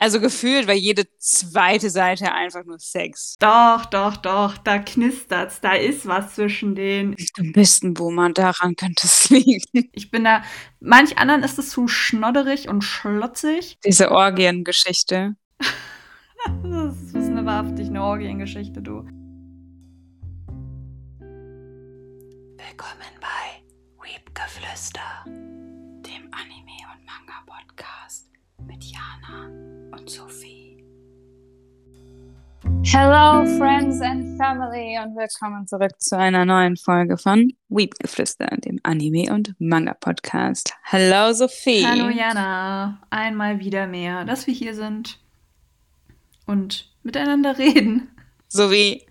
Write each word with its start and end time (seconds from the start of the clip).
Also 0.00 0.20
gefühlt 0.20 0.68
war 0.68 0.74
jede 0.74 1.06
zweite 1.18 1.90
Seite 1.90 2.32
einfach 2.32 2.64
nur 2.64 2.78
Sex. 2.78 3.34
Doch, 3.40 3.84
doch, 3.86 4.16
doch, 4.16 4.56
da 4.56 4.78
knistert's, 4.78 5.60
da 5.60 5.72
ist 5.72 6.06
was 6.06 6.36
zwischen 6.36 6.76
denen. 6.76 7.16
Du 7.36 7.52
bist 7.52 7.82
ein 7.82 7.94
Boomer, 7.94 8.30
daran 8.32 8.76
könnte 8.76 9.06
es 9.08 9.28
liegen. 9.28 9.90
Ich 9.92 10.12
bin 10.12 10.22
da, 10.22 10.44
manch 10.78 11.18
anderen 11.18 11.42
ist 11.42 11.58
es 11.58 11.70
zu 11.70 11.88
schnodderig 11.88 12.68
und 12.68 12.82
schlotzig. 12.82 13.78
Diese 13.84 14.12
Orgiengeschichte. 14.12 15.34
das 16.62 16.96
ist 17.02 17.14
eine 17.16 17.44
wahrhaftig 17.44 17.88
eine 17.88 18.04
Orgiengeschichte, 18.04 18.80
du. 18.80 19.02
Willkommen 22.56 23.14
bei 23.20 23.64
Weepgeflüster, 24.00 25.24
mit 28.68 28.84
Jana 28.84 29.46
und 29.92 30.10
Sophie. 30.10 30.84
Hello, 32.84 33.46
Friends 33.56 34.00
and 34.02 34.36
Family, 34.36 34.98
und 35.02 35.16
willkommen 35.16 35.66
zurück 35.66 35.92
zu 35.98 36.18
einer 36.18 36.44
neuen 36.44 36.76
Folge 36.76 37.16
von 37.16 37.50
Weepgeflüster, 37.70 38.46
dem 38.58 38.78
Anime- 38.82 39.32
und 39.32 39.54
Manga-Podcast. 39.58 40.74
Hello, 40.82 41.32
Sophie. 41.32 41.86
Hallo 41.86 42.10
Jana, 42.10 43.00
einmal 43.08 43.58
wieder 43.58 43.86
mehr, 43.86 44.26
dass 44.26 44.46
wir 44.46 44.52
hier 44.52 44.74
sind 44.74 45.18
und 46.44 46.92
miteinander 47.02 47.56
reden. 47.56 48.10
So 48.48 48.70
wie, 48.70 49.06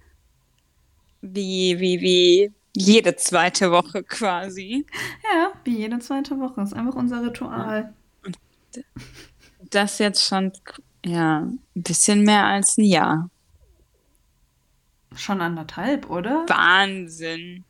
wie, 1.21 1.79
wie, 1.79 2.01
wie 2.01 2.53
jede 2.75 3.15
zweite 3.15 3.71
Woche 3.71 4.03
quasi. 4.03 4.85
Ja, 5.33 5.51
wie 5.63 5.77
jede 5.77 5.97
zweite 5.97 6.39
Woche. 6.39 6.61
Ist 6.61 6.73
einfach 6.73 6.95
unser 6.95 7.23
Ritual. 7.23 7.95
Das 9.69 9.99
jetzt 9.99 10.25
schon, 10.25 10.51
ja, 11.05 11.39
ein 11.39 11.59
bisschen 11.75 12.23
mehr 12.23 12.45
als 12.45 12.77
ein 12.77 12.85
Jahr. 12.85 13.29
Schon 15.15 15.41
anderthalb, 15.41 16.09
oder? 16.09 16.45
Wahnsinn. 16.47 17.63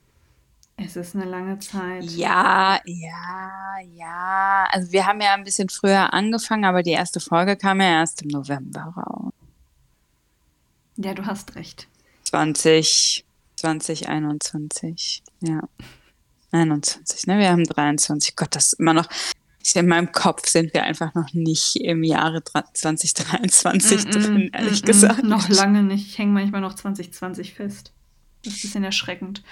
Es 0.75 0.95
ist 0.95 1.15
eine 1.15 1.25
lange 1.25 1.57
Zeit. 1.57 2.03
Ja, 2.03 2.79
ja, 2.85 3.79
ja. 3.95 4.67
Also 4.71 4.91
wir 4.91 5.07
haben 5.07 5.19
ja 5.21 5.33
ein 5.33 5.43
bisschen 5.43 5.69
früher 5.69 6.13
angefangen, 6.13 6.65
aber 6.65 6.83
die 6.83 6.91
erste 6.91 7.19
Folge 7.19 7.57
kam 7.57 7.81
ja 7.81 7.99
erst 7.99 8.21
im 8.21 8.27
November 8.27 8.93
raus. 8.95 9.33
Ja, 10.97 11.15
du 11.15 11.25
hast 11.25 11.55
recht. 11.55 11.87
20, 12.25 13.25
2021. 13.55 15.23
Ja. 15.41 15.61
21, 16.51 17.27
ne? 17.27 17.39
Wir 17.39 17.49
haben 17.49 17.63
23. 17.63 18.35
Gott, 18.35 18.55
das 18.55 18.67
ist 18.67 18.79
immer 18.79 18.93
noch. 18.93 19.07
In 19.75 19.87
meinem 19.87 20.11
Kopf 20.11 20.47
sind 20.47 20.73
wir 20.73 20.83
einfach 20.83 21.13
noch 21.13 21.33
nicht 21.33 21.75
im 21.77 22.03
Jahre 22.03 22.43
2023 22.43 24.05
Mm, 24.05 24.07
mm, 24.07 24.11
drin, 24.11 24.49
ehrlich 24.53 24.81
mm, 24.81 24.85
mm. 24.85 24.87
gesagt. 24.87 25.23
Noch 25.23 25.49
lange 25.49 25.83
nicht. 25.83 26.07
Ich 26.07 26.17
hänge 26.17 26.31
manchmal 26.31 26.61
noch 26.61 26.75
2020 26.75 27.53
fest. 27.53 27.91
Das 28.43 28.53
ist 28.53 28.59
ein 28.59 28.61
bisschen 28.61 28.83
erschreckend. 28.83 29.43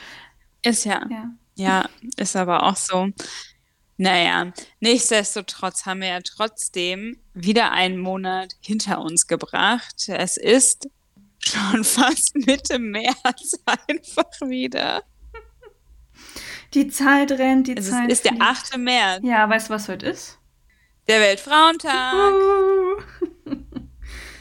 Ist 0.61 0.85
ja. 0.85 1.05
Ja. 1.09 1.31
Ja, 1.57 1.89
ist 2.17 2.35
aber 2.35 2.63
auch 2.63 2.75
so. 2.75 3.09
Naja, 3.97 4.51
nichtsdestotrotz 4.81 5.85
haben 5.85 6.01
wir 6.01 6.09
ja 6.09 6.19
trotzdem 6.21 7.17
wieder 7.33 7.71
einen 7.71 7.97
Monat 7.97 8.55
hinter 8.59 8.99
uns 8.99 9.27
gebracht. 9.27 10.07
Es 10.07 10.35
ist 10.35 10.89
schon 11.39 11.83
fast 11.83 12.35
Mitte 12.35 12.77
März 12.77 13.57
einfach 13.65 14.41
wieder. 14.41 15.03
Die 16.75 16.87
Zeit 16.89 17.31
rennt, 17.31 17.67
die 17.67 17.77
Es 17.77 17.89
Zeit. 17.89 18.11
ist 18.11 18.25
der 18.25 18.33
fliegt. 18.33 18.43
8. 18.45 18.77
März, 18.77 19.21
Ja, 19.23 19.49
weißt 19.49 19.69
du, 19.69 19.73
was 19.73 19.87
heute 19.89 20.05
ist? 20.07 20.37
der 21.07 21.19
Weltfrauentag, 21.21 22.33
Uh. 22.33 23.01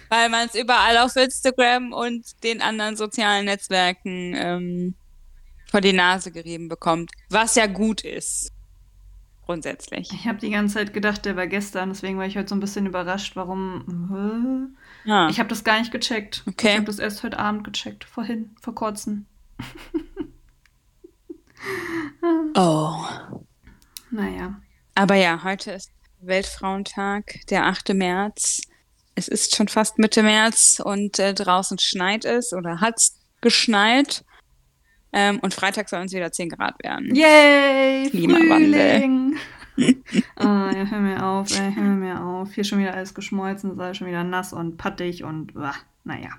weil 0.08 0.28
man 0.30 0.46
es 0.48 0.54
überall 0.54 0.96
auf 0.98 1.14
Instagram 1.16 1.92
und 1.92 2.42
den 2.42 2.60
anderen 2.62 2.96
sozialen 2.96 3.44
Netzwerken 3.44 4.34
ähm, 4.34 4.94
vor 5.70 5.80
die 5.82 5.92
Nase 5.92 6.30
gerieben 6.32 6.68
bekommt, 6.68 7.10
was 7.30 7.54
ja 7.54 7.66
gut 7.66 8.02
ist. 8.02 8.50
Grundsätzlich. 9.44 10.10
Ich 10.12 10.26
habe 10.26 10.38
die 10.38 10.50
ganze 10.50 10.74
Zeit 10.74 10.94
gedacht, 10.94 11.26
der 11.26 11.36
war 11.36 11.46
gestern, 11.46 11.90
deswegen 11.90 12.16
war 12.16 12.24
ich 12.26 12.36
heute 12.38 12.48
so 12.48 12.54
ein 12.54 12.60
bisschen 12.60 12.86
überrascht, 12.86 13.36
warum. 13.36 14.74
Ja. 15.04 15.28
Ich 15.28 15.38
habe 15.38 15.50
das 15.50 15.64
gar 15.64 15.78
nicht 15.80 15.92
gecheckt. 15.92 16.42
Okay. 16.48 16.68
Ich 16.70 16.74
habe 16.76 16.86
das 16.86 16.98
erst 16.98 17.22
heute 17.22 17.38
Abend 17.38 17.62
gecheckt, 17.64 18.04
vorhin, 18.04 18.56
vor 18.62 18.74
kurzem. 18.74 19.26
oh. 22.54 23.06
Naja. 24.10 24.60
Aber 24.94 25.14
ja, 25.16 25.42
heute 25.42 25.72
ist 25.72 25.90
Weltfrauentag, 26.20 27.40
der 27.50 27.66
8. 27.66 27.94
März. 27.94 28.62
Es 29.14 29.28
ist 29.28 29.56
schon 29.56 29.68
fast 29.68 29.98
Mitte 29.98 30.22
März 30.22 30.80
und 30.84 31.18
äh, 31.18 31.34
draußen 31.34 31.78
schneit 31.78 32.24
es 32.24 32.52
oder 32.52 32.80
hat 32.80 32.98
es 32.98 33.20
geschneit. 33.40 34.24
Ähm, 35.12 35.38
und 35.40 35.54
Freitag 35.54 35.88
soll 35.88 36.04
es 36.04 36.12
wieder 36.12 36.32
10 36.32 36.48
Grad 36.48 36.74
werden. 36.82 37.14
Yay! 37.14 38.10
Klimawandel. 38.10 39.36
Ah, 40.36 40.70
ja, 40.72 40.86
hör 40.86 41.00
mir 41.00 41.26
auf, 41.26 41.50
ey, 41.50 41.74
hör 41.74 41.82
mir 41.82 42.24
auf. 42.24 42.54
Hier 42.54 42.62
schon 42.62 42.78
wieder 42.78 42.94
alles 42.94 43.12
geschmolzen, 43.12 43.72
ist 43.72 43.80
alles 43.80 43.96
schon 43.96 44.06
wieder 44.06 44.22
nass 44.22 44.52
und 44.52 44.76
pattig 44.76 45.24
und 45.24 45.52
wah, 45.56 45.74
naja. 46.04 46.30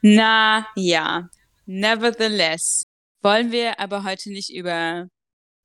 Na 0.00 0.66
ja, 0.76 1.28
nevertheless. 1.66 2.83
Wollen 3.24 3.52
wir 3.52 3.80
aber 3.80 4.04
heute 4.04 4.30
nicht 4.30 4.54
über 4.54 5.08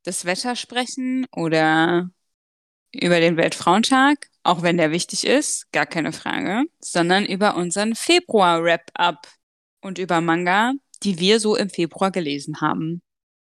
das 0.06 0.24
Wetter 0.24 0.56
sprechen 0.56 1.28
oder 1.36 2.10
über 2.94 3.20
den 3.20 3.36
Weltfrauentag, 3.36 4.30
auch 4.44 4.62
wenn 4.62 4.78
der 4.78 4.92
wichtig 4.92 5.28
ist, 5.28 5.70
gar 5.74 5.86
keine 5.86 6.14
Frage, 6.14 6.64
sondern 6.80 7.26
über 7.26 7.58
unseren 7.58 7.96
Februar-Wrap-Up 7.96 9.28
und 9.82 10.00
über 10.00 10.22
Manga, 10.22 10.72
die 11.04 11.20
wir 11.20 11.42
so 11.42 11.58
im 11.58 11.70
Februar 11.70 12.12
gelesen 12.12 12.62
haben. 12.62 13.02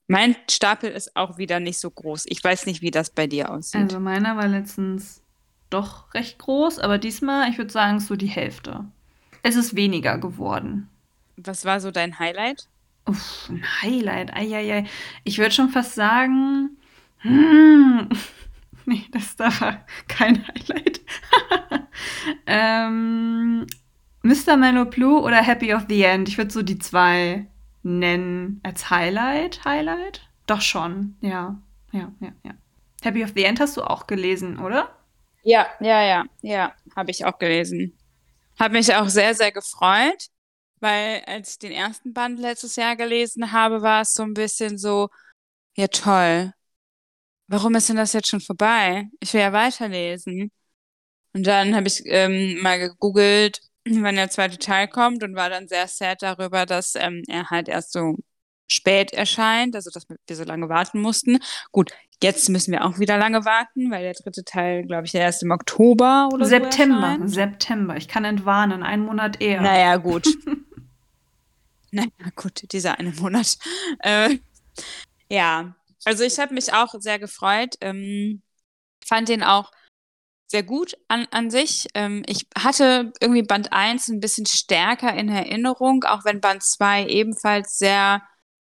Mein 0.06 0.34
Stapel 0.50 0.90
ist 0.90 1.14
auch 1.14 1.36
wieder 1.36 1.60
nicht 1.60 1.78
so 1.78 1.90
groß. 1.90 2.24
Ich 2.28 2.42
weiß 2.42 2.64
nicht, 2.64 2.80
wie 2.80 2.90
das 2.90 3.10
bei 3.10 3.26
dir 3.26 3.50
aussieht. 3.50 3.82
Also 3.82 4.00
meiner 4.00 4.34
war 4.34 4.48
letztens 4.48 5.22
doch 5.68 6.14
recht 6.14 6.38
groß, 6.38 6.78
aber 6.78 6.96
diesmal, 6.96 7.50
ich 7.50 7.58
würde 7.58 7.70
sagen, 7.70 8.00
so 8.00 8.16
die 8.16 8.28
Hälfte. 8.28 8.86
Es 9.42 9.56
ist 9.56 9.76
weniger 9.76 10.16
geworden. 10.16 10.88
Was 11.36 11.66
war 11.66 11.80
so 11.80 11.90
dein 11.90 12.18
Highlight? 12.18 12.66
Uff, 13.06 13.48
ein 13.48 13.64
Highlight. 13.82 14.34
Eieiei. 14.34 14.84
Ich 15.24 15.38
würde 15.38 15.54
schon 15.54 15.70
fast 15.70 15.94
sagen. 15.94 16.78
Hm, 17.18 18.08
nee, 18.86 19.04
das 19.12 19.36
da 19.36 19.48
war 19.60 19.84
kein 20.08 20.46
Highlight. 20.46 21.00
ähm, 22.46 23.66
Mr. 24.22 24.56
Mellow 24.56 24.84
Blue 24.84 25.20
oder 25.22 25.42
Happy 25.42 25.74
of 25.74 25.86
the 25.88 26.02
End? 26.02 26.28
Ich 26.28 26.38
würde 26.38 26.50
so 26.50 26.62
die 26.62 26.78
zwei 26.78 27.46
nennen 27.82 28.60
als 28.62 28.90
Highlight. 28.90 29.64
Highlight? 29.64 30.28
Doch 30.46 30.60
schon. 30.60 31.16
Ja. 31.20 31.60
Ja, 31.92 32.12
ja, 32.20 32.32
ja. 32.44 32.52
Happy 33.02 33.24
of 33.24 33.32
the 33.34 33.44
End 33.44 33.60
hast 33.60 33.76
du 33.76 33.82
auch 33.82 34.06
gelesen, 34.06 34.58
oder? 34.58 34.94
Ja, 35.42 35.66
ja, 35.80 36.02
ja, 36.02 36.24
ja, 36.42 36.74
habe 36.94 37.10
ich 37.10 37.24
auch 37.24 37.38
gelesen. 37.38 37.96
Habe 38.58 38.74
mich 38.74 38.94
auch 38.94 39.08
sehr, 39.08 39.34
sehr 39.34 39.52
gefreut, 39.52 40.28
weil 40.80 41.22
als 41.26 41.52
ich 41.52 41.58
den 41.58 41.72
ersten 41.72 42.12
Band 42.12 42.40
letztes 42.40 42.76
Jahr 42.76 42.96
gelesen 42.96 43.52
habe, 43.52 43.82
war 43.82 44.02
es 44.02 44.14
so 44.14 44.22
ein 44.22 44.34
bisschen 44.34 44.78
so, 44.78 45.08
ja 45.76 45.88
toll, 45.88 46.52
warum 47.48 47.74
ist 47.74 47.88
denn 47.88 47.96
das 47.96 48.12
jetzt 48.12 48.28
schon 48.28 48.40
vorbei? 48.40 49.08
Ich 49.20 49.34
will 49.34 49.40
ja 49.40 49.52
weiterlesen. 49.52 50.50
Und 51.32 51.46
dann 51.46 51.74
habe 51.76 51.88
ich 51.88 52.02
ähm, 52.06 52.60
mal 52.62 52.78
gegoogelt, 52.78 53.60
wann 53.88 54.16
der 54.16 54.30
zweite 54.30 54.58
Teil 54.58 54.88
kommt 54.88 55.22
und 55.22 55.36
war 55.36 55.50
dann 55.50 55.68
sehr 55.68 55.86
sad 55.88 56.22
darüber, 56.22 56.66
dass 56.66 56.94
ähm, 56.96 57.22
er 57.28 57.50
halt 57.50 57.68
erst 57.68 57.92
so 57.92 58.16
spät 58.68 59.12
erscheint, 59.12 59.74
also 59.74 59.90
dass 59.90 60.06
wir 60.08 60.36
so 60.36 60.44
lange 60.44 60.68
warten 60.68 61.00
mussten. 61.00 61.38
Gut, 61.72 61.92
jetzt 62.22 62.48
müssen 62.48 62.72
wir 62.72 62.84
auch 62.84 62.98
wieder 62.98 63.18
lange 63.18 63.44
warten, 63.44 63.90
weil 63.90 64.02
der 64.02 64.14
dritte 64.14 64.44
Teil, 64.44 64.84
glaube 64.84 65.06
ich, 65.06 65.14
erst 65.14 65.42
im 65.42 65.50
Oktober 65.50 66.28
oder 66.32 66.44
so 66.44 66.50
September. 66.50 67.08
erscheint. 67.08 67.30
September. 67.30 67.96
Ich 67.96 68.06
kann 68.06 68.24
entwarnen. 68.24 68.82
Einen 68.82 69.04
Monat 69.04 69.40
eher. 69.40 69.60
Naja, 69.60 69.96
gut. 69.96 70.26
naja, 71.92 72.08
gut, 72.36 72.72
dieser 72.72 72.98
eine 72.98 73.12
Monat. 73.12 73.58
Äh, 74.00 74.38
ja, 75.28 75.74
also 76.04 76.24
ich 76.24 76.38
habe 76.38 76.54
mich 76.54 76.72
auch 76.72 76.94
sehr 76.98 77.18
gefreut. 77.18 77.74
Ähm, 77.80 78.42
fand 79.04 79.28
den 79.28 79.42
auch 79.42 79.72
sehr 80.46 80.62
gut 80.62 80.96
an, 81.08 81.26
an 81.30 81.50
sich. 81.50 81.86
Ähm, 81.94 82.22
ich 82.26 82.46
hatte 82.56 83.12
irgendwie 83.20 83.42
Band 83.42 83.72
1 83.72 84.08
ein 84.08 84.20
bisschen 84.20 84.46
stärker 84.46 85.14
in 85.14 85.28
Erinnerung, 85.28 86.04
auch 86.04 86.24
wenn 86.24 86.40
Band 86.40 86.62
2 86.62 87.06
ebenfalls 87.06 87.78
sehr 87.78 88.22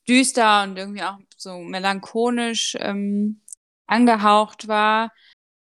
düster 0.08 0.64
und 0.64 0.78
irgendwie 0.78 1.04
auch 1.04 1.18
so 1.38 1.60
melancholisch 1.60 2.76
ähm, 2.80 3.42
angehaucht 3.88 4.68
war. 4.68 5.12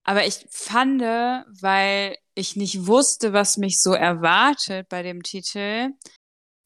Aber 0.05 0.26
ich 0.26 0.46
fand, 0.50 1.02
weil 1.02 2.17
ich 2.34 2.56
nicht 2.56 2.87
wusste, 2.87 3.32
was 3.32 3.56
mich 3.56 3.81
so 3.82 3.93
erwartet 3.94 4.88
bei 4.88 5.02
dem 5.02 5.22
Titel, 5.22 5.90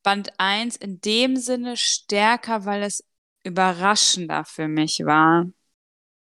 Band 0.03 0.33
1 0.39 0.77
in 0.77 1.01
dem 1.01 1.37
Sinne 1.37 1.77
stärker, 1.77 2.65
weil 2.65 2.83
es 2.83 3.05
überraschender 3.45 4.45
für 4.45 4.69
mich 4.69 5.05
war. 5.05 5.47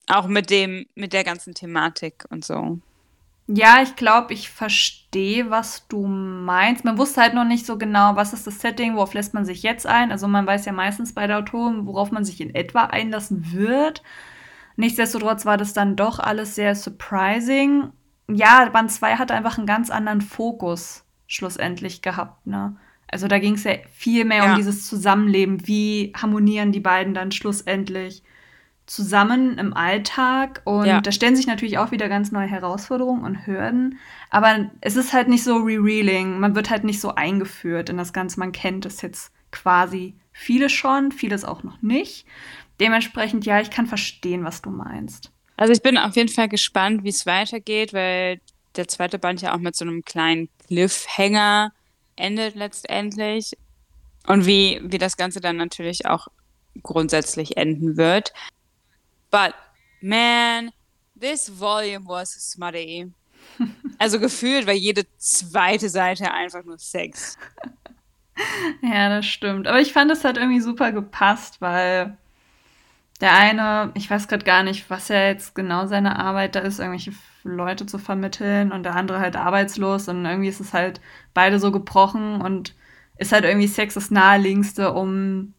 Auch 0.08 0.26
mit 0.26 0.50
dem, 0.50 0.86
mit 0.94 1.12
der 1.12 1.24
ganzen 1.24 1.54
Thematik 1.54 2.24
und 2.30 2.44
so. 2.44 2.80
Ja, 3.52 3.82
ich 3.82 3.96
glaube, 3.96 4.32
ich 4.32 4.48
verstehe, 4.48 5.50
was 5.50 5.88
du 5.88 6.06
meinst. 6.06 6.84
Man 6.84 6.98
wusste 6.98 7.20
halt 7.20 7.34
noch 7.34 7.44
nicht 7.44 7.66
so 7.66 7.78
genau, 7.78 8.14
was 8.14 8.32
ist 8.32 8.46
das 8.46 8.60
Setting, 8.60 8.94
worauf 8.94 9.12
lässt 9.12 9.34
man 9.34 9.44
sich 9.44 9.64
jetzt 9.64 9.86
ein. 9.86 10.12
Also 10.12 10.28
man 10.28 10.46
weiß 10.46 10.66
ja 10.66 10.72
meistens 10.72 11.14
bei 11.14 11.26
der 11.26 11.38
Autorin, 11.38 11.84
worauf 11.84 12.12
man 12.12 12.24
sich 12.24 12.40
in 12.40 12.54
etwa 12.54 12.84
einlassen 12.84 13.52
wird. 13.52 14.04
Nichtsdestotrotz 14.76 15.46
war 15.46 15.56
das 15.56 15.72
dann 15.72 15.96
doch 15.96 16.20
alles 16.20 16.54
sehr 16.54 16.76
surprising. 16.76 17.92
Ja, 18.30 18.68
Band 18.68 18.92
2 18.92 19.16
hatte 19.16 19.34
einfach 19.34 19.58
einen 19.58 19.66
ganz 19.66 19.90
anderen 19.90 20.20
Fokus 20.20 21.04
schlussendlich 21.26 22.02
gehabt. 22.02 22.46
Ne? 22.46 22.76
Also 23.10 23.26
da 23.26 23.38
ging 23.38 23.54
es 23.54 23.64
ja 23.64 23.74
viel 23.92 24.24
mehr 24.24 24.44
ja. 24.44 24.50
um 24.50 24.56
dieses 24.56 24.86
Zusammenleben. 24.86 25.66
Wie 25.66 26.12
harmonieren 26.16 26.72
die 26.72 26.80
beiden 26.80 27.12
dann 27.12 27.32
schlussendlich 27.32 28.22
zusammen 28.86 29.58
im 29.58 29.74
Alltag? 29.74 30.62
Und 30.64 30.86
ja. 30.86 31.00
da 31.00 31.10
stellen 31.10 31.36
sich 31.36 31.46
natürlich 31.46 31.78
auch 31.78 31.90
wieder 31.90 32.08
ganz 32.08 32.30
neue 32.30 32.46
Herausforderungen 32.46 33.24
und 33.24 33.46
Hürden. 33.46 33.98
Aber 34.30 34.70
es 34.80 34.96
ist 34.96 35.12
halt 35.12 35.28
nicht 35.28 35.42
so 35.42 35.56
rereeling. 35.56 36.38
Man 36.38 36.54
wird 36.54 36.70
halt 36.70 36.84
nicht 36.84 37.00
so 37.00 37.14
eingeführt 37.14 37.88
in 37.88 37.96
das 37.96 38.12
Ganze. 38.12 38.38
Man 38.38 38.52
kennt 38.52 38.86
es 38.86 39.02
jetzt 39.02 39.32
quasi 39.50 40.14
viele 40.32 40.68
schon, 40.68 41.10
vieles 41.10 41.44
auch 41.44 41.64
noch 41.64 41.82
nicht. 41.82 42.26
Dementsprechend, 42.78 43.44
ja, 43.44 43.60
ich 43.60 43.70
kann 43.70 43.86
verstehen, 43.86 44.44
was 44.44 44.62
du 44.62 44.70
meinst. 44.70 45.32
Also 45.56 45.72
ich 45.72 45.82
bin 45.82 45.98
auf 45.98 46.16
jeden 46.16 46.30
Fall 46.30 46.48
gespannt, 46.48 47.04
wie 47.04 47.10
es 47.10 47.26
weitergeht, 47.26 47.92
weil 47.92 48.40
der 48.76 48.88
zweite 48.88 49.18
Band 49.18 49.42
ja 49.42 49.54
auch 49.54 49.58
mit 49.58 49.76
so 49.76 49.84
einem 49.84 50.04
kleinen 50.04 50.48
Cliffhanger 50.68 51.72
endet 52.16 52.54
letztendlich 52.54 53.52
und 54.26 54.46
wie, 54.46 54.80
wie 54.84 54.98
das 54.98 55.16
Ganze 55.16 55.40
dann 55.40 55.56
natürlich 55.56 56.06
auch 56.06 56.28
grundsätzlich 56.82 57.56
enden 57.56 57.96
wird. 57.96 58.32
But 59.30 59.54
man, 60.00 60.70
this 61.18 61.50
volume 61.58 62.06
was 62.06 62.32
smutty. 62.32 63.12
Also 63.98 64.18
gefühlt 64.18 64.66
war 64.66 64.72
jede 64.72 65.04
zweite 65.18 65.90
Seite 65.90 66.32
einfach 66.32 66.64
nur 66.64 66.78
Sex. 66.78 67.36
Ja, 68.82 69.10
das 69.10 69.26
stimmt. 69.26 69.66
Aber 69.66 69.80
ich 69.80 69.92
fand, 69.92 70.10
es 70.10 70.24
hat 70.24 70.38
irgendwie 70.38 70.62
super 70.62 70.92
gepasst, 70.92 71.60
weil 71.60 72.16
der 73.20 73.34
eine, 73.34 73.90
ich 73.94 74.10
weiß 74.10 74.28
gerade 74.28 74.44
gar 74.44 74.62
nicht, 74.62 74.88
was 74.88 75.08
ja 75.08 75.26
jetzt 75.26 75.54
genau 75.54 75.86
seine 75.86 76.18
Arbeit 76.18 76.54
da 76.54 76.60
ist, 76.60 76.78
irgendwelche 76.78 77.12
Leute 77.42 77.86
zu 77.86 77.98
vermitteln 77.98 78.72
und 78.72 78.82
der 78.82 78.96
andere 78.96 79.20
halt 79.20 79.36
arbeitslos 79.36 80.08
und 80.08 80.24
irgendwie 80.24 80.48
ist 80.48 80.60
es 80.60 80.72
halt 80.72 81.00
beide 81.34 81.58
so 81.58 81.70
gebrochen 81.70 82.40
und 82.40 82.74
ist 83.18 83.32
halt 83.32 83.44
irgendwie 83.44 83.66
Sex 83.66 83.94
das 83.94 84.10
naheliegendste, 84.10 84.92
um 84.92 85.52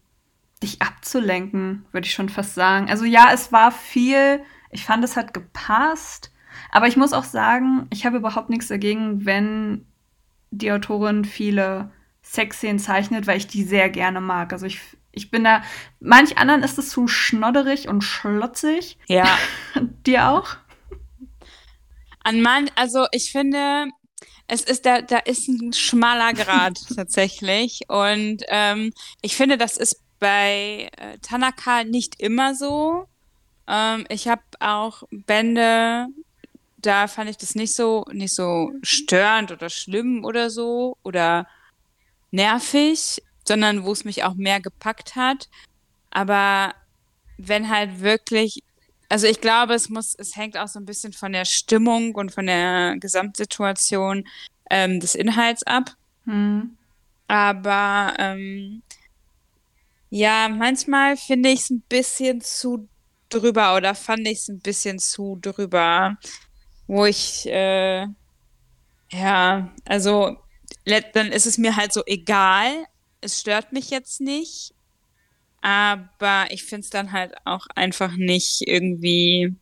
dich 0.62 0.82
abzulenken, 0.82 1.84
würde 1.92 2.06
ich 2.06 2.14
schon 2.14 2.28
fast 2.28 2.54
sagen. 2.54 2.88
Also 2.90 3.04
ja, 3.04 3.30
es 3.32 3.52
war 3.52 3.70
viel, 3.70 4.42
ich 4.70 4.84
fand, 4.84 5.04
es 5.04 5.16
hat 5.16 5.34
gepasst, 5.34 6.32
aber 6.70 6.88
ich 6.88 6.96
muss 6.96 7.12
auch 7.12 7.24
sagen, 7.24 7.86
ich 7.90 8.04
habe 8.06 8.16
überhaupt 8.16 8.50
nichts 8.50 8.68
dagegen, 8.68 9.24
wenn 9.24 9.86
die 10.50 10.72
Autorin 10.72 11.24
viele 11.24 11.90
Sexszenen 12.22 12.78
zeichnet, 12.78 13.26
weil 13.26 13.36
ich 13.36 13.46
die 13.46 13.64
sehr 13.64 13.88
gerne 13.90 14.20
mag. 14.20 14.52
Also 14.52 14.66
ich 14.66 14.80
ich 15.12 15.30
bin 15.30 15.44
da, 15.44 15.62
manch 16.00 16.38
anderen 16.38 16.62
ist 16.62 16.78
es 16.78 16.90
zu 16.90 17.06
schnodderig 17.06 17.88
und 17.88 18.02
schlotzig. 18.02 18.98
Ja. 19.06 19.38
Dir 20.06 20.28
auch? 20.28 20.56
An 22.24 22.40
man, 22.40 22.70
also 22.76 23.06
ich 23.12 23.30
finde, 23.30 23.88
es 24.46 24.62
ist 24.62 24.86
da, 24.86 25.02
da 25.02 25.18
ist 25.18 25.48
ein 25.48 25.72
schmaler 25.72 26.32
Grad 26.32 26.78
tatsächlich. 26.96 27.82
Und 27.88 28.42
ähm, 28.48 28.92
ich 29.20 29.36
finde, 29.36 29.58
das 29.58 29.76
ist 29.76 30.00
bei 30.18 30.90
äh, 30.96 31.18
Tanaka 31.20 31.84
nicht 31.84 32.20
immer 32.20 32.54
so. 32.54 33.06
Ähm, 33.68 34.06
ich 34.08 34.28
habe 34.28 34.42
auch 34.60 35.02
Bände, 35.10 36.06
da 36.78 37.06
fand 37.06 37.30
ich 37.30 37.36
das 37.36 37.54
nicht 37.54 37.74
so, 37.74 38.04
nicht 38.12 38.34
so 38.34 38.72
störend 38.82 39.52
oder 39.52 39.68
schlimm 39.68 40.24
oder 40.24 40.50
so 40.50 40.96
oder 41.02 41.46
nervig 42.30 43.22
sondern 43.46 43.84
wo 43.84 43.92
es 43.92 44.04
mich 44.04 44.24
auch 44.24 44.34
mehr 44.34 44.60
gepackt 44.60 45.16
hat. 45.16 45.48
Aber 46.10 46.74
wenn 47.38 47.68
halt 47.68 48.00
wirklich, 48.00 48.62
also 49.08 49.26
ich 49.26 49.40
glaube, 49.40 49.74
es 49.74 49.88
muss, 49.88 50.14
es 50.16 50.36
hängt 50.36 50.56
auch 50.56 50.68
so 50.68 50.78
ein 50.78 50.86
bisschen 50.86 51.12
von 51.12 51.32
der 51.32 51.44
Stimmung 51.44 52.14
und 52.14 52.32
von 52.32 52.46
der 52.46 52.96
Gesamtsituation 52.98 54.24
ähm, 54.70 55.00
des 55.00 55.14
Inhalts 55.14 55.62
ab. 55.64 55.94
Hm. 56.24 56.76
Aber 57.28 58.14
ähm, 58.18 58.82
ja, 60.10 60.48
manchmal 60.48 61.16
finde 61.16 61.50
ich 61.50 61.60
es 61.60 61.70
ein 61.70 61.82
bisschen 61.88 62.40
zu 62.40 62.88
drüber 63.30 63.76
oder 63.76 63.94
fand 63.94 64.26
ich 64.28 64.40
es 64.40 64.48
ein 64.48 64.60
bisschen 64.60 64.98
zu 64.98 65.38
drüber, 65.40 66.18
wo 66.86 67.06
ich 67.06 67.46
äh, 67.46 68.06
ja, 69.12 69.70
also 69.84 70.36
dann 70.84 71.32
ist 71.32 71.46
es 71.46 71.58
mir 71.58 71.76
halt 71.76 71.92
so 71.92 72.02
egal, 72.06 72.86
es 73.22 73.40
stört 73.40 73.72
mich 73.72 73.90
jetzt 73.90 74.20
nicht, 74.20 74.74
aber 75.62 76.46
ich 76.50 76.64
finde 76.64 76.82
es 76.82 76.90
dann 76.90 77.12
halt 77.12 77.34
auch 77.44 77.66
einfach 77.74 78.16
nicht 78.16 78.66
irgendwie 78.66 79.54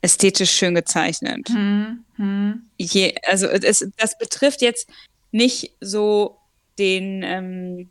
ästhetisch 0.00 0.52
schön 0.52 0.74
gezeichnet. 0.74 1.48
Hm, 1.48 2.04
hm. 2.16 2.62
Je, 2.78 3.14
also 3.26 3.46
es, 3.46 3.86
das 3.96 4.16
betrifft 4.16 4.62
jetzt 4.62 4.88
nicht 5.32 5.76
so 5.80 6.38
den, 6.78 7.22
ähm, 7.22 7.90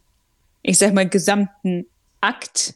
ich 0.62 0.78
sag 0.78 0.94
mal, 0.94 1.08
gesamten 1.08 1.86
Akt, 2.22 2.76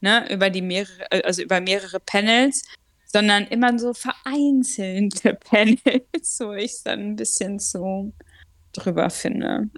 ne, 0.00 0.30
über 0.32 0.50
die 0.50 0.62
mehrere, 0.62 1.24
also 1.24 1.42
über 1.42 1.60
mehrere 1.60 2.00
Panels, 2.00 2.64
sondern 3.06 3.44
immer 3.44 3.78
so 3.78 3.94
vereinzelte 3.94 5.34
Panels, 5.50 6.38
wo 6.40 6.52
ich 6.52 6.72
es 6.72 6.82
dann 6.82 7.00
ein 7.00 7.16
bisschen 7.16 7.58
so 7.58 8.12
drüber 8.72 9.10
finde. 9.10 9.70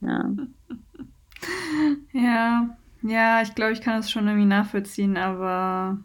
Ja. 0.00 0.30
Ja, 2.12 2.76
ja, 3.02 3.42
ich 3.42 3.54
glaube, 3.54 3.72
ich 3.72 3.80
kann 3.80 3.96
das 3.96 4.10
schon 4.10 4.26
irgendwie 4.26 4.46
nachvollziehen, 4.46 5.16
aber 5.16 5.98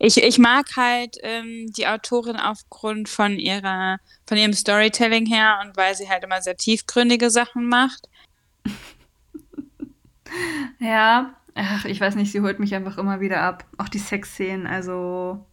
Ich 0.00 0.22
ich 0.22 0.38
mag 0.38 0.66
halt, 0.76 1.16
ähm, 1.22 1.66
die 1.76 1.86
Autorin 1.86 2.36
aufgrund 2.36 3.08
von 3.08 3.38
ihrer 3.38 3.98
von 4.26 4.36
ihrem 4.38 4.52
Storytelling 4.52 5.26
her 5.26 5.60
und 5.64 5.76
weil 5.76 5.94
sie 5.94 6.08
halt 6.08 6.24
immer 6.24 6.40
sehr 6.42 6.56
tiefgründige 6.56 7.30
Sachen 7.30 7.68
macht. 7.68 8.08
Ja, 10.78 11.34
ach, 11.54 11.84
ich 11.84 12.00
weiß 12.00 12.14
nicht, 12.16 12.32
sie 12.32 12.40
holt 12.40 12.58
mich 12.58 12.74
einfach 12.74 12.98
immer 12.98 13.20
wieder 13.20 13.40
ab. 13.42 13.64
Auch 13.78 13.88
die 13.88 13.98
Sexszenen, 13.98 14.66
also 14.66 15.44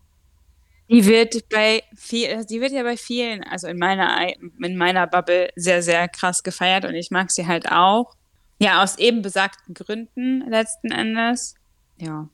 Die 0.89 1.05
wird 1.05 1.47
bei 1.49 1.81
viel 1.95 2.45
die 2.45 2.61
wird 2.61 2.71
ja 2.71 2.83
bei 2.83 2.97
vielen, 2.97 3.43
also 3.43 3.67
in 3.67 3.77
meiner 3.77 4.27
in 4.59 4.77
meiner 4.77 5.07
Bubble 5.07 5.49
sehr, 5.55 5.81
sehr 5.81 6.07
krass 6.09 6.43
gefeiert 6.43 6.85
und 6.85 6.95
ich 6.95 7.09
mag 7.11 7.31
sie 7.31 7.47
halt 7.47 7.71
auch. 7.71 8.13
Ja, 8.63 8.81
aus 8.81 8.97
eben 8.97 9.21
besagten 9.21 9.73
Gründen 9.73 10.41
letzten 10.49 10.91
Endes. 10.91 11.55
Ja. 11.97 12.29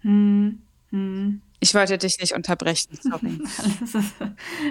Hm, 0.00 0.62
hm. 0.90 1.42
Ich 1.60 1.74
wollte 1.74 1.96
dich 1.98 2.18
nicht 2.20 2.34
unterbrechen, 2.34 2.98
sorry. 3.00 3.40
ist, 3.82 3.96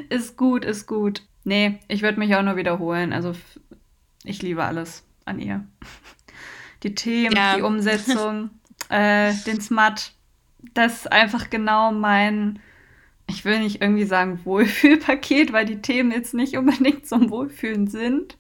ist 0.10 0.38
gut, 0.38 0.66
ist 0.66 0.88
gut. 0.88 1.24
Nee, 1.44 1.80
ich 1.88 2.02
würde 2.02 2.20
mich 2.20 2.36
auch 2.36 2.44
nur 2.44 2.56
wiederholen. 2.58 3.14
Also 3.14 3.34
ich 4.24 4.42
liebe 4.42 4.64
alles 4.64 5.04
an 5.26 5.40
ihr. 5.40 5.66
Die 6.84 6.96
Themen, 6.96 7.36
ja. 7.36 7.56
die 7.56 7.62
Umsetzung, 7.62 8.50
äh, 8.90 9.34
den 9.46 9.62
Smut. 9.62 10.12
Das 10.74 10.98
ist 10.98 11.12
einfach 11.12 11.50
genau 11.50 11.92
mein, 11.92 12.60
ich 13.28 13.46
will 13.46 13.60
nicht 13.60 13.82
irgendwie 13.82 14.06
sagen 14.06 14.40
Wohlfühlpaket, 14.44 15.54
weil 15.54 15.66
die 15.66 15.82
Themen 15.82 16.12
jetzt 16.12 16.34
nicht 16.34 16.58
unbedingt 16.58 17.08
zum 17.08 17.30
Wohlfühlen 17.30 17.88
sind. 17.88 18.38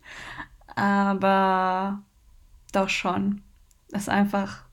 Aber 0.75 2.03
doch 2.71 2.89
schon. 2.89 3.41
Das 3.89 4.03
ist 4.03 4.09
einfach, 4.09 4.63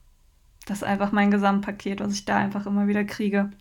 das 0.65 0.79
ist 0.79 0.83
einfach 0.83 1.11
mein 1.11 1.31
Gesamtpaket, 1.31 1.99
was 1.99 2.13
ich 2.13 2.25
da 2.25 2.37
einfach 2.37 2.65
immer 2.65 2.87
wieder 2.87 3.03
kriege. 3.03 3.51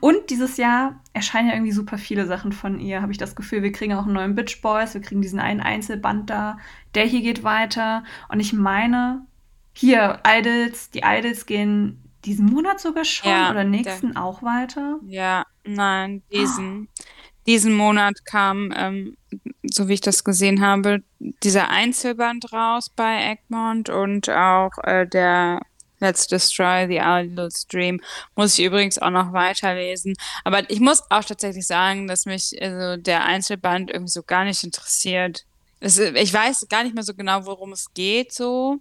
Und 0.00 0.30
dieses 0.30 0.56
Jahr 0.56 1.00
erscheinen 1.12 1.48
ja 1.48 1.54
irgendwie 1.54 1.72
super 1.72 1.98
viele 1.98 2.26
Sachen 2.26 2.52
von 2.52 2.78
ihr, 2.78 3.02
habe 3.02 3.12
ich 3.12 3.18
das 3.18 3.34
Gefühl. 3.34 3.62
Wir 3.62 3.72
kriegen 3.72 3.94
auch 3.94 4.04
einen 4.04 4.12
neuen 4.12 4.34
Bitch 4.34 4.60
Boys, 4.62 4.94
wir 4.94 5.00
kriegen 5.00 5.22
diesen 5.22 5.40
einen 5.40 5.60
Einzelband 5.60 6.30
da. 6.30 6.58
Der 6.94 7.04
hier 7.04 7.22
geht 7.22 7.42
weiter. 7.42 8.04
Und 8.28 8.40
ich 8.40 8.52
meine, 8.52 9.26
hier, 9.72 10.20
Idols, 10.26 10.90
die 10.90 11.02
Idols 11.04 11.46
gehen 11.46 12.00
diesen 12.24 12.46
Monat 12.46 12.80
sogar 12.80 13.04
schon 13.04 13.30
ja, 13.30 13.50
oder 13.50 13.64
nächsten 13.64 14.12
der, 14.12 14.22
auch 14.22 14.42
weiter. 14.42 14.98
Ja, 15.06 15.44
nein, 15.64 16.22
diesen. 16.32 16.88
Oh 16.88 17.02
diesen 17.46 17.74
Monat 17.74 18.24
kam, 18.24 18.72
ähm, 18.76 19.16
so 19.62 19.88
wie 19.88 19.94
ich 19.94 20.00
das 20.00 20.24
gesehen 20.24 20.60
habe, 20.60 21.02
dieser 21.18 21.68
Einzelband 21.68 22.52
raus 22.52 22.90
bei 22.94 23.32
Egmont 23.32 23.88
und 23.88 24.28
auch 24.30 24.72
äh, 24.82 25.06
der 25.06 25.60
Let's 26.00 26.26
Destroy 26.26 26.86
the 26.86 27.00
Idol's 27.02 27.66
Dream 27.66 28.00
muss 28.36 28.58
ich 28.58 28.64
übrigens 28.64 28.98
auch 28.98 29.10
noch 29.10 29.32
weiterlesen. 29.32 30.14
Aber 30.44 30.68
ich 30.70 30.80
muss 30.80 31.02
auch 31.10 31.24
tatsächlich 31.24 31.66
sagen, 31.66 32.08
dass 32.08 32.26
mich 32.26 32.60
also 32.60 33.00
der 33.00 33.24
Einzelband 33.24 33.90
irgendwie 33.90 34.10
so 34.10 34.22
gar 34.22 34.44
nicht 34.44 34.62
interessiert. 34.64 35.44
Es, 35.80 35.98
ich 35.98 36.32
weiß 36.32 36.66
gar 36.68 36.82
nicht 36.82 36.94
mehr 36.94 37.04
so 37.04 37.14
genau, 37.14 37.46
worum 37.46 37.72
es 37.72 37.92
geht, 37.94 38.32
so. 38.32 38.78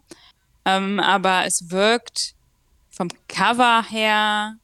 Ähm, 0.65 0.99
aber 0.99 1.45
es 1.45 1.69
wirkt 1.69 2.35
vom 2.89 3.09
Cover 3.27 3.83
her 3.89 4.57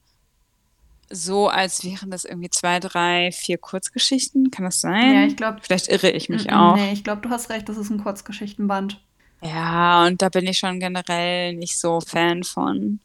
so, 1.12 1.48
als 1.48 1.84
wären 1.84 2.12
das 2.12 2.26
irgendwie 2.26 2.50
zwei, 2.50 2.80
drei, 2.80 3.32
vier 3.32 3.58
Kurzgeschichten. 3.58 4.52
Kann 4.52 4.66
das 4.66 4.82
sein? 4.82 5.14
Ja, 5.14 5.26
ich 5.26 5.36
glaube. 5.36 5.60
Vielleicht 5.62 5.88
irre 5.88 6.12
ich 6.12 6.30
mich 6.30 6.52
auch. 6.52 6.76
Nee, 6.76 6.94
ich 6.94 7.04
glaube, 7.04 7.22
du 7.22 7.30
hast 7.30 7.50
recht, 7.50 7.68
das 7.68 7.78
ist 7.78 7.90
ein 7.90 8.02
Kurzgeschichtenband. 8.04 9.02
Ja, 9.42 10.06
und 10.06 10.22
da 10.22 10.30
bin 10.30 10.46
ich 10.48 10.58
schon 10.58 10.80
generell 10.80 11.54
nicht 11.56 11.80
so 11.80 12.02
Fan 12.02 12.44
von. 12.44 13.00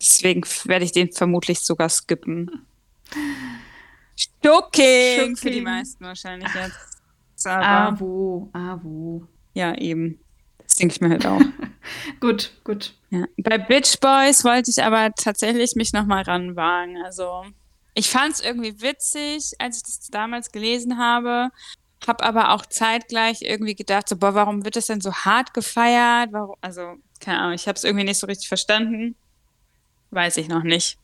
Deswegen 0.00 0.42
werde 0.64 0.84
ich 0.84 0.92
den 0.92 1.12
vermutlich 1.12 1.60
sogar 1.60 1.88
skippen. 1.88 2.66
Shocking 4.44 5.36
für 5.36 5.50
die 5.50 5.60
meisten 5.60 6.04
wahrscheinlich 6.04 6.52
jetzt. 6.54 7.46
Aber, 7.46 7.66
ah, 7.66 8.00
wo? 8.00 8.50
Ah, 8.52 8.78
wo? 8.82 9.26
Ja, 9.54 9.74
eben. 9.76 10.18
Das 10.72 10.78
denke 10.78 10.94
ich 10.94 11.00
mir 11.02 11.10
halt 11.10 11.26
auch. 11.26 11.42
gut, 12.20 12.50
gut. 12.64 12.94
Ja. 13.10 13.26
Bei 13.36 13.58
Bitch 13.58 14.00
Boys 14.00 14.42
wollte 14.42 14.70
ich 14.70 14.82
aber 14.82 15.12
tatsächlich 15.14 15.74
mich 15.74 15.92
nochmal 15.92 16.22
ranwagen. 16.22 16.96
Also, 17.04 17.44
ich 17.92 18.08
fand 18.08 18.32
es 18.32 18.40
irgendwie 18.40 18.80
witzig, 18.80 19.52
als 19.58 19.76
ich 19.76 19.82
das 19.82 20.08
damals 20.10 20.50
gelesen 20.50 20.96
habe. 20.96 21.50
Hab 22.06 22.24
aber 22.24 22.52
auch 22.52 22.64
zeitgleich 22.64 23.42
irgendwie 23.42 23.74
gedacht, 23.74 24.08
so, 24.08 24.16
boah, 24.16 24.34
warum 24.34 24.64
wird 24.64 24.76
das 24.76 24.86
denn 24.86 25.02
so 25.02 25.12
hart 25.12 25.52
gefeiert? 25.52 26.30
Warum, 26.32 26.56
also, 26.62 26.94
keine 27.20 27.40
Ahnung, 27.40 27.52
ich 27.52 27.68
habe 27.68 27.76
es 27.76 27.84
irgendwie 27.84 28.06
nicht 28.06 28.18
so 28.18 28.26
richtig 28.26 28.48
verstanden. 28.48 29.14
Weiß 30.10 30.38
ich 30.38 30.48
noch 30.48 30.62
nicht. 30.62 30.96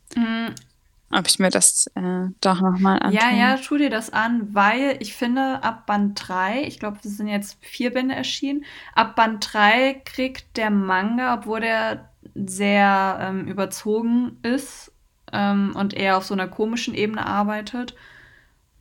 Ob 1.11 1.27
ich 1.27 1.39
mir 1.39 1.49
das 1.49 1.87
äh, 1.95 2.27
doch 2.41 2.61
nochmal 2.61 2.99
anschaue. 2.99 3.31
Ja, 3.31 3.35
ja, 3.35 3.57
tu 3.57 3.79
dir 3.79 3.89
das 3.89 4.13
an, 4.13 4.55
weil 4.55 4.97
ich 5.01 5.15
finde, 5.15 5.63
ab 5.63 5.87
Band 5.87 6.21
3, 6.29 6.65
ich 6.65 6.79
glaube, 6.79 6.99
es 7.03 7.17
sind 7.17 7.29
jetzt 7.29 7.57
vier 7.65 7.95
Bände 7.95 8.15
erschienen, 8.15 8.65
ab 8.95 9.17
Band 9.17 9.49
3 9.53 10.03
kriegt 10.05 10.57
der 10.59 10.71
Manga, 10.71 11.35
obwohl 11.35 11.61
der 11.61 12.11
sehr 12.35 13.19
ähm, 13.23 13.47
überzogen 13.47 14.39
ist 14.43 14.93
ähm, 15.33 15.73
und 15.75 15.95
eher 15.95 16.19
auf 16.19 16.25
so 16.25 16.35
einer 16.35 16.49
komischen 16.49 16.95
Ebene 16.95 17.25
arbeitet, 17.25 17.95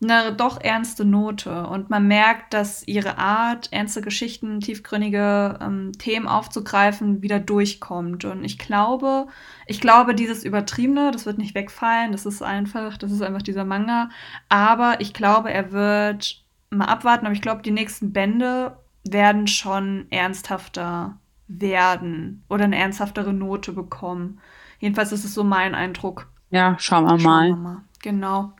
eine 0.01 0.33
doch 0.33 0.61
ernste 0.61 1.05
Note. 1.05 1.67
Und 1.67 1.89
man 1.89 2.07
merkt, 2.07 2.53
dass 2.53 2.87
ihre 2.87 3.17
Art, 3.17 3.71
ernste 3.71 4.01
Geschichten, 4.01 4.59
tiefgründige 4.59 5.57
ähm, 5.61 5.91
Themen 5.97 6.27
aufzugreifen, 6.27 7.21
wieder 7.21 7.39
durchkommt. 7.39 8.25
Und 8.25 8.43
ich 8.43 8.57
glaube, 8.57 9.27
ich 9.65 9.81
glaube, 9.81 10.13
dieses 10.13 10.43
Übertriebene, 10.43 11.11
das 11.11 11.25
wird 11.25 11.39
nicht 11.39 11.55
wegfallen. 11.55 12.11
Das 12.11 12.25
ist 12.25 12.41
einfach, 12.41 12.97
das 12.97 13.11
ist 13.11 13.21
einfach 13.21 13.41
dieser 13.41 13.65
Manga. 13.65 14.09
Aber 14.49 15.01
ich 15.01 15.13
glaube, 15.13 15.51
er 15.51 15.71
wird 15.71 16.43
mal 16.69 16.85
abwarten. 16.85 17.25
Aber 17.25 17.33
ich 17.33 17.41
glaube, 17.41 17.63
die 17.63 17.71
nächsten 17.71 18.13
Bände 18.13 18.77
werden 19.03 19.47
schon 19.47 20.05
ernsthafter 20.11 21.17
werden 21.47 22.43
oder 22.49 22.65
eine 22.65 22.77
ernsthaftere 22.77 23.33
Note 23.33 23.71
bekommen. 23.71 24.39
Jedenfalls 24.79 25.11
ist 25.11 25.23
es 25.23 25.33
so 25.33 25.43
mein 25.43 25.73
Eindruck. 25.75 26.27
Ja, 26.49 26.75
schauen 26.77 27.05
wir, 27.05 27.19
schauen 27.19 27.23
mal. 27.23 27.47
wir 27.47 27.55
mal. 27.55 27.81
Genau. 28.01 28.53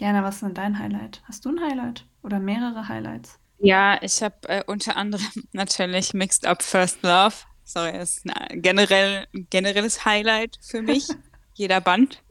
Jana, 0.00 0.22
was 0.22 0.36
ist 0.36 0.42
denn 0.42 0.54
dein 0.54 0.78
Highlight? 0.78 1.22
Hast 1.24 1.44
du 1.44 1.50
ein 1.50 1.60
Highlight 1.60 2.04
oder 2.22 2.38
mehrere 2.38 2.86
Highlights? 2.88 3.38
Ja, 3.58 4.00
ich 4.00 4.22
habe 4.22 4.36
äh, 4.48 4.62
unter 4.66 4.96
anderem 4.96 5.26
natürlich 5.52 6.14
Mixed 6.14 6.46
Up 6.46 6.62
First 6.62 7.02
Love. 7.02 7.34
Sorry, 7.64 7.98
ist 7.98 8.24
ein 8.24 8.62
generell, 8.62 9.26
generelles 9.50 10.04
Highlight 10.04 10.58
für 10.62 10.82
mich. 10.82 11.08
Jeder 11.54 11.80
Band. 11.80 12.22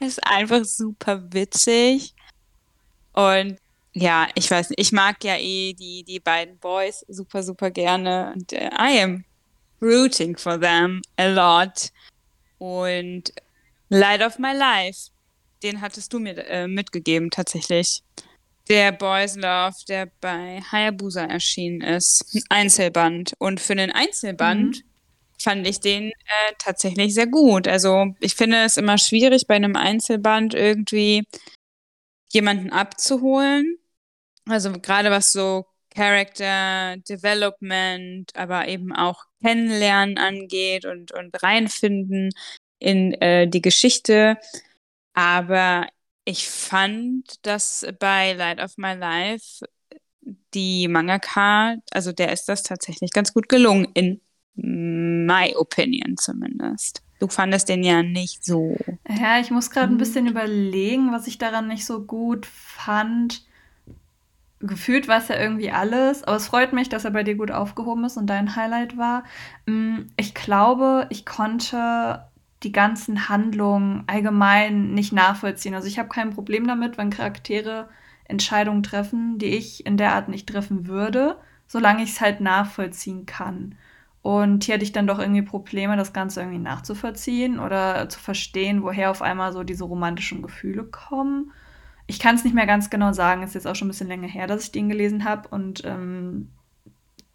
ist 0.00 0.26
einfach 0.26 0.64
super 0.64 1.22
witzig. 1.32 2.14
Und 3.12 3.58
ja, 3.92 4.28
ich 4.34 4.50
weiß 4.50 4.70
nicht, 4.70 4.80
ich 4.80 4.92
mag 4.92 5.22
ja 5.22 5.36
eh 5.36 5.74
die, 5.74 6.02
die 6.04 6.20
beiden 6.20 6.56
Boys 6.58 7.04
super, 7.08 7.42
super 7.42 7.70
gerne. 7.70 8.32
Und 8.34 8.52
äh, 8.54 8.70
I 8.70 9.02
am 9.02 9.24
rooting 9.82 10.36
for 10.36 10.58
them 10.58 11.02
a 11.18 11.26
lot. 11.26 11.90
Und 12.58 13.32
Light 13.90 14.22
of 14.22 14.38
My 14.38 14.54
Life 14.54 15.10
den 15.62 15.80
hattest 15.80 16.12
du 16.12 16.18
mir 16.18 16.36
äh, 16.46 16.66
mitgegeben, 16.66 17.30
tatsächlich. 17.30 18.02
Der 18.68 18.92
Boys 18.92 19.36
Love, 19.36 19.74
der 19.88 20.10
bei 20.20 20.60
Hayabusa 20.70 21.24
erschienen 21.24 21.80
ist. 21.80 22.24
Ein 22.34 22.62
Einzelband. 22.62 23.32
Und 23.38 23.60
für 23.60 23.72
einen 23.72 23.90
Einzelband 23.90 24.76
mhm. 24.76 24.82
fand 25.38 25.66
ich 25.66 25.80
den 25.80 26.10
äh, 26.10 26.52
tatsächlich 26.58 27.14
sehr 27.14 27.26
gut. 27.26 27.66
Also, 27.66 28.14
ich 28.20 28.34
finde 28.34 28.58
es 28.58 28.76
immer 28.76 28.98
schwierig, 28.98 29.46
bei 29.46 29.56
einem 29.56 29.76
Einzelband 29.76 30.54
irgendwie 30.54 31.24
jemanden 32.32 32.70
abzuholen. 32.70 33.76
Also, 34.46 34.72
gerade 34.72 35.10
was 35.10 35.32
so 35.32 35.66
Character 35.92 36.96
Development, 37.08 38.30
aber 38.36 38.68
eben 38.68 38.94
auch 38.94 39.24
Kennenlernen 39.42 40.18
angeht 40.18 40.84
und, 40.84 41.12
und 41.12 41.42
reinfinden 41.42 42.30
in 42.78 43.12
äh, 43.14 43.48
die 43.48 43.62
Geschichte. 43.62 44.38
Aber 45.14 45.86
ich 46.24 46.48
fand, 46.48 47.44
dass 47.46 47.86
bei 47.98 48.34
Light 48.34 48.60
of 48.60 48.76
My 48.76 48.94
Life 48.94 49.64
die 50.54 50.88
Mangaka, 50.88 51.76
also 51.90 52.12
der 52.12 52.32
ist 52.32 52.48
das 52.48 52.62
tatsächlich 52.62 53.12
ganz 53.12 53.32
gut 53.32 53.48
gelungen, 53.48 53.88
in 53.94 54.20
my 54.54 55.54
opinion 55.56 56.16
zumindest. 56.16 57.02
Du 57.18 57.28
fandest 57.28 57.68
den 57.68 57.82
ja 57.82 58.02
nicht 58.02 58.44
so. 58.44 58.76
Ja, 59.08 59.40
ich 59.40 59.50
muss 59.50 59.70
gerade 59.70 59.92
ein 59.92 59.98
bisschen 59.98 60.26
überlegen, 60.26 61.12
was 61.12 61.26
ich 61.26 61.38
daran 61.38 61.68
nicht 61.68 61.86
so 61.86 62.02
gut 62.02 62.46
fand. 62.46 63.44
Gefühlt 64.60 65.08
war 65.08 65.18
es 65.18 65.28
ja 65.28 65.38
irgendwie 65.38 65.70
alles, 65.70 66.22
aber 66.22 66.36
es 66.36 66.46
freut 66.46 66.72
mich, 66.74 66.90
dass 66.90 67.04
er 67.06 67.10
bei 67.12 67.22
dir 67.22 67.34
gut 67.34 67.50
aufgehoben 67.50 68.04
ist 68.04 68.18
und 68.18 68.26
dein 68.26 68.56
Highlight 68.56 68.98
war. 68.98 69.24
Mm, 69.66 70.00
ich 70.18 70.34
glaube, 70.34 71.06
ich 71.08 71.24
konnte 71.24 72.26
die 72.62 72.72
ganzen 72.72 73.28
Handlungen 73.28 74.04
allgemein 74.06 74.92
nicht 74.92 75.12
nachvollziehen. 75.12 75.74
Also 75.74 75.88
ich 75.88 75.98
habe 75.98 76.08
kein 76.08 76.30
Problem 76.30 76.66
damit, 76.66 76.98
wenn 76.98 77.10
Charaktere 77.10 77.88
Entscheidungen 78.24 78.82
treffen, 78.82 79.38
die 79.38 79.56
ich 79.56 79.86
in 79.86 79.96
der 79.96 80.14
Art 80.14 80.28
nicht 80.28 80.48
treffen 80.48 80.86
würde, 80.86 81.38
solange 81.66 82.02
ich 82.02 82.10
es 82.10 82.20
halt 82.20 82.40
nachvollziehen 82.40 83.26
kann. 83.26 83.76
Und 84.22 84.64
hier 84.64 84.74
hatte 84.74 84.84
ich 84.84 84.92
dann 84.92 85.06
doch 85.06 85.18
irgendwie 85.18 85.42
Probleme, 85.42 85.96
das 85.96 86.12
Ganze 86.12 86.40
irgendwie 86.40 86.58
nachzuvollziehen 86.58 87.58
oder 87.58 88.08
zu 88.10 88.20
verstehen, 88.20 88.82
woher 88.82 89.10
auf 89.10 89.22
einmal 89.22 89.52
so 89.52 89.62
diese 89.62 89.84
romantischen 89.84 90.42
Gefühle 90.42 90.84
kommen. 90.84 91.52
Ich 92.06 92.18
kann 92.18 92.34
es 92.34 92.44
nicht 92.44 92.54
mehr 92.54 92.66
ganz 92.66 92.90
genau 92.90 93.12
sagen, 93.12 93.42
ist 93.42 93.54
jetzt 93.54 93.66
auch 93.66 93.74
schon 93.74 93.88
ein 93.88 93.92
bisschen 93.92 94.08
länger 94.08 94.28
her, 94.28 94.46
dass 94.46 94.64
ich 94.64 94.72
den 94.72 94.90
gelesen 94.90 95.24
habe 95.24 95.48
und 95.48 95.82
ähm, 95.86 96.50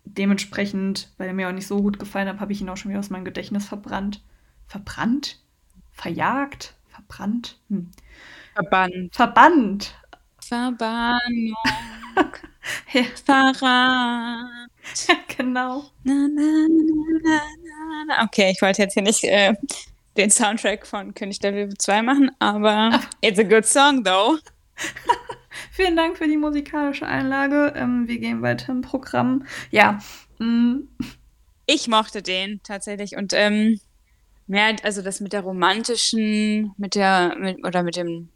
dementsprechend, 0.03 1.11
weil 1.17 1.27
er 1.27 1.33
mir 1.33 1.49
auch 1.49 1.53
nicht 1.53 1.67
so 1.67 1.81
gut 1.81 1.97
gefallen 1.97 2.27
hat, 2.27 2.39
habe 2.39 2.51
ich 2.51 2.61
ihn 2.61 2.69
auch 2.69 2.77
schon 2.77 2.89
wieder 2.89 2.99
aus 2.99 3.09
meinem 3.09 3.25
Gedächtnis 3.25 3.65
verbrannt 3.65 4.21
verbrannt, 4.67 5.39
verjagt, 5.91 6.75
verbrannt, 6.89 7.59
hm. 7.69 7.91
verbannt. 8.53 9.15
Verbannt. 9.15 9.95
Verbannung. 10.41 11.55
ja. 12.93 13.03
Verrat. 13.23 14.67
Ja, 15.07 15.15
genau. 15.35 15.85
Na, 16.03 16.27
na, 16.31 16.67
na, 18.07 18.23
okay, 18.23 18.51
ich 18.51 18.61
wollte 18.61 18.83
jetzt 18.83 18.93
hier 18.93 19.03
nicht 19.03 19.23
äh, 19.23 19.53
den 20.17 20.29
Soundtrack 20.29 20.85
von 20.85 21.13
König 21.13 21.39
der 21.39 21.51
Löwe 21.51 21.73
2 21.75 22.01
machen, 22.03 22.31
aber 22.39 22.99
it's 23.21 23.39
a 23.39 23.43
good 23.43 23.65
song 23.65 24.03
though. 24.03 24.37
Vielen 25.71 25.95
Dank 25.95 26.17
für 26.17 26.27
die 26.27 26.37
musikalische 26.37 27.07
Einlage. 27.07 27.73
Ähm, 27.75 28.07
wir 28.07 28.19
gehen 28.19 28.41
weiter 28.41 28.71
im 28.71 28.81
Programm. 28.81 29.45
Ja. 29.71 29.99
Mm. 30.39 30.87
Ich 31.65 31.87
mochte 31.87 32.21
den 32.21 32.61
tatsächlich 32.61 33.15
und 33.15 33.33
ähm, 33.33 33.79
ja, 34.47 34.75
also 34.83 35.01
das 35.01 35.19
mit 35.19 35.33
der 35.33 35.41
romantischen, 35.41 36.73
mit 36.77 36.95
der, 36.95 37.35
mit, 37.39 37.65
oder 37.65 37.83
mit 37.83 37.95
dem, 37.95 38.29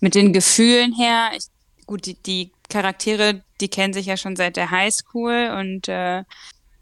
mit 0.00 0.14
den 0.14 0.32
Gefühlen 0.32 0.94
her. 0.94 1.30
Ich, 1.36 1.46
gut, 1.86 2.06
die, 2.06 2.14
die 2.14 2.52
Charaktere, 2.68 3.42
die 3.60 3.68
kennen 3.68 3.92
sich 3.92 4.06
ja 4.06 4.16
schon 4.16 4.36
seit 4.36 4.56
der 4.56 4.70
Highschool 4.70 5.50
und 5.58 5.88
äh, 5.88 6.24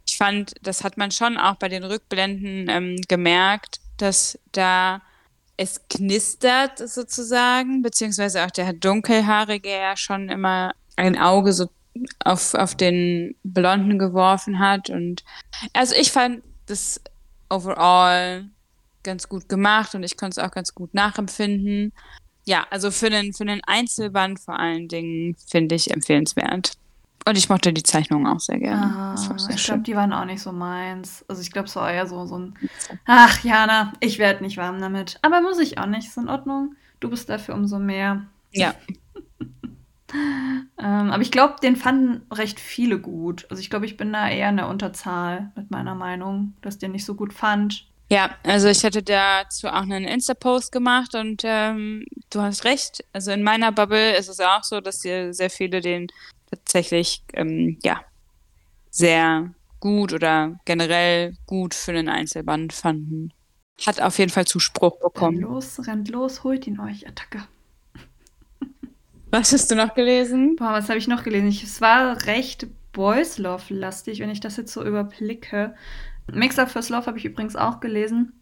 ich 0.06 0.16
fand, 0.16 0.54
das 0.62 0.84
hat 0.84 0.96
man 0.96 1.10
schon 1.10 1.36
auch 1.36 1.56
bei 1.56 1.68
den 1.68 1.84
Rückblenden 1.84 2.68
ähm, 2.68 2.96
gemerkt, 3.08 3.80
dass 3.98 4.38
da 4.52 5.02
es 5.56 5.80
knistert 5.88 6.78
sozusagen, 6.78 7.82
beziehungsweise 7.82 8.44
auch 8.44 8.50
der 8.50 8.72
Dunkelhaarige 8.72 9.70
ja 9.70 9.96
schon 9.96 10.28
immer 10.28 10.72
ein 10.96 11.18
Auge 11.18 11.52
so 11.52 11.68
auf, 12.24 12.54
auf 12.54 12.74
den 12.74 13.34
Blonden 13.42 13.98
geworfen 13.98 14.60
hat. 14.60 14.88
Und 14.88 15.24
also 15.72 15.94
ich 15.94 16.12
fand 16.12 16.42
das 16.66 17.00
overall 17.48 18.48
ganz 19.02 19.28
gut 19.28 19.48
gemacht 19.48 19.94
und 19.94 20.02
ich 20.02 20.16
konnte 20.16 20.40
es 20.40 20.46
auch 20.46 20.50
ganz 20.50 20.74
gut 20.74 20.94
nachempfinden. 20.94 21.92
Ja, 22.44 22.66
also 22.70 22.90
für 22.90 23.10
den, 23.10 23.32
für 23.32 23.44
den 23.44 23.62
Einzelband 23.64 24.40
vor 24.40 24.58
allen 24.58 24.88
Dingen 24.88 25.36
finde 25.50 25.74
ich 25.74 25.90
empfehlenswert. 25.90 26.72
Und 27.26 27.36
ich 27.36 27.48
mochte 27.50 27.74
die 27.74 27.82
Zeichnungen 27.82 28.26
auch 28.26 28.40
sehr 28.40 28.58
gerne. 28.58 28.86
Ah, 28.96 29.16
sehr 29.16 29.54
ich 29.54 29.64
glaube, 29.64 29.82
die 29.82 29.94
waren 29.94 30.14
auch 30.14 30.24
nicht 30.24 30.40
so 30.40 30.50
meins. 30.50 31.24
Also 31.28 31.42
ich 31.42 31.50
glaube, 31.50 31.68
es 31.68 31.76
war 31.76 31.92
eher 31.92 32.06
so, 32.06 32.24
so 32.24 32.38
ein 32.38 32.54
Ach, 33.04 33.44
Jana, 33.44 33.92
ich 34.00 34.18
werde 34.18 34.42
nicht 34.42 34.56
warm 34.56 34.80
damit. 34.80 35.18
Aber 35.20 35.42
muss 35.42 35.58
ich 35.58 35.76
auch 35.76 35.86
nicht, 35.86 36.08
ist 36.08 36.16
in 36.16 36.28
Ordnung. 36.28 36.74
Du 37.00 37.10
bist 37.10 37.28
dafür 37.28 37.54
umso 37.54 37.78
mehr. 37.78 38.24
Ja. 38.52 38.74
ähm, 40.14 41.10
aber 41.10 41.22
ich 41.22 41.30
glaube, 41.30 41.56
den 41.62 41.76
fanden 41.76 42.22
recht 42.32 42.60
viele 42.60 42.98
gut. 42.98 43.46
Also 43.50 43.60
ich 43.60 43.70
glaube, 43.70 43.86
ich 43.86 43.96
bin 43.96 44.12
da 44.12 44.28
eher 44.28 44.48
in 44.48 44.56
der 44.56 44.68
Unterzahl 44.68 45.52
mit 45.54 45.70
meiner 45.70 45.94
Meinung, 45.94 46.54
dass 46.62 46.78
der 46.78 46.88
nicht 46.88 47.04
so 47.04 47.14
gut 47.14 47.32
fand. 47.32 47.86
Ja, 48.10 48.30
also 48.42 48.68
ich 48.68 48.84
hatte 48.84 49.02
dazu 49.02 49.68
auch 49.68 49.82
einen 49.82 50.04
Insta-Post 50.04 50.72
gemacht 50.72 51.14
und 51.14 51.42
ähm, 51.44 52.06
du 52.30 52.40
hast 52.40 52.64
recht. 52.64 53.04
Also 53.12 53.32
in 53.32 53.42
meiner 53.42 53.70
Bubble 53.70 54.16
ist 54.16 54.28
es 54.28 54.40
auch 54.40 54.64
so, 54.64 54.80
dass 54.80 55.00
dir 55.00 55.34
sehr 55.34 55.50
viele 55.50 55.82
den 55.82 56.06
tatsächlich 56.50 57.22
ähm, 57.34 57.78
ja 57.82 58.00
sehr 58.90 59.52
gut 59.80 60.14
oder 60.14 60.58
generell 60.64 61.34
gut 61.46 61.74
für 61.74 61.92
einen 61.92 62.08
Einzelband 62.08 62.72
fanden. 62.72 63.32
Hat 63.86 64.00
auf 64.00 64.18
jeden 64.18 64.30
Fall 64.30 64.46
Zuspruch 64.46 64.98
bekommen. 64.98 65.38
Rennt 65.38 65.48
los, 65.48 65.86
rennt 65.86 66.08
los, 66.08 66.44
holt 66.44 66.66
ihn 66.66 66.80
euch, 66.80 67.06
Attacke. 67.06 67.46
Was 69.30 69.52
hast 69.52 69.70
du 69.70 69.74
noch 69.74 69.94
gelesen? 69.94 70.56
Boah, 70.56 70.72
was 70.72 70.88
habe 70.88 70.98
ich 70.98 71.08
noch 71.08 71.22
gelesen? 71.22 71.48
Ich, 71.48 71.62
es 71.62 71.80
war 71.80 72.24
recht 72.26 72.66
Boys 72.92 73.38
Love-lastig, 73.38 74.20
wenn 74.20 74.30
ich 74.30 74.40
das 74.40 74.56
jetzt 74.56 74.72
so 74.72 74.84
überblicke. 74.84 75.74
Mix 76.32 76.58
Up 76.58 76.70
First 76.70 76.90
Love 76.90 77.06
habe 77.06 77.18
ich 77.18 77.24
übrigens 77.24 77.54
auch 77.54 77.80
gelesen. 77.80 78.32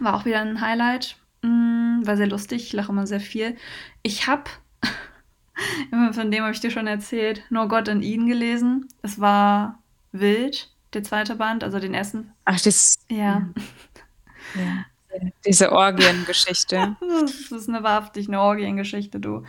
War 0.00 0.14
auch 0.14 0.24
wieder 0.26 0.40
ein 0.40 0.60
Highlight. 0.60 1.16
Mm, 1.42 2.06
war 2.06 2.16
sehr 2.16 2.26
lustig, 2.26 2.64
ich 2.64 2.72
lache 2.72 2.92
immer 2.92 3.06
sehr 3.06 3.20
viel. 3.20 3.56
Ich 4.02 4.26
habe, 4.26 4.44
von 6.12 6.30
dem 6.30 6.42
habe 6.42 6.52
ich 6.52 6.60
dir 6.60 6.70
schon 6.70 6.86
erzählt, 6.86 7.42
Nur 7.48 7.68
Gott 7.68 7.88
und 7.88 8.02
ihn 8.02 8.26
gelesen. 8.26 8.86
Es 9.02 9.18
war 9.20 9.78
wild, 10.12 10.70
der 10.92 11.04
zweite 11.04 11.36
Band, 11.36 11.64
also 11.64 11.78
den 11.78 11.94
ersten. 11.94 12.32
Ach, 12.44 12.60
das. 12.60 12.96
Ja. 13.08 13.48
ja. 14.54 14.84
Diese 15.46 15.72
Orgiengeschichte. 15.72 16.96
das 17.20 17.50
ist 17.50 17.68
eine 17.68 17.82
wahrhaftig 17.82 18.28
eine 18.28 18.40
Orgiengeschichte, 18.40 19.18
du. 19.18 19.44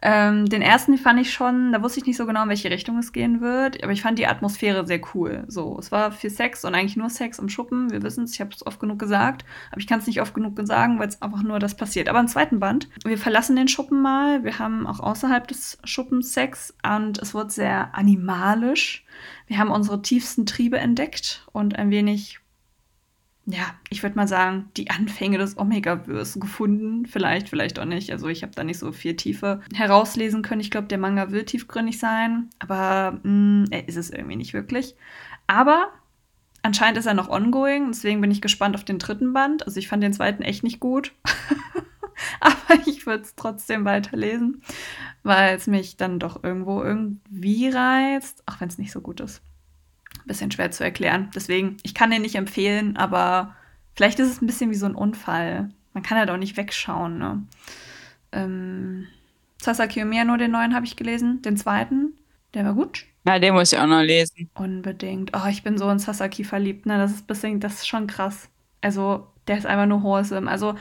Ähm, 0.00 0.46
den 0.46 0.62
ersten 0.62 0.96
fand 0.96 1.20
ich 1.20 1.32
schon, 1.32 1.72
da 1.72 1.82
wusste 1.82 2.00
ich 2.00 2.06
nicht 2.06 2.16
so 2.16 2.26
genau, 2.26 2.44
in 2.44 2.48
welche 2.48 2.70
Richtung 2.70 2.98
es 2.98 3.12
gehen 3.12 3.40
wird, 3.40 3.82
aber 3.82 3.92
ich 3.92 4.02
fand 4.02 4.18
die 4.18 4.26
Atmosphäre 4.26 4.86
sehr 4.86 5.00
cool. 5.14 5.44
So, 5.48 5.76
es 5.78 5.90
war 5.90 6.12
viel 6.12 6.30
Sex 6.30 6.64
und 6.64 6.74
eigentlich 6.74 6.96
nur 6.96 7.10
Sex 7.10 7.38
im 7.38 7.48
Schuppen. 7.48 7.90
Wir 7.90 8.02
wissen 8.02 8.24
es, 8.24 8.34
ich 8.34 8.40
habe 8.40 8.50
es 8.54 8.64
oft 8.64 8.78
genug 8.78 8.98
gesagt, 8.98 9.44
aber 9.70 9.80
ich 9.80 9.86
kann 9.86 9.98
es 9.98 10.06
nicht 10.06 10.20
oft 10.20 10.34
genug 10.34 10.58
sagen, 10.64 10.98
weil 10.98 11.08
es 11.08 11.20
einfach 11.20 11.42
nur 11.42 11.58
das 11.58 11.76
passiert. 11.76 12.08
Aber 12.08 12.20
im 12.20 12.28
zweiten 12.28 12.60
Band, 12.60 12.88
wir 13.04 13.18
verlassen 13.18 13.56
den 13.56 13.68
Schuppen 13.68 14.00
mal, 14.00 14.44
wir 14.44 14.58
haben 14.58 14.86
auch 14.86 15.00
außerhalb 15.00 15.48
des 15.48 15.78
Schuppens 15.84 16.32
Sex 16.32 16.74
und 16.84 17.18
es 17.18 17.34
wird 17.34 17.50
sehr 17.50 17.94
animalisch. 17.94 19.04
Wir 19.46 19.58
haben 19.58 19.70
unsere 19.70 20.02
tiefsten 20.02 20.46
Triebe 20.46 20.78
entdeckt 20.78 21.44
und 21.52 21.76
ein 21.76 21.90
wenig 21.90 22.40
ja, 23.50 23.74
ich 23.88 24.02
würde 24.02 24.16
mal 24.16 24.28
sagen, 24.28 24.68
die 24.76 24.90
Anfänge 24.90 25.38
des 25.38 25.56
Omega-Verse 25.56 26.38
gefunden. 26.38 27.06
Vielleicht, 27.06 27.48
vielleicht 27.48 27.78
auch 27.78 27.86
nicht. 27.86 28.12
Also 28.12 28.28
ich 28.28 28.42
habe 28.42 28.52
da 28.54 28.62
nicht 28.62 28.78
so 28.78 28.92
viel 28.92 29.16
Tiefe 29.16 29.62
herauslesen 29.74 30.42
können. 30.42 30.60
Ich 30.60 30.70
glaube, 30.70 30.88
der 30.88 30.98
Manga 30.98 31.30
will 31.30 31.44
tiefgründig 31.44 31.98
sein, 31.98 32.50
aber 32.58 33.18
mh, 33.22 33.30
mm, 33.30 33.64
er 33.70 33.88
ist 33.88 33.96
es 33.96 34.10
irgendwie 34.10 34.36
nicht 34.36 34.52
wirklich. 34.52 34.96
Aber 35.46 35.88
anscheinend 36.62 36.98
ist 36.98 37.06
er 37.06 37.14
noch 37.14 37.30
ongoing, 37.30 37.86
deswegen 37.88 38.20
bin 38.20 38.30
ich 38.30 38.42
gespannt 38.42 38.74
auf 38.74 38.84
den 38.84 38.98
dritten 38.98 39.32
Band. 39.32 39.66
Also 39.66 39.78
ich 39.78 39.88
fand 39.88 40.02
den 40.02 40.12
zweiten 40.12 40.42
echt 40.42 40.62
nicht 40.62 40.78
gut. 40.78 41.14
aber 42.40 42.82
ich 42.84 43.06
würde 43.06 43.22
es 43.22 43.34
trotzdem 43.34 43.86
weiterlesen, 43.86 44.62
weil 45.22 45.56
es 45.56 45.66
mich 45.66 45.96
dann 45.96 46.18
doch 46.18 46.44
irgendwo 46.44 46.82
irgendwie 46.82 47.70
reizt, 47.70 48.42
auch 48.44 48.60
wenn 48.60 48.68
es 48.68 48.76
nicht 48.76 48.92
so 48.92 49.00
gut 49.00 49.20
ist 49.20 49.40
bisschen 50.28 50.50
schwer 50.50 50.70
zu 50.70 50.84
erklären. 50.84 51.30
Deswegen, 51.34 51.78
ich 51.82 51.94
kann 51.94 52.10
den 52.10 52.22
nicht 52.22 52.36
empfehlen, 52.36 52.96
aber 52.96 53.56
vielleicht 53.96 54.20
ist 54.20 54.30
es 54.30 54.40
ein 54.40 54.46
bisschen 54.46 54.70
wie 54.70 54.76
so 54.76 54.86
ein 54.86 54.94
Unfall. 54.94 55.70
Man 55.92 56.02
kann 56.02 56.18
halt 56.18 56.30
auch 56.30 56.36
nicht 56.36 56.56
wegschauen. 56.56 57.18
Ne? 57.18 57.42
Ähm, 58.32 59.06
Sasaki 59.60 60.02
Umiyano, 60.02 60.36
den 60.36 60.52
neuen 60.52 60.74
habe 60.74 60.86
ich 60.86 60.94
gelesen. 60.94 61.42
Den 61.42 61.56
zweiten, 61.56 62.12
der 62.54 62.64
war 62.64 62.74
gut. 62.74 63.06
Ja, 63.26 63.38
den 63.38 63.54
muss 63.54 63.72
ich 63.72 63.78
auch 63.78 63.86
noch 63.86 64.02
lesen. 64.02 64.48
Unbedingt. 64.54 65.32
Oh, 65.34 65.48
ich 65.48 65.62
bin 65.62 65.76
so 65.76 65.90
in 65.90 65.98
Sasaki 65.98 66.44
verliebt. 66.44 66.86
Ne? 66.86 66.98
Das 66.98 67.10
ist 67.10 67.26
bisschen, 67.26 67.60
das 67.60 67.74
ist 67.74 67.88
schon 67.88 68.06
krass. 68.06 68.48
Also, 68.80 69.26
der 69.48 69.58
ist 69.58 69.66
einfach 69.66 69.86
nur 69.86 70.02
wholesome. 70.02 70.50
Also, 70.50 70.76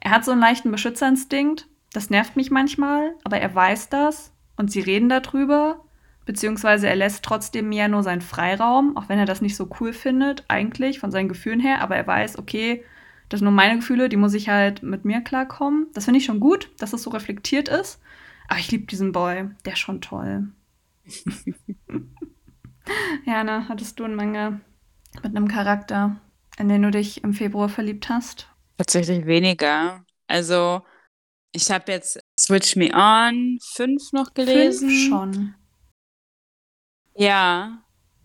er 0.00 0.10
hat 0.10 0.24
so 0.24 0.32
einen 0.32 0.40
leichten 0.40 0.70
Beschützerinstinkt. 0.70 1.68
Das 1.92 2.10
nervt 2.10 2.36
mich 2.36 2.50
manchmal, 2.50 3.14
aber 3.24 3.38
er 3.38 3.54
weiß 3.54 3.88
das 3.88 4.32
und 4.56 4.70
sie 4.70 4.80
reden 4.80 5.08
darüber 5.08 5.85
beziehungsweise 6.26 6.88
er 6.88 6.96
lässt 6.96 7.24
trotzdem 7.24 7.70
Mia 7.70 7.88
nur 7.88 8.02
seinen 8.02 8.20
Freiraum, 8.20 8.96
auch 8.96 9.08
wenn 9.08 9.18
er 9.18 9.24
das 9.24 9.40
nicht 9.40 9.56
so 9.56 9.70
cool 9.80 9.94
findet, 9.94 10.44
eigentlich 10.48 10.98
von 10.98 11.10
seinen 11.10 11.28
Gefühlen 11.28 11.60
her, 11.60 11.80
aber 11.80 11.96
er 11.96 12.06
weiß, 12.06 12.38
okay, 12.38 12.84
das 13.28 13.40
sind 13.40 13.46
nur 13.46 13.54
meine 13.54 13.76
Gefühle, 13.76 14.08
die 14.08 14.16
muss 14.16 14.34
ich 14.34 14.48
halt 14.48 14.82
mit 14.82 15.04
mir 15.04 15.20
klarkommen. 15.20 15.86
Das 15.94 16.04
finde 16.04 16.18
ich 16.18 16.26
schon 16.26 16.40
gut, 16.40 16.70
dass 16.78 16.92
es 16.92 17.02
so 17.02 17.10
reflektiert 17.10 17.68
ist. 17.68 18.00
Aber 18.48 18.60
ich 18.60 18.70
liebe 18.70 18.86
diesen 18.86 19.12
Boy, 19.12 19.48
der 19.64 19.72
ist 19.72 19.78
schon 19.80 20.00
toll. 20.00 20.48
Jana, 23.24 23.68
hattest 23.68 23.98
du 23.98 24.04
einen 24.04 24.14
Manga 24.14 24.60
mit 25.22 25.36
einem 25.36 25.48
Charakter, 25.48 26.20
in 26.58 26.68
den 26.68 26.82
du 26.82 26.90
dich 26.92 27.24
im 27.24 27.34
Februar 27.34 27.68
verliebt 27.68 28.08
hast? 28.08 28.48
Tatsächlich 28.78 29.26
weniger. 29.26 30.04
Also, 30.28 30.82
ich 31.50 31.70
habe 31.70 31.90
jetzt 31.90 32.20
Switch 32.38 32.76
Me 32.76 32.90
On 32.94 33.58
5 33.74 34.12
noch 34.12 34.34
gelesen. 34.34 34.88
Fünf 34.88 35.08
schon. 35.08 35.54
Ja. 37.16 37.78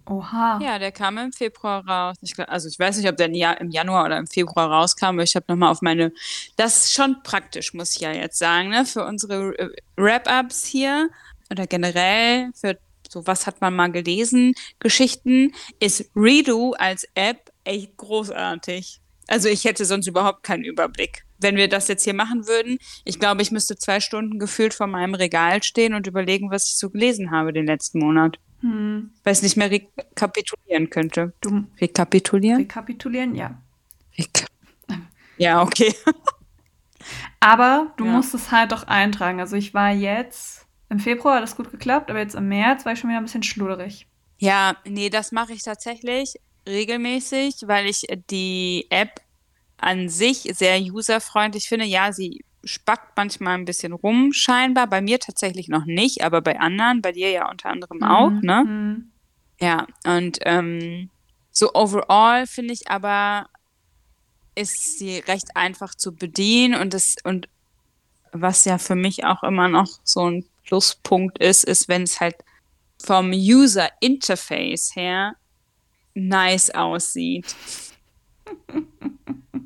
Oha. 0.10 0.60
Ja, 0.62 0.80
der 0.80 0.92
kam 0.92 1.18
im 1.18 1.32
Februar 1.32 1.86
raus. 1.88 2.18
Ich 2.22 2.34
glaub, 2.34 2.50
also 2.50 2.68
ich 2.68 2.78
weiß 2.78 2.98
nicht, 2.98 3.08
ob 3.08 3.18
der 3.18 3.28
im 3.62 3.72
Januar 3.72 4.06
oder 4.06 4.18
im 4.18 4.28
Februar 4.28 4.70
rauskam, 4.70 5.06
aber 5.06 5.24
ich 5.24 5.36
habe 5.36 5.46
nochmal 5.48 5.72
auf 5.72 5.82
meine. 5.82 6.12
Das 6.58 6.86
ist 6.86 6.94
schon 6.94 7.22
praktisch, 7.24 7.74
muss 7.74 7.96
ich 7.96 8.02
ja 8.02 8.12
jetzt 8.12 8.40
sagen, 8.40 8.70
ne? 8.70 8.86
Für 8.86 9.06
unsere 9.06 9.54
Wrap-ups 9.96 10.66
hier 10.66 11.10
oder 11.50 11.68
generell 11.68 12.50
für 12.54 12.78
so 13.12 13.28
was 13.28 13.46
hat 13.46 13.60
man 13.60 13.76
mal 13.76 13.92
gelesen, 13.92 14.54
Geschichten, 14.80 15.54
ist 15.80 16.10
Redo 16.16 16.74
als 16.78 17.06
App 17.14 17.52
echt 17.66 17.98
großartig. 17.98 19.02
Also 19.28 19.50
ich 19.50 19.66
hätte 19.66 19.86
sonst 19.86 20.08
überhaupt 20.08 20.44
keinen 20.44 20.64
Überblick. 20.64 21.26
Wenn 21.38 21.58
wir 21.58 21.68
das 21.68 21.88
jetzt 21.88 22.04
hier 22.04 22.14
machen 22.14 22.48
würden, 22.48 22.78
ich 23.04 23.20
glaube, 23.20 23.42
ich 23.42 23.52
müsste 23.52 23.76
zwei 23.76 24.00
Stunden 24.00 24.40
gefühlt 24.40 24.74
vor 24.74 24.88
meinem 24.88 25.14
Regal 25.14 25.62
stehen 25.62 25.94
und 25.94 26.08
überlegen, 26.08 26.52
was 26.52 26.68
ich 26.68 26.78
so 26.78 26.90
gelesen 26.90 27.32
habe 27.32 27.52
den 27.52 27.66
letzten 27.66 28.00
Monat. 28.00 28.38
Hm. 28.62 29.12
Weil 29.24 29.34
es 29.34 29.42
nicht 29.42 29.58
mehr 29.58 29.72
rekapitulieren 29.72 30.90
könnte. 30.90 31.34
Du, 31.42 31.66
rekapitulieren? 31.80 32.62
Rekapitulieren, 32.62 33.36
ja. 33.36 33.60
Reka 34.18 34.46
ja, 35.38 35.64
okay. 35.64 35.96
aber 37.40 37.94
du 37.98 38.06
ja. 38.06 38.12
musst 38.12 38.36
es 38.36 38.52
halt 38.52 38.72
doch 38.72 38.84
eintragen. 38.84 39.40
Also 39.40 39.56
ich 39.56 39.74
war 39.74 39.92
jetzt, 39.92 40.68
im 40.90 41.00
Februar 41.00 41.38
hat 41.38 41.44
das 41.44 41.56
gut 41.56 41.72
geklappt, 41.72 42.12
aber 42.12 42.20
jetzt 42.20 42.36
im 42.36 42.48
März 42.48 42.86
war 42.86 42.94
ich 42.94 43.00
schon 43.00 43.10
wieder 43.10 43.20
ein 43.20 43.26
bisschen 43.26 43.42
schluderig. 43.42 44.08
Ja, 44.38 44.78
nee, 44.86 45.10
das 45.10 45.32
mache 45.32 45.54
ich 45.54 45.64
tatsächlich 45.64 46.36
regelmäßig, 46.68 47.56
weil 47.64 47.88
ich 47.88 48.06
die 48.30 48.86
App 48.92 49.22
an 49.78 50.10
sich 50.10 50.48
sehr 50.54 50.80
userfreundlich 50.80 51.68
finde. 51.68 51.86
Ja, 51.86 52.12
sie 52.12 52.46
spackt 52.64 53.18
manchmal 53.18 53.56
ein 53.56 53.66
bisschen 53.66 53.94
rum, 53.94 54.34
scheinbar. 54.34 54.88
Bei 54.88 55.02
mir 55.02 55.20
tatsächlich 55.20 55.68
noch 55.68 55.86
nicht, 55.86 56.24
aber 56.24 56.42
bei 56.42 56.60
anderen, 56.60 57.02
bei 57.02 57.12
dir 57.12 57.30
ja 57.30 57.50
unter 57.50 57.70
anderem 57.70 57.98
mhm. 57.98 58.04
auch, 58.04 58.32
ne? 58.32 58.64
Mhm. 58.66 59.12
Ja, 59.60 59.88
und 60.06 60.40
ähm, 60.42 61.10
so 61.52 61.74
overall 61.74 62.48
finde 62.48 62.74
ich 62.74 62.90
aber, 62.90 63.48
ist 64.56 64.98
sie 64.98 65.20
recht 65.20 65.56
einfach 65.56 65.96
zu 65.96 66.16
bedienen 66.16 66.80
und 66.80 66.94
das, 66.94 67.16
und 67.24 67.48
was 68.32 68.66
ja 68.66 68.78
für 68.78 68.96
mich 68.96 69.24
auch 69.26 69.44
immer 69.44 69.68
noch 69.68 70.00
so 70.04 70.30
ein 70.30 70.46
Pluspunkt 70.66 71.38
ist, 71.40 71.64
ist, 71.64 71.90
wenn 71.90 72.04
es 72.04 72.20
halt 72.20 72.36
vom 73.04 73.32
User 73.32 73.90
Interface 74.00 74.96
her 74.96 75.36
nice 76.14 76.70
aussieht. 76.72 77.56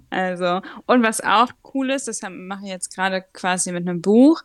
Also, 0.10 0.62
und 0.86 1.04
was 1.04 1.20
auch 1.20 1.50
cool 1.74 1.90
ist, 1.90 2.08
das 2.08 2.22
mache 2.22 2.64
ich 2.64 2.70
jetzt 2.70 2.96
gerade 2.96 3.26
quasi 3.34 3.74
mit 3.74 3.88
einem 3.88 4.02
Buch, 4.02 4.42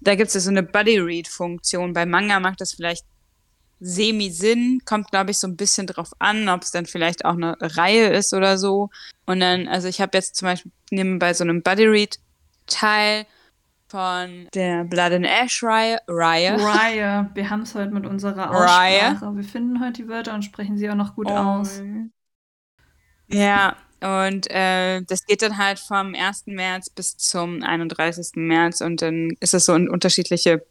da 0.00 0.16
gibt 0.16 0.34
es 0.34 0.44
so 0.44 0.50
eine 0.50 0.62
Buddy-Read-Funktion. 0.62 1.92
Bei 1.92 2.04
Manga 2.04 2.40
macht 2.40 2.60
das 2.60 2.72
vielleicht 2.72 3.04
semi-Sinn, 3.80 4.80
kommt, 4.84 5.10
glaube 5.10 5.30
ich, 5.30 5.38
so 5.38 5.46
ein 5.46 5.56
bisschen 5.56 5.86
drauf 5.86 6.12
an, 6.18 6.48
ob 6.48 6.62
es 6.62 6.70
dann 6.70 6.86
vielleicht 6.86 7.24
auch 7.24 7.34
eine 7.34 7.56
Reihe 7.60 8.08
ist 8.08 8.32
oder 8.34 8.58
so. 8.58 8.90
Und 9.26 9.40
dann, 9.40 9.68
also 9.68 9.88
ich 9.88 10.00
habe 10.00 10.16
jetzt 10.16 10.36
zum 10.36 10.46
Beispiel 10.46 10.72
bei 11.18 11.32
so 11.34 11.44
einem 11.44 11.62
Buddy-Read-Teil 11.62 13.26
von 13.88 14.48
der 14.54 14.84
Blood 14.84 15.12
and 15.12 15.26
Ash-Reihe. 15.26 15.98
Reihe. 16.08 16.58
Reihe. 16.60 17.30
Wir 17.34 17.50
haben 17.50 17.62
es 17.62 17.74
heute 17.74 17.92
mit 17.92 18.06
unserer 18.06 18.50
Aussprache. 18.50 19.22
Reihe. 19.22 19.36
Wir 19.36 19.44
finden 19.44 19.80
heute 19.80 20.02
die 20.02 20.08
Wörter 20.08 20.34
und 20.34 20.42
sprechen 20.42 20.76
sie 20.76 20.90
auch 20.90 20.96
noch 20.96 21.14
gut 21.14 21.28
oh. 21.28 21.34
aus. 21.34 21.80
Ja, 23.28 23.76
und 24.00 24.50
äh, 24.50 25.00
das 25.02 25.24
geht 25.24 25.42
dann 25.42 25.56
halt 25.56 25.78
vom 25.78 26.14
1. 26.14 26.46
März 26.46 26.90
bis 26.90 27.16
zum 27.16 27.62
31. 27.62 28.32
März 28.34 28.80
und 28.80 29.00
dann 29.00 29.30
ist 29.40 29.54
es 29.54 29.64
so 29.64 29.74
in 29.74 29.88
unterschiedliche 29.88 30.64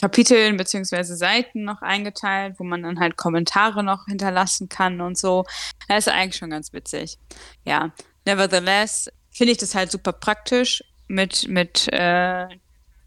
Kapiteln 0.00 0.56
beziehungsweise 0.56 1.16
Seiten 1.16 1.64
noch 1.64 1.82
eingeteilt, 1.82 2.56
wo 2.58 2.64
man 2.64 2.82
dann 2.82 3.00
halt 3.00 3.16
Kommentare 3.16 3.84
noch 3.84 4.06
hinterlassen 4.06 4.68
kann 4.68 5.00
und 5.00 5.18
so. 5.18 5.44
Das 5.88 6.06
ist 6.06 6.12
eigentlich 6.12 6.36
schon 6.36 6.50
ganz 6.50 6.72
witzig. 6.72 7.18
Ja, 7.64 7.92
nevertheless 8.24 9.10
finde 9.30 9.52
ich 9.52 9.58
das 9.58 9.74
halt 9.74 9.90
super 9.90 10.12
praktisch 10.12 10.82
mit, 11.08 11.48
mit 11.48 11.88
äh, 11.92 12.48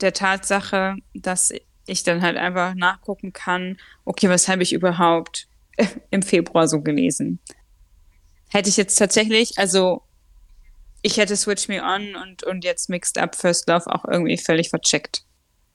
der 0.01 0.13
Tatsache, 0.13 0.95
dass 1.13 1.51
ich 1.85 2.03
dann 2.03 2.21
halt 2.21 2.37
einfach 2.37 2.75
nachgucken 2.75 3.33
kann, 3.33 3.77
okay, 4.05 4.29
was 4.29 4.47
habe 4.47 4.63
ich 4.63 4.73
überhaupt 4.73 5.47
im 6.11 6.21
Februar 6.21 6.67
so 6.67 6.81
gelesen. 6.81 7.39
Hätte 8.53 8.69
ich 8.69 8.77
jetzt 8.77 8.95
tatsächlich, 8.95 9.57
also 9.57 10.03
ich 11.01 11.17
hätte 11.17 11.35
Switch 11.35 11.67
Me 11.67 11.83
On 11.83 12.15
und, 12.15 12.43
und 12.43 12.63
jetzt 12.63 12.89
Mixed 12.89 13.17
Up 13.17 13.35
First 13.35 13.67
Love 13.67 13.87
auch 13.87 14.05
irgendwie 14.05 14.37
völlig 14.37 14.69
vercheckt. 14.69 15.23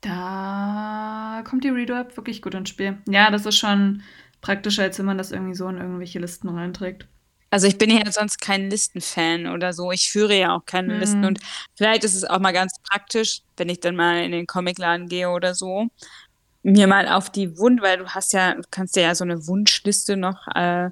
Da 0.01 1.43
kommt 1.45 1.65
die 1.65 1.71
Redo-App 1.71 2.17
wirklich 2.17 2.41
gut 2.41 2.55
ins 2.55 2.69
Spiel. 2.69 2.99
Ja, 3.09 3.31
das 3.31 3.45
ist 3.45 3.57
schon 3.57 4.03
praktischer, 4.41 4.85
als 4.85 4.99
wenn 4.99 5.07
man 5.07 5.19
das 5.19 5.33
irgendwie 5.33 5.57
so 5.57 5.69
in 5.69 5.77
irgendwelche 5.77 6.21
Listen 6.21 6.49
reinträgt. 6.49 7.07
Also 7.51 7.67
ich 7.67 7.79
bin 7.79 7.91
ja 7.91 8.11
sonst 8.13 8.41
kein 8.41 8.71
Listenfan 8.71 9.47
oder 9.47 9.73
so. 9.73 9.91
Ich 9.91 10.11
führe 10.11 10.39
ja 10.39 10.55
auch 10.55 10.65
keine 10.67 10.95
mhm. 10.95 11.01
Listen 11.01 11.25
und 11.25 11.41
vielleicht 11.75 12.05
ist 12.05 12.15
es 12.15 12.25
auch 12.25 12.39
mal 12.39 12.53
ganz 12.53 12.75
praktisch, 12.89 13.43
wenn 13.57 13.69
ich 13.69 13.81
dann 13.81 13.97
mal 13.97 14.23
in 14.23 14.33
den 14.33 14.47
Comicladen 14.47 15.09
gehe 15.09 15.31
oder 15.31 15.55
so, 15.55 15.89
mir 16.63 16.87
mal 16.87 17.09
auf 17.09 17.31
die 17.31 17.59
Wund, 17.59 17.83
weil 17.83 17.99
du 17.99 18.09
hast 18.09 18.33
ja, 18.33 18.55
du 18.55 18.63
kannst 18.71 18.97
ja 18.97 19.15
so 19.15 19.25
eine 19.25 19.47
Wunschliste 19.47 20.17
noch 20.17 20.47
äh, 20.55 20.91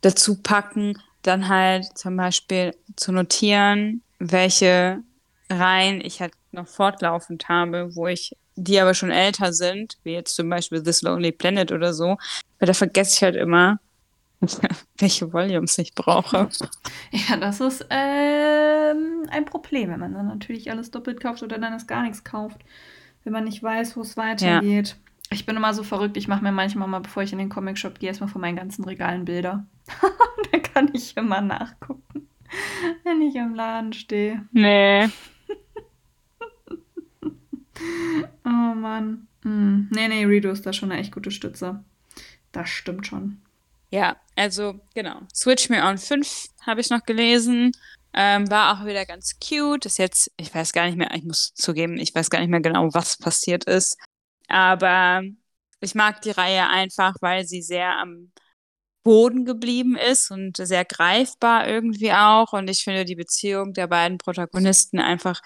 dazu 0.00 0.42
packen, 0.42 0.98
dann 1.22 1.48
halt 1.48 1.86
zum 1.96 2.16
Beispiel 2.16 2.74
zu 2.96 3.12
notieren, 3.12 4.02
welche 4.18 5.02
Reihen 5.50 6.00
ich 6.00 6.20
halt 6.20 6.32
noch 6.52 6.68
fortlaufend 6.68 7.48
habe, 7.48 7.94
wo 7.94 8.06
ich 8.06 8.36
die 8.56 8.80
aber 8.80 8.94
schon 8.94 9.10
älter 9.10 9.52
sind, 9.52 9.98
wie 10.02 10.12
jetzt 10.12 10.34
zum 10.34 10.48
Beispiel 10.48 10.82
This 10.82 11.02
Lonely 11.02 11.32
Planet 11.32 11.72
oder 11.72 11.94
so, 11.94 12.18
weil 12.58 12.66
da 12.66 12.72
vergesse 12.72 13.16
ich 13.16 13.22
halt 13.22 13.36
immer, 13.36 13.78
welche 14.98 15.32
Volumes 15.32 15.78
ich 15.78 15.94
brauche. 15.94 16.48
Ja, 17.10 17.36
das 17.36 17.60
ist 17.60 17.86
ähm, 17.90 19.24
ein 19.30 19.44
Problem, 19.44 19.90
wenn 19.90 20.00
man 20.00 20.14
dann 20.14 20.26
natürlich 20.26 20.70
alles 20.70 20.90
doppelt 20.90 21.20
kauft 21.20 21.42
oder 21.42 21.58
dann 21.58 21.72
es 21.72 21.86
gar 21.86 22.02
nichts 22.02 22.24
kauft, 22.24 22.60
wenn 23.24 23.32
man 23.32 23.44
nicht 23.44 23.62
weiß, 23.62 23.96
wo 23.96 24.02
es 24.02 24.16
weitergeht. 24.16 24.88
Ja. 24.88 25.07
Ich 25.30 25.44
bin 25.44 25.56
immer 25.56 25.74
so 25.74 25.82
verrückt, 25.82 26.16
ich 26.16 26.28
mache 26.28 26.42
mir 26.42 26.52
manchmal 26.52 26.88
mal, 26.88 27.00
bevor 27.00 27.22
ich 27.22 27.32
in 27.32 27.38
den 27.38 27.50
Comic-Shop 27.50 27.98
gehe, 27.98 28.08
erstmal 28.08 28.30
von 28.30 28.40
meinen 28.40 28.56
ganzen 28.56 28.84
Regalen 28.84 29.24
Bilder. 29.24 29.66
dann 30.50 30.62
kann 30.62 30.90
ich 30.94 31.16
immer 31.16 31.40
nachgucken, 31.40 32.28
wenn 33.04 33.20
ich 33.22 33.34
im 33.34 33.54
Laden 33.54 33.92
stehe. 33.92 34.46
Nee. 34.52 35.04
oh 38.44 38.74
Mann. 38.74 39.28
Hm. 39.42 39.88
Nee, 39.92 40.08
nee, 40.08 40.24
Redo 40.24 40.50
ist 40.50 40.64
da 40.64 40.72
schon 40.72 40.90
eine 40.90 41.00
echt 41.00 41.12
gute 41.12 41.30
Stütze. 41.30 41.84
Das 42.52 42.68
stimmt 42.70 43.06
schon. 43.06 43.42
Ja, 43.90 44.16
also 44.36 44.80
genau. 44.94 45.20
Switch 45.34 45.68
Me 45.68 45.82
On 45.82 45.98
5 45.98 46.48
habe 46.66 46.80
ich 46.80 46.90
noch 46.90 47.04
gelesen. 47.04 47.72
Ähm, 48.14 48.50
war 48.50 48.74
auch 48.74 48.86
wieder 48.86 49.04
ganz 49.06 49.38
cute. 49.38 49.86
Ist 49.86 49.98
jetzt, 49.98 50.30
ich 50.36 50.54
weiß 50.54 50.72
gar 50.72 50.86
nicht 50.86 50.96
mehr, 50.96 51.14
ich 51.14 51.24
muss 51.24 51.52
zugeben, 51.54 51.98
ich 51.98 52.14
weiß 52.14 52.30
gar 52.30 52.40
nicht 52.40 52.48
mehr 52.48 52.60
genau, 52.60 52.88
was 52.92 53.16
passiert 53.18 53.64
ist. 53.64 53.98
Aber 54.48 55.22
ich 55.80 55.94
mag 55.94 56.22
die 56.22 56.30
Reihe 56.30 56.68
einfach, 56.68 57.14
weil 57.20 57.44
sie 57.46 57.62
sehr 57.62 57.98
am 57.98 58.32
Boden 59.04 59.44
geblieben 59.44 59.96
ist 59.96 60.30
und 60.30 60.56
sehr 60.58 60.84
greifbar 60.84 61.68
irgendwie 61.68 62.12
auch. 62.12 62.52
Und 62.52 62.68
ich 62.68 62.84
finde 62.84 63.04
die 63.04 63.16
Beziehung 63.16 63.72
der 63.74 63.86
beiden 63.88 64.18
Protagonisten 64.18 65.00
einfach 65.00 65.40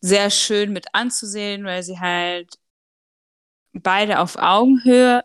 sehr 0.00 0.30
schön 0.30 0.72
mit 0.72 0.86
anzusehen, 0.94 1.64
weil 1.64 1.82
sie 1.82 1.98
halt 2.00 2.58
beide 3.72 4.20
auf 4.20 4.36
Augenhöhe 4.36 5.24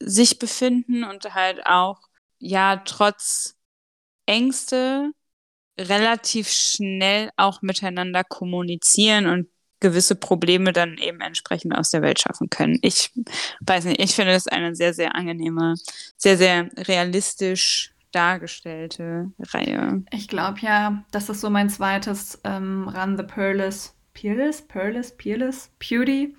sich 0.00 0.38
befinden 0.38 1.04
und 1.04 1.34
halt 1.34 1.66
auch, 1.66 2.00
ja, 2.38 2.78
trotz 2.78 3.56
Ängste 4.26 5.12
relativ 5.78 6.50
schnell 6.50 7.30
auch 7.36 7.62
miteinander 7.62 8.24
kommunizieren 8.24 9.26
und 9.26 9.48
gewisse 9.80 10.14
Probleme 10.14 10.72
dann 10.72 10.96
eben 10.98 11.20
entsprechend 11.20 11.76
aus 11.76 11.90
der 11.90 12.02
Welt 12.02 12.20
schaffen 12.20 12.50
können. 12.50 12.78
Ich 12.82 13.12
weiß 13.60 13.84
nicht, 13.84 14.00
ich 14.00 14.14
finde 14.14 14.32
das 14.32 14.48
eine 14.48 14.74
sehr, 14.74 14.94
sehr 14.94 15.14
angenehme, 15.14 15.74
sehr, 16.16 16.36
sehr 16.36 16.68
realistisch 16.76 17.92
dargestellte 18.12 19.30
Reihe. 19.38 20.02
Ich 20.10 20.28
glaube 20.28 20.60
ja, 20.60 21.04
das 21.10 21.28
ist 21.28 21.40
so 21.40 21.50
mein 21.50 21.68
zweites 21.68 22.40
ähm, 22.44 22.88
Run 22.88 23.16
the 23.18 23.22
Peerless, 23.22 23.94
Peerless, 24.14 24.62
Peerless, 24.62 25.14
Peerless, 25.16 25.70
Beauty 25.78 26.34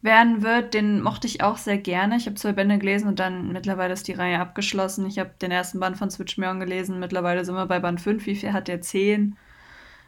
werden 0.00 0.42
wird. 0.42 0.74
Den 0.74 1.00
mochte 1.00 1.28
ich 1.28 1.42
auch 1.42 1.58
sehr 1.58 1.78
gerne. 1.78 2.16
Ich 2.16 2.26
habe 2.26 2.34
zwei 2.34 2.52
Bände 2.52 2.78
gelesen 2.78 3.06
und 3.06 3.20
dann 3.20 3.52
mittlerweile 3.52 3.92
ist 3.92 4.08
die 4.08 4.12
Reihe 4.12 4.40
abgeschlossen. 4.40 5.06
Ich 5.06 5.20
habe 5.20 5.30
den 5.40 5.52
ersten 5.52 5.78
Band 5.78 5.96
von 5.96 6.10
Switch 6.10 6.36
Me 6.38 6.48
On 6.48 6.58
gelesen. 6.58 6.98
Mittlerweile 6.98 7.44
sind 7.44 7.54
wir 7.54 7.66
bei 7.66 7.78
Band 7.78 8.00
5. 8.00 8.26
Wie 8.26 8.34
viel 8.34 8.52
hat 8.52 8.66
der? 8.66 8.80
10? 8.80 9.36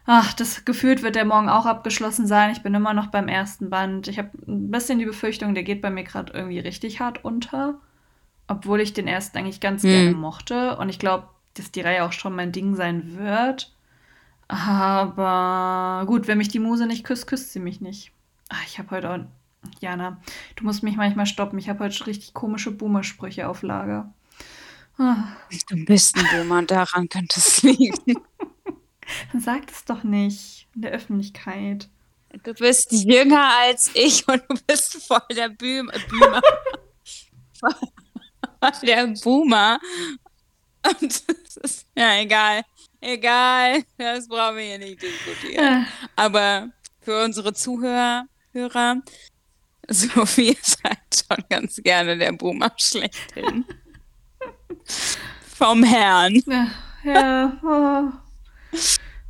Ach, 0.07 0.35
das 0.35 0.64
gefühlt 0.64 1.03
wird 1.03 1.17
der 1.17 1.25
morgen 1.25 1.49
auch 1.49 1.64
abgeschlossen 1.64 2.27
sein. 2.27 2.51
Ich 2.51 2.62
bin 2.62 2.75
immer 2.75 2.93
noch 2.93 3.07
beim 3.07 3.29
ersten 3.29 3.71
Band. 3.71 4.07
Ich 4.09 4.19
habe 4.19 4.31
ein 4.47 4.71
bisschen 4.71 4.99
die 4.99 5.07
Befürchtung, 5.07 5.55
der 5.55 5.62
geht 5.62 5.81
bei 5.81 5.90
mir 5.90 6.05
gerade 6.05 6.33
irgendwie 6.33 6.59
richtig 6.59 7.01
hart 7.01 7.25
unter. 7.25 7.81
Obwohl 8.47 8.81
ich 8.81 8.93
den 8.93 9.09
ersten 9.09 9.38
eigentlich 9.38 9.61
ganz 9.61 9.83
hm. 9.83 9.90
gerne 9.90 10.12
mochte. 10.12 10.77
Und 10.77 10.90
ich 10.90 10.99
glaube, 10.99 11.29
dass 11.55 11.71
die 11.71 11.81
Reihe 11.81 12.05
auch 12.05 12.12
schon 12.12 12.37
mein 12.37 12.53
Ding 12.53 12.75
sein 12.75 13.17
wird. 13.17 13.73
Aber 14.47 16.05
gut, 16.07 16.29
wenn 16.29 16.38
mich 16.38 16.49
die 16.49 16.59
Muse 16.59 16.87
nicht 16.87 17.05
küsst, 17.05 17.27
küsst 17.27 17.53
sie 17.53 17.61
mich 17.61 17.81
nicht. 17.81 18.12
Ach, 18.51 18.62
ich 18.67 18.79
habe 18.79 18.90
heute 18.90 19.11
auch 19.11 19.19
Jana, 19.81 20.21
du 20.57 20.64
musst 20.64 20.83
mich 20.83 20.97
manchmal 20.97 21.25
stoppen. 21.25 21.59
Ich 21.59 21.71
habe 21.71 21.85
heute 21.85 22.07
richtig 22.07 22.35
komische 22.35 22.71
Boomer-Sprüche 22.71 23.49
auf 23.49 23.62
Lager. 23.62 24.12
Ah. 24.99 25.25
Du 25.69 25.85
bist 25.85 26.17
ein 26.17 26.27
Boomer, 26.31 26.62
daran 26.62 27.09
könnte 27.09 27.40
es 27.40 27.62
liegen. 27.62 27.95
Dann 29.33 29.40
sag 29.40 29.71
es 29.71 29.85
doch 29.85 30.03
nicht 30.03 30.67
in 30.75 30.83
der 30.83 30.93
Öffentlichkeit. 30.93 31.88
Du 32.43 32.53
bist 32.55 32.90
jünger 32.90 33.51
als 33.61 33.90
ich 33.95 34.27
und 34.27 34.43
du 34.49 34.57
bist 34.67 35.07
voll 35.07 35.21
der 35.31 35.51
Boomer. 35.51 35.93
Boomer. 36.11 36.43
der 38.83 39.07
Boomer. 39.23 39.79
Und 40.83 41.29
das 41.29 41.57
ist, 41.59 41.87
ja, 41.97 42.19
egal. 42.19 42.62
Egal. 43.01 43.85
Das 43.97 44.27
brauchen 44.27 44.57
wir 44.57 44.64
hier 44.64 44.79
nicht 44.79 45.01
diskutieren. 45.01 45.64
Ah. 45.64 46.11
Aber 46.17 46.71
für 47.01 47.23
unsere 47.23 47.55
Zuhörer, 47.55 48.27
Hörer, 48.53 49.03
Sophie 49.88 50.57
ist 50.61 50.83
halt 50.83 50.99
schon 51.14 51.45
ganz 51.49 51.77
gerne 51.77 52.17
der 52.17 52.33
Boomer 52.33 52.73
schlechthin. 52.77 53.64
Vom 55.57 55.85
Herrn. 55.85 56.43
Ja, 56.47 56.71
ja. 57.05 57.61
Oh. 57.62 58.23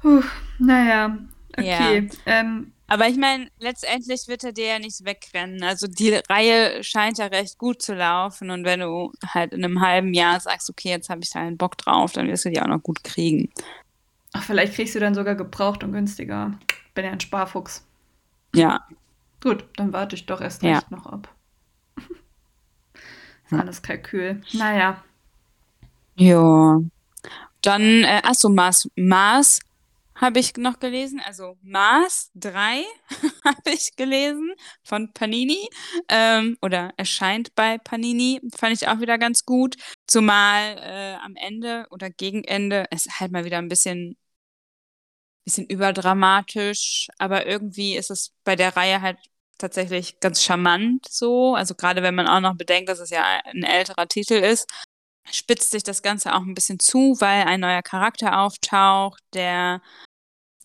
Puh, 0.01 0.23
naja, 0.59 1.19
okay. 1.57 2.09
Ja. 2.27 2.41
Ähm, 2.41 2.73
aber 2.87 3.09
ich 3.09 3.17
meine, 3.17 3.49
letztendlich 3.59 4.29
wird 4.29 4.45
er 4.45 4.53
dir 4.53 4.67
ja 4.67 4.79
nicht 4.79 5.05
wegrennen. 5.05 5.63
Also 5.63 5.87
die 5.87 6.21
Reihe 6.29 6.85
scheint 6.85 7.19
ja 7.19 7.27
recht 7.27 7.57
gut 7.57 7.81
zu 7.81 7.95
laufen. 7.95 8.51
Und 8.51 8.65
wenn 8.65 8.81
du 8.81 9.13
halt 9.27 9.53
in 9.55 9.65
einem 9.65 9.81
halben 9.81 10.13
Jahr 10.13 10.39
sagst, 10.39 10.69
okay, 10.69 10.91
jetzt 10.91 11.09
habe 11.09 11.23
ich 11.23 11.31
da 11.31 11.41
einen 11.41 11.57
Bock 11.57 11.79
drauf, 11.79 12.13
dann 12.13 12.29
wirst 12.29 12.45
du 12.45 12.51
die 12.51 12.61
auch 12.61 12.67
noch 12.67 12.83
gut 12.83 13.03
kriegen. 13.03 13.51
Ach, 14.35 14.43
vielleicht 14.43 14.75
kriegst 14.75 14.95
du 14.95 15.01
dann 15.01 15.15
sogar 15.15 15.35
gebraucht 15.35 15.83
und 15.83 15.93
günstiger. 15.93 16.59
Bin 16.95 17.07
ja 17.07 17.13
ein 17.13 17.21
Sparfuchs. 17.21 17.87
Ja, 18.55 18.85
Gut, 19.45 19.67
dann 19.77 19.93
warte 19.93 20.17
ich 20.17 20.25
doch 20.25 20.41
erst 20.41 20.63
ja. 20.63 20.77
recht 20.77 20.91
noch 20.91 21.05
ab. 21.05 21.29
ist 23.45 23.53
alles 23.53 23.83
Kalkül. 23.83 24.41
Naja. 24.55 25.05
Ja. 26.17 26.81
Dann, 27.65 28.05
äh, 28.05 28.21
achso, 28.25 28.49
Mars. 28.51 28.89
Mars 28.95 29.61
habe 30.17 30.39
ich 30.39 30.57
noch 30.57 30.79
gelesen. 30.81 31.21
Also 31.25 31.57
Mars 31.63 32.31
3 32.35 32.85
habe 33.45 33.71
ich 33.71 33.97
gelesen 33.97 34.53
von 34.83 35.13
Panini. 35.13 35.69
Ähm, 36.09 36.59
oder 36.63 36.93
erscheint 36.97 37.55
bei 37.55 37.79
Panini. 37.79 38.41
Fand 38.57 38.75
ich 38.75 38.89
auch 38.89 39.01
wieder 39.01 39.19
ganz 39.19 39.45
gut. 39.47 39.77
Zumal 40.07 40.77
äh, 40.79 41.15
am 41.25 41.37
Ende 41.37 41.87
oder 41.91 42.11
gegen 42.11 42.45
Ende 42.45 42.87
es 42.91 43.07
halt 43.19 43.33
mal 43.33 43.45
wieder 43.45 43.59
ein 43.59 43.69
bisschen 43.69 44.17
bisschen 45.45 45.67
überdramatisch, 45.67 47.09
aber 47.19 47.47
irgendwie 47.47 47.97
ist 47.97 48.11
es 48.11 48.33
bei 48.45 48.57
der 48.57 48.77
Reihe 48.77 49.03
halt 49.03 49.19
tatsächlich 49.59 50.21
ganz 50.21 50.43
charmant 50.43 51.07
so. 51.09 51.55
Also 51.55 51.75
gerade 51.75 52.03
wenn 52.03 52.15
man 52.15 52.27
auch 52.29 52.41
noch 52.41 52.57
bedenkt, 52.57 52.89
dass 52.89 52.99
es 52.99 53.11
ja 53.11 53.23
ein 53.45 53.63
älterer 53.63 54.09
Titel 54.09 54.35
ist, 54.35 54.67
spitzt 55.31 55.71
sich 55.71 55.83
das 55.83 56.03
Ganze 56.03 56.35
auch 56.35 56.43
ein 56.43 56.55
bisschen 56.55 56.79
zu, 56.79 57.17
weil 57.21 57.45
ein 57.45 57.61
neuer 57.61 57.83
Charakter 57.83 58.41
auftaucht, 58.41 59.23
der 59.33 59.81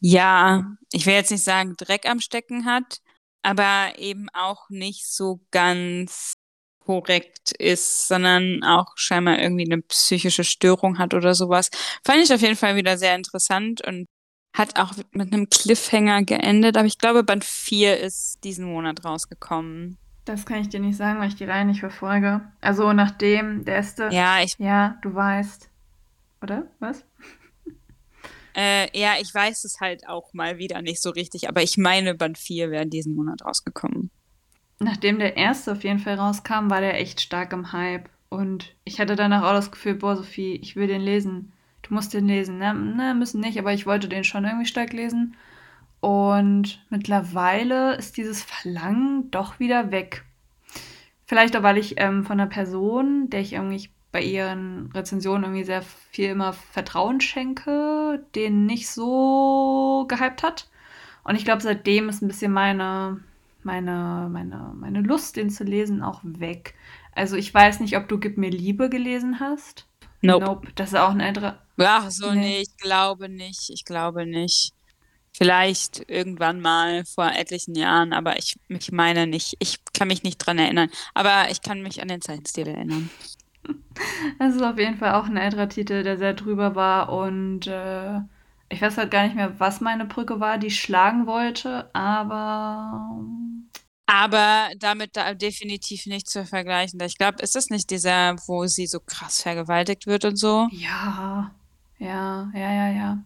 ja, 0.02 0.76
ich 0.92 1.06
will 1.06 1.14
jetzt 1.14 1.32
nicht 1.32 1.44
sagen, 1.44 1.76
Dreck 1.78 2.08
am 2.08 2.20
Stecken 2.22 2.66
hat, 2.66 3.00
aber 3.42 3.94
eben 3.98 4.28
auch 4.34 4.70
nicht 4.70 5.06
so 5.08 5.42
ganz 5.52 6.34
korrekt 6.80 7.52
ist, 7.52 8.08
sondern 8.08 8.64
auch 8.64 8.94
scheinbar 8.96 9.40
irgendwie 9.40 9.72
eine 9.72 9.82
psychische 9.84 10.44
Störung 10.44 10.98
hat 10.98 11.14
oder 11.14 11.36
sowas. 11.36 11.70
Fand 12.04 12.24
ich 12.24 12.34
auf 12.34 12.42
jeden 12.42 12.56
Fall 12.56 12.76
wieder 12.76 12.98
sehr 12.98 13.16
interessant 13.16 13.86
und 13.86 14.08
hat 14.58 14.80
auch 14.80 14.94
mit 15.12 15.32
einem 15.32 15.50
Cliffhanger 15.50 16.24
geendet, 16.24 16.78
aber 16.78 16.88
ich 16.88 16.98
glaube, 16.98 17.24
Band 17.24 17.44
4 17.44 18.00
ist 18.00 18.44
diesen 18.44 18.66
Monat 18.66 19.06
rausgekommen. 19.06 20.00
Das 20.30 20.46
kann 20.46 20.62
ich 20.62 20.70
dir 20.70 20.80
nicht 20.80 20.96
sagen, 20.96 21.20
weil 21.20 21.30
ich 21.30 21.36
die 21.36 21.46
Reihe 21.46 21.66
nicht 21.66 21.80
verfolge. 21.80 22.42
Also 22.62 22.94
nachdem 22.94 23.66
der 23.66 23.78
erste. 23.78 24.10
Ja, 24.12 24.40
ich. 24.44 24.56
Ja, 24.60 25.00
du 25.02 25.16
weißt. 25.16 25.72
Oder? 26.44 26.68
Was? 26.78 27.04
Äh, 28.56 28.96
ja, 28.98 29.14
ich 29.20 29.34
weiß 29.34 29.64
es 29.64 29.80
halt 29.80 30.08
auch 30.08 30.34
mal 30.34 30.60
wieder 30.60 30.84
nicht 30.84 31.02
so 31.02 31.10
richtig, 31.10 31.50
aber 31.50 31.64
ich 31.64 31.78
meine, 31.78 32.14
Band 32.14 32.38
4 32.38 32.70
wäre 32.70 32.86
diesen 32.86 33.16
Monat 33.16 33.44
rausgekommen. 33.44 34.12
Nachdem 34.78 35.18
der 35.18 35.36
erste 35.36 35.72
auf 35.72 35.84
jeden 35.84 36.00
Fall 36.00 36.16
rauskam, 36.16 36.70
war 36.70 36.82
der 36.82 37.00
echt 37.00 37.22
stark 37.22 37.52
im 37.52 37.72
Hype. 37.72 38.10
Und 38.30 38.76
ich 38.84 39.00
hatte 39.00 39.16
danach 39.16 39.44
auch 39.44 39.54
das 39.54 39.72
Gefühl, 39.72 39.96
boah, 39.96 40.16
Sophie, 40.16 40.56
ich 40.62 40.76
will 40.76 40.88
den 40.88 41.02
lesen. 41.02 41.54
Du 41.82 41.94
musst 41.94 42.14
den 42.14 42.28
lesen, 42.28 42.60
ne? 42.60 42.74
Ne, 42.76 43.16
müssen 43.16 43.42
nicht, 43.42 43.58
aber 43.58 43.74
ich 43.74 43.88
wollte 43.88 44.08
den 44.08 44.24
schon 44.24 44.46
irgendwie 44.46 44.68
stark 44.68 44.94
lesen. 44.94 45.36
Und 46.00 46.86
mittlerweile 46.90 47.96
ist 47.96 48.18
dieses 48.18 48.44
Verlangen 48.44 49.30
doch 49.32 49.60
wieder 49.60 49.92
weg. 49.92 50.24
Vielleicht 51.26 51.56
auch, 51.58 51.64
weil 51.64 51.78
ich 51.78 51.96
ähm, 51.98 52.24
von 52.24 52.40
einer 52.40 52.50
Person, 52.50 53.30
der 53.30 53.42
ich 53.42 53.54
irgendwie 53.54 53.90
bei 54.12 54.22
ihren 54.24 54.92
Rezensionen 54.94 55.44
irgendwie 55.44 55.64
sehr 55.64 55.84
viel 55.84 56.30
immer 56.30 56.54
Vertrauen 56.54 57.22
schenke, 57.22 58.26
den 58.34 58.66
nicht 58.66 58.90
so 58.90 60.06
gehypt 60.08 60.42
hat. 60.42 60.68
Und 61.24 61.36
ich 61.36 61.46
glaube, 61.46 61.62
seitdem 61.62 62.10
ist 62.10 62.22
ein 62.24 62.28
bisschen 62.28 62.52
meine, 62.52 63.20
meine, 63.64 64.28
meine, 64.32 64.74
meine 64.76 65.02
Lust, 65.02 65.36
den 65.36 65.50
zu 65.52 65.64
lesen, 65.64 66.02
auch 66.02 66.22
weg. 66.24 66.74
Also 67.14 67.36
ich 67.36 67.54
weiß 67.54 67.82
nicht, 67.82 67.98
ob 67.98 68.08
du 68.08 68.18
Gib 68.18 68.38
mir 68.38 68.50
Liebe 68.50 68.90
gelesen 68.90 69.40
hast. 69.40 69.86
Nope. 70.22 70.46
Nope. 70.46 70.68
Das 70.76 70.90
ist 70.90 70.96
auch 71.00 71.12
ein 71.12 71.20
älterer. 71.20 71.60
Ach 71.78 72.10
so, 72.10 72.32
Nee. 72.32 72.40
nee, 72.40 72.62
ich 72.62 72.78
glaube 72.78 73.30
nicht. 73.30 73.70
Ich 73.70 73.86
glaube 73.86 74.26
nicht. 74.26 74.74
Vielleicht 75.34 76.10
irgendwann 76.10 76.60
mal 76.62 77.06
vor 77.06 77.32
etlichen 77.34 77.76
Jahren, 77.76 78.14
aber 78.14 78.38
ich, 78.38 78.58
ich 78.68 78.92
meine 78.92 79.28
nicht. 79.28 79.56
Ich 79.60 79.80
kann 79.94 80.08
mich 80.10 80.24
nicht 80.24 80.38
dran 80.40 80.60
erinnern. 80.60 80.90
Aber 81.14 81.50
ich 81.52 81.62
kann 81.62 81.82
mich 81.82 82.02
an 82.02 82.08
den 82.10 82.22
Zeichenstil 82.22 82.68
erinnern. 82.68 83.12
Das 84.40 84.56
ist 84.56 84.62
auf 84.62 84.78
jeden 84.78 84.98
Fall 84.98 85.14
auch 85.14 85.26
ein 85.26 85.38
älterer 85.38 85.70
Titel, 85.70 86.04
der 86.04 86.18
sehr 86.18 86.34
drüber 86.34 86.76
war. 86.76 87.10
Und 87.12 87.68
äh, 87.68 88.20
ich 88.70 88.82
weiß 88.82 88.98
halt 88.98 89.12
gar 89.12 89.24
nicht 89.24 89.36
mehr, 89.36 89.60
was 89.60 89.82
meine 89.82 90.06
Brücke 90.06 90.40
war, 90.40 90.58
die 90.58 90.68
ich 90.68 90.80
schlagen 90.80 91.26
wollte. 91.28 91.90
Aber 91.94 93.18
Aber 94.08 94.70
damit 94.78 95.16
da 95.16 95.34
definitiv 95.34 96.06
nicht 96.06 96.30
zu 96.30 96.46
vergleichen. 96.46 97.00
Ich 97.02 97.18
glaube, 97.18 97.42
ist 97.44 97.56
das 97.56 97.70
nicht 97.70 97.90
dieser, 97.92 98.36
wo 98.48 98.66
sie 98.68 98.88
so 98.88 99.00
krass 99.00 99.42
vergewaltigt 99.42 100.06
wird 100.08 100.26
und 100.26 100.36
so? 100.38 100.68
ja, 100.70 101.52
ja, 102.00 102.52
ja, 102.54 102.72
ja, 102.74 102.90
ja. 102.92 103.26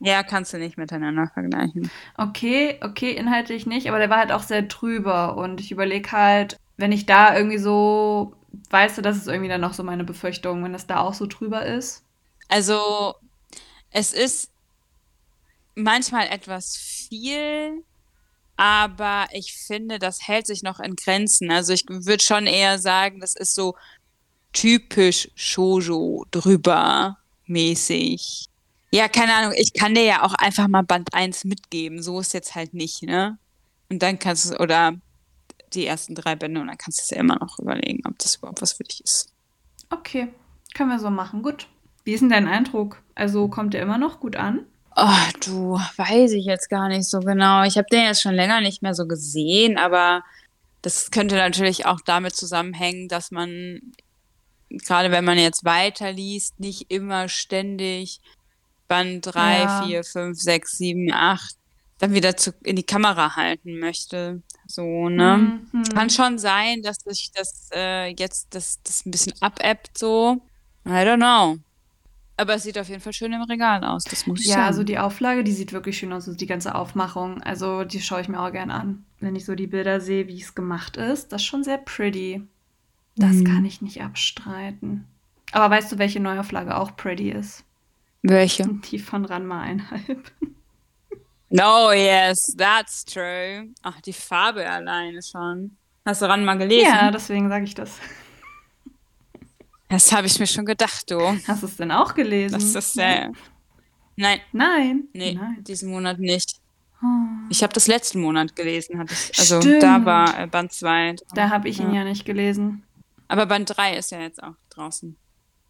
Ja, 0.00 0.22
kannst 0.22 0.52
du 0.52 0.58
nicht 0.58 0.78
miteinander 0.78 1.30
vergleichen. 1.32 1.90
Okay, 2.16 2.80
okay, 2.82 3.12
inhaltlich 3.12 3.66
nicht, 3.66 3.86
aber 3.88 3.98
der 3.98 4.08
war 4.08 4.18
halt 4.18 4.32
auch 4.32 4.42
sehr 4.42 4.62
drüber. 4.62 5.36
Und 5.36 5.60
ich 5.60 5.70
überlege 5.70 6.10
halt, 6.12 6.56
wenn 6.78 6.90
ich 6.90 7.04
da 7.04 7.36
irgendwie 7.36 7.58
so, 7.58 8.34
weißt 8.70 8.98
du, 8.98 9.02
das 9.02 9.18
ist 9.18 9.28
irgendwie 9.28 9.50
dann 9.50 9.60
noch 9.60 9.74
so 9.74 9.84
meine 9.84 10.04
Befürchtung, 10.04 10.64
wenn 10.64 10.72
das 10.72 10.86
da 10.86 11.00
auch 11.00 11.12
so 11.12 11.26
drüber 11.26 11.66
ist. 11.66 12.02
Also, 12.48 13.14
es 13.90 14.12
ist 14.14 14.50
manchmal 15.74 16.28
etwas 16.28 16.76
viel, 16.76 17.84
aber 18.56 19.28
ich 19.32 19.54
finde, 19.54 19.98
das 19.98 20.26
hält 20.26 20.46
sich 20.46 20.62
noch 20.62 20.80
in 20.80 20.96
Grenzen. 20.96 21.50
Also, 21.50 21.74
ich 21.74 21.84
würde 21.88 22.22
schon 22.22 22.46
eher 22.46 22.78
sagen, 22.78 23.20
das 23.20 23.34
ist 23.34 23.54
so 23.54 23.76
typisch 24.52 25.30
Shoujo 25.34 26.24
drüber 26.30 27.18
mäßig. 27.46 28.49
Ja, 28.92 29.08
keine 29.08 29.34
Ahnung, 29.34 29.52
ich 29.56 29.72
kann 29.72 29.94
dir 29.94 30.04
ja 30.04 30.22
auch 30.22 30.34
einfach 30.34 30.66
mal 30.66 30.82
Band 30.82 31.14
1 31.14 31.44
mitgeben. 31.44 32.02
So 32.02 32.20
ist 32.20 32.34
jetzt 32.34 32.54
halt 32.54 32.74
nicht, 32.74 33.02
ne? 33.02 33.38
Und 33.88 34.02
dann 34.02 34.18
kannst 34.18 34.50
du, 34.50 34.56
oder 34.58 34.94
die 35.72 35.86
ersten 35.86 36.14
drei 36.14 36.34
Bände, 36.34 36.60
und 36.60 36.66
dann 36.66 36.78
kannst 36.78 36.98
du 36.98 37.02
es 37.02 37.10
ja 37.10 37.18
immer 37.18 37.36
noch 37.36 37.58
überlegen, 37.58 38.02
ob 38.06 38.18
das 38.18 38.36
überhaupt 38.36 38.62
was 38.62 38.72
für 38.72 38.84
dich 38.84 39.02
ist. 39.04 39.32
Okay, 39.90 40.28
können 40.74 40.90
wir 40.90 40.98
so 40.98 41.10
machen. 41.10 41.42
Gut. 41.42 41.68
Wie 42.04 42.12
ist 42.12 42.20
denn 42.20 42.30
dein 42.30 42.48
Eindruck? 42.48 43.02
Also 43.14 43.48
kommt 43.48 43.74
der 43.74 43.82
immer 43.82 43.98
noch 43.98 44.20
gut 44.20 44.36
an? 44.36 44.66
Oh, 44.96 45.08
du, 45.44 45.78
weiß 45.96 46.32
ich 46.32 46.44
jetzt 46.44 46.68
gar 46.68 46.88
nicht 46.88 47.04
so 47.04 47.20
genau. 47.20 47.62
Ich 47.62 47.78
habe 47.78 47.86
den 47.90 48.02
jetzt 48.02 48.22
schon 48.22 48.34
länger 48.34 48.60
nicht 48.60 48.82
mehr 48.82 48.94
so 48.94 49.06
gesehen, 49.06 49.78
aber 49.78 50.24
das 50.82 51.10
könnte 51.10 51.36
natürlich 51.36 51.86
auch 51.86 52.00
damit 52.00 52.34
zusammenhängen, 52.34 53.08
dass 53.08 53.30
man, 53.30 53.80
gerade 54.68 55.10
wenn 55.10 55.24
man 55.24 55.38
jetzt 55.38 55.64
weiterliest, 55.64 56.58
nicht 56.58 56.90
immer 56.90 57.28
ständig 57.28 58.20
Band 58.90 59.26
3, 59.34 59.62
Ja. 59.62 59.82
4, 59.82 60.04
5, 60.04 60.38
6, 60.40 60.78
7, 60.78 61.12
8 61.12 61.54
dann 61.98 62.12
wieder 62.14 62.36
zu, 62.36 62.52
in 62.64 62.76
die 62.76 62.82
Kamera 62.82 63.36
halten 63.36 63.78
möchte. 63.78 64.42
So, 64.66 65.08
ne? 65.08 65.60
Mhm. 65.72 65.82
Kann 65.94 66.08
schon 66.10 66.38
sein, 66.38 66.82
dass 66.82 66.96
sich 66.98 67.30
das 67.34 67.68
äh, 67.74 68.08
jetzt 68.18 68.54
das, 68.54 68.82
das 68.82 69.04
ein 69.06 69.10
bisschen 69.10 69.34
abebbt, 69.40 69.96
so. 69.98 70.40
I 70.86 70.90
don't 70.90 71.16
know. 71.18 71.58
Aber 72.38 72.54
es 72.54 72.62
sieht 72.62 72.78
auf 72.78 72.88
jeden 72.88 73.02
Fall 73.02 73.12
schön 73.12 73.34
im 73.34 73.42
Regal 73.42 73.84
aus, 73.84 74.04
das 74.04 74.26
muss 74.26 74.40
ich 74.40 74.46
Ja, 74.46 74.54
sagen. 74.54 74.66
also 74.68 74.82
die 74.82 74.98
Auflage, 74.98 75.44
die 75.44 75.52
sieht 75.52 75.72
wirklich 75.74 75.98
schön 75.98 76.10
aus, 76.14 76.26
also 76.26 76.38
die 76.38 76.46
ganze 76.46 76.74
Aufmachung. 76.74 77.42
Also 77.42 77.84
die 77.84 78.00
schaue 78.00 78.22
ich 78.22 78.28
mir 78.28 78.40
auch 78.40 78.50
gern 78.50 78.70
an. 78.70 79.04
Wenn 79.20 79.36
ich 79.36 79.44
so 79.44 79.54
die 79.54 79.66
Bilder 79.66 80.00
sehe, 80.00 80.26
wie 80.26 80.40
es 80.40 80.54
gemacht 80.54 80.96
ist, 80.96 81.32
das 81.32 81.42
ist 81.42 81.46
schon 81.46 81.64
sehr 81.64 81.76
pretty. 81.78 82.40
Das 83.16 83.36
Mhm. 83.36 83.44
kann 83.44 83.64
ich 83.66 83.82
nicht 83.82 84.00
abstreiten. 84.02 85.04
Aber 85.52 85.68
weißt 85.68 85.92
du, 85.92 85.98
welche 85.98 86.20
Neuauflage 86.20 86.78
auch 86.78 86.96
pretty 86.96 87.30
ist? 87.30 87.62
Welche? 88.22 88.64
Die 88.90 88.98
von 88.98 89.24
Ranma 89.24 89.60
einhalb. 89.62 90.30
No, 91.48 91.90
yes, 91.92 92.54
that's 92.56 93.04
true. 93.04 93.68
Ach, 93.82 94.00
die 94.02 94.12
Farbe 94.12 94.68
alleine 94.68 95.20
schon. 95.22 95.76
Hast 96.06 96.22
du 96.22 96.26
ran 96.26 96.44
mal 96.44 96.56
gelesen? 96.58 96.86
Ja, 96.86 97.10
deswegen 97.10 97.48
sage 97.48 97.64
ich 97.64 97.74
das. 97.74 97.98
Das 99.88 100.12
habe 100.12 100.26
ich 100.28 100.38
mir 100.38 100.46
schon 100.46 100.64
gedacht, 100.66 101.10
du. 101.10 101.20
Hast 101.48 101.62
du 101.62 101.66
es 101.66 101.76
denn 101.76 101.90
auch 101.90 102.14
gelesen? 102.14 102.52
Das 102.54 102.74
ist 102.74 102.96
äh, 102.98 103.28
Nein, 104.16 104.40
Nein. 104.52 105.08
nee, 105.12 105.32
Nein. 105.32 105.64
diesen 105.64 105.90
Monat 105.90 106.18
nicht. 106.20 106.60
Oh. 107.02 107.06
Ich 107.48 107.62
habe 107.62 107.72
das 107.72 107.86
letzten 107.88 108.20
Monat 108.20 108.54
gelesen, 108.54 108.98
hatte 108.98 109.14
ich. 109.14 109.36
Also 109.38 109.60
Stimmt. 109.60 109.82
da 109.82 110.04
war 110.04 110.38
äh, 110.38 110.46
Band 110.46 110.72
2. 110.72 111.16
Da 111.34 111.48
habe 111.50 111.68
ich 111.68 111.80
ihn 111.80 111.88
Ja. 111.92 112.00
ja 112.02 112.04
nicht 112.04 112.24
gelesen. 112.24 112.84
Aber 113.26 113.46
Band 113.46 113.76
3 113.76 113.96
ist 113.96 114.10
ja 114.12 114.20
jetzt 114.20 114.42
auch 114.42 114.54
draußen. 114.68 115.16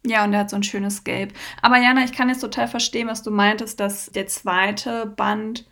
Ja, 0.05 0.23
und 0.23 0.33
er 0.33 0.41
hat 0.41 0.49
so 0.49 0.55
ein 0.55 0.63
schönes 0.63 1.03
Gelb. 1.03 1.33
Aber 1.61 1.77
Jana, 1.77 2.03
ich 2.03 2.13
kann 2.13 2.29
jetzt 2.29 2.41
total 2.41 2.67
verstehen, 2.67 3.07
was 3.07 3.21
du 3.23 3.29
meintest, 3.31 3.79
dass 3.79 4.07
der 4.07 4.27
zweite 4.27 5.05
Band 5.05 5.65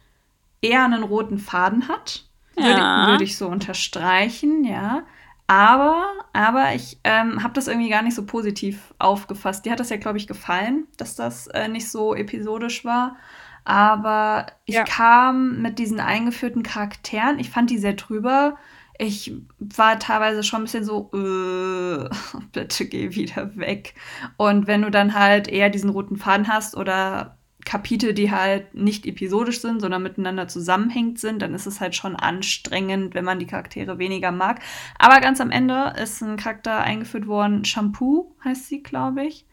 eher 0.61 0.85
einen 0.85 1.03
roten 1.03 1.39
Faden 1.39 1.87
hat. 1.87 2.25
Würde, 2.57 2.83
Ja. 2.83 3.05
würde 3.05 3.23
ich 3.23 3.37
so 3.37 3.47
unterstreichen, 3.47 4.65
ja. 4.65 5.03
Aber, 5.47 6.03
aber 6.33 6.75
ich 6.75 6.99
ähm, 7.03 7.43
habe 7.43 7.53
das 7.55 7.67
irgendwie 7.67 7.89
gar 7.89 8.03
nicht 8.03 8.15
so 8.15 8.25
positiv 8.25 8.93
aufgefasst. 8.99 9.65
Dir 9.65 9.71
hat 9.73 9.79
das 9.79 9.89
ja, 9.89 9.97
glaube 9.97 10.17
ich, 10.19 10.27
gefallen, 10.27 10.87
dass 10.97 11.15
das 11.15 11.47
äh, 11.47 11.67
nicht 11.67 11.89
so 11.89 12.15
episodisch 12.15 12.85
war. 12.85 13.17
Aber 13.65 14.47
ich 14.65 14.75
Ja. 14.75 14.83
kam 14.83 15.61
mit 15.61 15.79
diesen 15.79 15.99
eingeführten 15.99 16.63
Charakteren, 16.63 17.39
ich 17.39 17.49
fand 17.49 17.69
die 17.69 17.77
sehr 17.79 17.93
drüber. 17.93 18.57
Ich 19.01 19.31
war 19.59 19.97
teilweise 19.97 20.43
schon 20.43 20.61
ein 20.61 20.63
bisschen 20.65 20.83
so, 20.83 21.09
äh, 21.13 22.09
bitte 22.51 22.85
geh 22.85 23.15
wieder 23.15 23.55
weg. 23.55 23.95
Und 24.37 24.67
wenn 24.67 24.81
du 24.81 24.91
dann 24.91 25.13
halt 25.15 25.47
eher 25.47 25.69
diesen 25.69 25.89
roten 25.89 26.17
Faden 26.17 26.47
hast 26.49 26.75
oder 26.75 27.37
Kapitel, 27.65 28.13
die 28.13 28.31
halt 28.31 28.73
nicht 28.75 29.05
episodisch 29.05 29.61
sind, 29.61 29.79
sondern 29.79 30.03
miteinander 30.03 30.47
zusammenhängt 30.49 31.19
sind, 31.19 31.41
dann 31.41 31.53
ist 31.53 31.65
es 31.65 31.79
halt 31.81 31.95
schon 31.95 32.15
anstrengend, 32.15 33.13
wenn 33.15 33.25
man 33.25 33.39
die 33.39 33.47
Charaktere 33.47 33.99
weniger 33.99 34.31
mag. 34.31 34.61
Aber 34.97 35.21
ganz 35.21 35.39
am 35.39 35.51
Ende 35.51 35.93
ist 36.01 36.21
ein 36.21 36.37
Charakter 36.37 36.79
eingeführt 36.81 37.27
worden, 37.27 37.63
Shampoo 37.65 38.35
heißt 38.43 38.67
sie, 38.67 38.83
glaube 38.83 39.25
ich. 39.25 39.45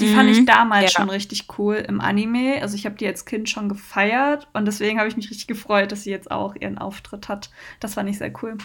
Die 0.00 0.06
fand 0.08 0.30
ich 0.30 0.40
Mhm. 0.40 0.46
damals 0.46 0.92
Ja. 0.94 1.00
schon 1.00 1.10
richtig 1.10 1.46
cool 1.58 1.76
im 1.76 2.00
Anime. 2.00 2.60
Also 2.62 2.76
ich 2.76 2.86
habe 2.86 2.96
die 2.96 3.06
als 3.06 3.24
Kind 3.26 3.48
schon 3.50 3.68
gefeiert 3.68 4.48
und 4.54 4.64
deswegen 4.66 4.98
habe 4.98 5.08
ich 5.08 5.16
mich 5.16 5.30
richtig 5.30 5.46
gefreut, 5.48 5.92
dass 5.92 6.04
sie 6.04 6.10
jetzt 6.10 6.30
auch 6.30 6.54
ihren 6.58 6.78
Auftritt 6.78 7.28
hat. 7.28 7.50
Das 7.80 7.94
fand 7.94 8.08
ich 8.08 8.18
sehr 8.18 8.32
cool. 8.42 8.56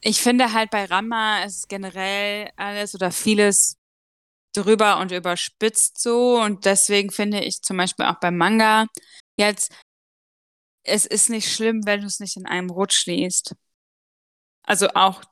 Ich 0.00 0.20
finde 0.20 0.52
halt 0.52 0.70
bei 0.70 0.84
Rama 0.84 1.44
ist 1.44 1.68
generell 1.68 2.50
alles 2.56 2.94
oder 2.94 3.10
vieles 3.10 3.78
drüber 4.54 4.98
und 4.98 5.12
überspitzt 5.12 6.00
so. 6.00 6.40
Und 6.40 6.64
deswegen 6.64 7.10
finde 7.10 7.40
ich 7.42 7.62
zum 7.62 7.76
Beispiel 7.76 8.06
auch 8.06 8.20
beim 8.20 8.36
Manga 8.36 8.86
jetzt, 9.38 9.72
es 10.84 11.06
ist 11.06 11.30
nicht 11.30 11.52
schlimm, 11.52 11.86
wenn 11.86 12.00
du 12.00 12.06
es 12.06 12.20
nicht 12.20 12.36
in 12.36 12.46
einem 12.46 12.70
Rutsch 12.70 13.06
liest. 13.06 13.54
Also 14.62 14.88
auch 14.94 15.22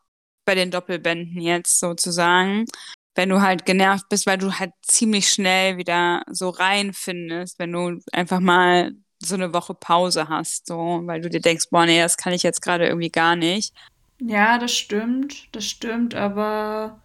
bei 0.45 0.55
den 0.55 0.71
Doppelbänden 0.71 1.41
jetzt 1.41 1.79
sozusagen. 1.79 2.67
Wenn 3.15 3.29
du 3.29 3.43
halt 3.43 3.67
genervt 3.67 4.09
bist, 4.09 4.27
weil 4.27 4.39
du 4.39 4.59
halt 4.59 4.73
ziemlich 4.83 5.31
schnell 5.31 5.77
wieder 5.77 6.23
so 6.31 6.49
reinfindest, 6.49 7.59
wenn 7.59 7.73
du 7.73 8.01
einfach 8.11 8.41
mal 8.41 8.93
so 9.25 9.35
eine 9.35 9.53
Woche 9.55 9.75
Pause 9.75 10.29
hast, 10.29 10.67
so, 10.67 11.03
weil 11.05 11.21
du 11.21 11.31
dir 11.31 11.41
denkst, 11.41 11.67
boah, 11.71 11.87
nee, 11.87 12.01
das 12.01 12.17
kann 12.17 12.33
ich 12.33 12.43
jetzt 12.43 12.63
gerade 12.63 12.87
irgendwie 12.87 13.11
gar 13.11 13.37
nicht. 13.37 13.75
Ja, 14.21 14.59
das 14.59 14.73
stimmt, 14.73 15.49
das 15.53 15.67
stimmt, 15.67 16.15
aber 16.15 17.01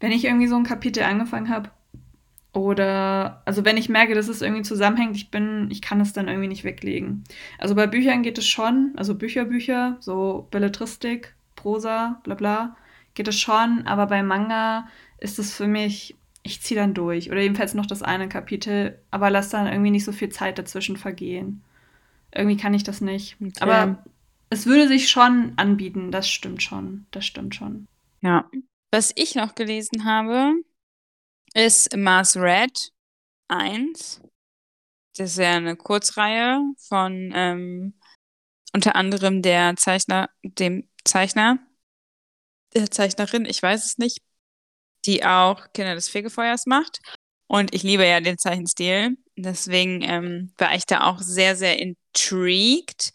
wenn 0.00 0.12
ich 0.12 0.24
irgendwie 0.24 0.48
so 0.48 0.56
ein 0.56 0.64
Kapitel 0.64 1.02
angefangen 1.02 1.48
habe 1.48 1.70
oder 2.52 3.42
also 3.46 3.64
wenn 3.64 3.76
ich 3.78 3.88
merke, 3.88 4.14
dass 4.14 4.28
es 4.28 4.42
irgendwie 4.42 4.62
zusammenhängt, 4.62 5.16
ich 5.16 5.30
bin, 5.30 5.70
ich 5.70 5.80
kann 5.80 6.00
es 6.00 6.12
dann 6.12 6.28
irgendwie 6.28 6.48
nicht 6.48 6.64
weglegen. 6.64 7.24
Also 7.58 7.74
bei 7.74 7.86
Büchern 7.86 8.22
geht 8.22 8.36
es 8.38 8.46
schon, 8.46 8.92
also 8.96 9.14
Bücher, 9.14 9.46
Bücher, 9.46 9.96
so 10.00 10.46
Belletristik, 10.50 11.34
Prosa, 11.56 12.20
bla 12.24 12.34
bla, 12.34 12.76
geht 13.14 13.28
es 13.28 13.38
schon, 13.40 13.86
aber 13.86 14.06
bei 14.06 14.22
Manga 14.22 14.88
ist 15.18 15.38
es 15.38 15.54
für 15.56 15.68
mich, 15.68 16.16
ich 16.42 16.60
ziehe 16.60 16.80
dann 16.80 16.94
durch 16.94 17.30
oder 17.30 17.40
jedenfalls 17.40 17.74
noch 17.74 17.86
das 17.86 18.02
eine 18.02 18.28
Kapitel, 18.28 18.98
aber 19.10 19.30
lass 19.30 19.50
dann 19.50 19.66
irgendwie 19.66 19.90
nicht 19.90 20.04
so 20.04 20.12
viel 20.12 20.30
Zeit 20.30 20.58
dazwischen 20.58 20.96
vergehen. 20.96 21.62
Irgendwie 22.34 22.56
kann 22.56 22.74
ich 22.74 22.82
das 22.82 23.00
nicht. 23.00 23.36
Okay. 23.40 23.52
Aber 23.60 24.04
es 24.50 24.66
würde 24.66 24.88
sich 24.88 25.08
schon 25.08 25.52
anbieten, 25.56 26.10
das 26.10 26.28
stimmt 26.28 26.62
schon. 26.62 27.06
Das 27.10 27.24
stimmt 27.24 27.54
schon. 27.54 27.86
Ja. 28.20 28.50
Was 28.90 29.12
ich 29.16 29.34
noch 29.34 29.54
gelesen 29.54 30.04
habe, 30.04 30.54
ist 31.54 31.96
Mars 31.96 32.36
Red. 32.36 32.92
1. 33.48 34.22
Das 35.16 35.32
ist 35.32 35.38
ja 35.38 35.56
eine 35.56 35.76
Kurzreihe 35.76 36.60
von 36.88 37.32
ähm, 37.34 37.94
unter 38.72 38.96
anderem 38.96 39.42
der 39.42 39.76
Zeichner, 39.76 40.30
dem 40.42 40.88
Zeichner, 41.04 41.58
der 42.74 42.90
Zeichnerin, 42.90 43.44
ich 43.44 43.62
weiß 43.62 43.84
es 43.84 43.98
nicht, 43.98 44.22
die 45.04 45.24
auch 45.24 45.72
Kinder 45.72 45.94
des 45.94 46.08
Fegefeuers 46.08 46.66
macht. 46.66 47.00
Und 47.48 47.74
ich 47.74 47.82
liebe 47.82 48.06
ja 48.06 48.20
den 48.20 48.38
Zeichenstil. 48.38 49.16
Deswegen 49.36 50.02
ähm, 50.02 50.52
war 50.58 50.74
ich 50.74 50.86
da 50.86 51.02
auch 51.02 51.20
sehr, 51.20 51.56
sehr 51.56 51.78
intrigued. 51.78 53.12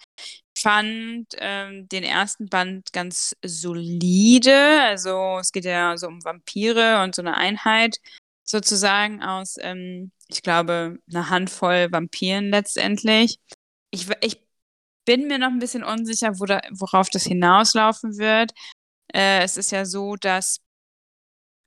Fand 0.58 1.28
ähm, 1.40 1.88
den 1.90 2.04
ersten 2.04 2.48
Band 2.48 2.94
ganz 2.94 3.36
solide. 3.44 4.82
Also 4.84 5.38
es 5.40 5.52
geht 5.52 5.66
ja 5.66 5.98
so 5.98 6.08
um 6.08 6.24
Vampire 6.24 7.04
und 7.04 7.16
so 7.16 7.22
eine 7.22 7.36
Einheit 7.36 7.98
sozusagen 8.44 9.22
aus, 9.22 9.56
ähm, 9.60 10.12
ich 10.28 10.42
glaube, 10.42 11.00
einer 11.10 11.30
Handvoll 11.30 11.92
Vampiren 11.92 12.50
letztendlich. 12.50 13.40
Ich, 13.92 14.08
ich 14.22 14.42
bin 15.06 15.28
mir 15.28 15.38
noch 15.38 15.50
ein 15.50 15.60
bisschen 15.60 15.84
unsicher, 15.84 16.40
wo 16.40 16.46
da, 16.46 16.62
worauf 16.72 17.10
das 17.10 17.24
hinauslaufen 17.24 18.18
wird. 18.18 18.52
Äh, 19.14 19.44
es 19.44 19.58
ist 19.58 19.72
ja 19.72 19.86
so, 19.86 20.16
dass 20.16 20.60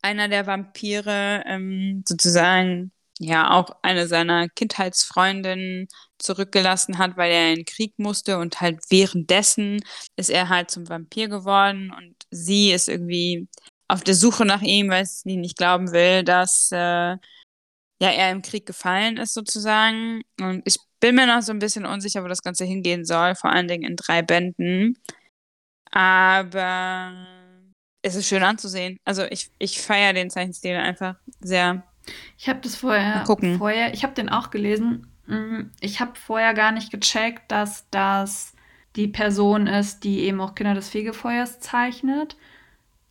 einer 0.03 0.29
der 0.29 0.47
Vampire 0.47 1.43
ähm, 1.47 2.05
sozusagen 2.07 2.93
ja 3.19 3.51
auch 3.51 3.71
eine 3.83 4.07
seiner 4.07 4.49
Kindheitsfreundinnen 4.49 5.89
zurückgelassen 6.19 6.99
hat, 6.99 7.17
weil 7.17 7.33
er 7.33 7.51
in 7.51 7.57
den 7.57 7.65
Krieg 7.67 7.95
musste 7.99 8.39
und 8.39 8.61
halt 8.61 8.81
währenddessen 8.91 9.83
ist 10.17 10.31
er 10.31 10.49
halt 10.49 10.71
zum 10.71 10.89
Vampir 10.89 11.29
geworden 11.29 11.93
und 11.97 12.15
sie 12.31 12.73
ist 12.73 12.89
irgendwie 12.89 13.49
auf 13.89 14.03
der 14.05 14.15
Suche 14.15 14.45
nach 14.47 14.63
ihm, 14.63 14.89
weil 14.91 15.05
sie 15.07 15.37
nicht 15.37 15.57
glauben 15.59 15.93
will, 15.93 16.25
dass 16.25 16.71
äh, 16.73 16.77
ja 16.77 17.19
er 18.01 18.31
im 18.31 18.43
Krieg 18.43 18.67
gefallen 18.67 19.17
ist 19.19 19.35
sozusagen. 19.35 20.23
Und 20.41 20.63
ich 20.65 20.79
bin 21.01 21.15
mir 21.17 21.27
noch 21.27 21.43
so 21.43 21.53
ein 21.53 21.59
bisschen 21.59 21.87
unsicher, 21.87 22.23
wo 22.25 22.29
das 22.29 22.43
Ganze 22.43 22.65
hingehen 22.65 23.05
soll, 23.05 23.35
vor 23.35 23.51
allen 23.51 23.69
Dingen 23.69 23.85
in 23.85 23.97
drei 23.97 24.23
Bänden. 24.23 24.97
Aber 25.91 27.40
es 28.03 28.15
ist 28.15 28.29
schön 28.29 28.43
anzusehen. 28.43 28.99
Also 29.05 29.25
ich, 29.25 29.51
ich 29.59 29.81
feiere 29.81 30.13
den 30.13 30.31
Zeichenstil 30.31 30.77
einfach 30.77 31.17
sehr. 31.41 31.83
Ich 32.39 32.49
habe 32.49 32.61
das 32.63 32.77
vorher, 32.77 33.25
gucken. 33.25 33.59
vorher, 33.59 33.93
ich 33.95 34.03
habe 34.03 34.15
den 34.15 34.29
auch 34.29 34.51
gelesen. 34.51 35.07
Mm, 35.27 35.71
ich 35.81 36.01
habe 36.01 36.13
vorher 36.15 36.55
gar 36.55 36.73
nicht 36.73 36.91
gecheckt, 36.91 37.51
dass 37.51 37.89
das 37.91 38.55
die 38.97 39.09
Person 39.09 39.67
ist, 39.67 40.05
die 40.05 40.21
eben 40.21 40.41
auch 40.41 40.55
Kinder 40.55 40.75
des 40.75 40.89
Fegefeuers 40.89 41.61
zeichnet, 41.61 42.37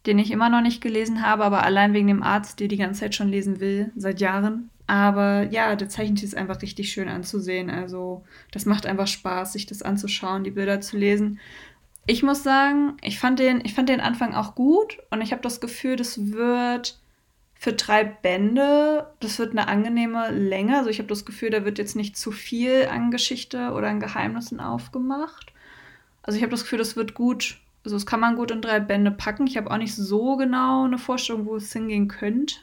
den 0.05 0.19
ich 0.19 0.31
immer 0.31 0.49
noch 0.49 0.61
nicht 0.61 0.81
gelesen 0.81 1.25
habe, 1.25 1.45
aber 1.45 1.63
allein 1.63 1.93
wegen 1.93 2.07
dem 2.07 2.23
Arzt, 2.23 2.59
der 2.59 2.67
die 2.67 2.77
ganze 2.77 3.01
Zeit 3.01 3.15
schon 3.15 3.29
lesen 3.29 3.59
will, 3.59 3.91
seit 3.95 4.19
Jahren. 4.19 4.69
Aber 4.87 5.43
ja, 5.51 5.75
der 5.75 5.87
Zeichenstil 5.87 6.27
ist 6.27 6.35
einfach 6.35 6.61
richtig 6.63 6.91
schön 6.91 7.09
anzusehen. 7.09 7.69
Also 7.69 8.23
das 8.51 8.65
macht 8.65 8.87
einfach 8.87 9.05
Spaß, 9.05 9.53
sich 9.53 9.67
das 9.67 9.83
anzuschauen, 9.83 10.43
die 10.43 10.49
Bilder 10.49 10.81
zu 10.81 10.97
lesen. 10.97 11.39
Ich 12.09 12.23
muss 12.23 12.41
sagen, 12.41 12.97
ich 13.03 13.19
fand 13.19 13.37
den, 13.37 13.61
ich 13.63 13.75
fand 13.75 13.87
den 13.87 14.01
Anfang 14.01 14.33
auch 14.33 14.55
gut 14.55 14.97
und 15.11 15.21
ich 15.21 15.31
habe 15.31 15.43
das 15.43 15.61
Gefühl, 15.61 15.95
das 15.95 16.31
wird 16.31 16.97
für 17.53 17.73
drei 17.73 18.03
Bände, 18.03 19.05
das 19.19 19.37
wird 19.37 19.51
eine 19.51 19.67
angenehme 19.67 20.31
Länge. 20.31 20.75
Also 20.75 20.89
ich 20.89 20.97
habe 20.97 21.07
das 21.07 21.23
Gefühl, 21.23 21.51
da 21.51 21.65
wird 21.65 21.77
jetzt 21.77 21.95
nicht 21.95 22.17
zu 22.17 22.31
viel 22.31 22.87
an 22.91 23.11
Geschichte 23.11 23.73
oder 23.73 23.89
an 23.89 23.99
Geheimnissen 23.99 24.59
aufgemacht. 24.59 25.53
Also 26.23 26.37
ich 26.37 26.41
habe 26.41 26.49
das 26.49 26.63
Gefühl, 26.63 26.79
das 26.79 26.95
wird 26.95 27.13
gut, 27.13 27.59
also 27.83 27.95
das 27.95 28.07
kann 28.07 28.21
man 28.21 28.35
gut 28.35 28.49
in 28.49 28.63
drei 28.63 28.79
Bände 28.79 29.11
packen. 29.11 29.45
Ich 29.45 29.55
habe 29.55 29.69
auch 29.69 29.77
nicht 29.77 29.95
so 29.95 30.35
genau 30.35 30.85
eine 30.85 30.97
Vorstellung, 30.97 31.45
wo 31.45 31.57
es 31.57 31.71
hingehen 31.71 32.07
könnte. 32.07 32.55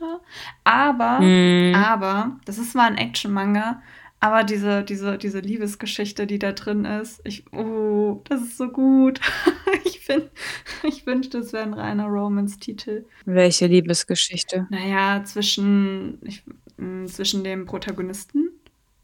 Aber, 0.64 1.20
mm. 1.20 1.72
aber, 1.76 2.32
das 2.46 2.58
ist 2.58 2.74
mal 2.74 2.88
ein 2.88 2.98
Action-Manga, 2.98 3.80
aber 4.20 4.44
diese, 4.44 4.82
diese, 4.82 5.18
diese 5.18 5.40
Liebesgeschichte, 5.40 6.26
die 6.26 6.38
da 6.38 6.52
drin 6.52 6.84
ist, 6.84 7.20
ich, 7.24 7.44
oh, 7.52 8.22
das 8.24 8.40
ist 8.42 8.56
so 8.56 8.68
gut. 8.68 9.20
ich 9.84 10.00
finde, 10.00 10.30
ich 10.82 11.06
wünschte, 11.06 11.38
es 11.38 11.52
wäre 11.52 11.64
ein 11.64 11.74
reiner 11.74 12.06
Romance-Titel. 12.06 13.04
Welche 13.24 13.66
Liebesgeschichte? 13.66 14.66
Naja, 14.70 15.22
zwischen, 15.24 16.18
ich, 16.22 16.42
mm, 16.78 17.06
zwischen 17.06 17.44
dem 17.44 17.66
Protagonisten 17.66 18.50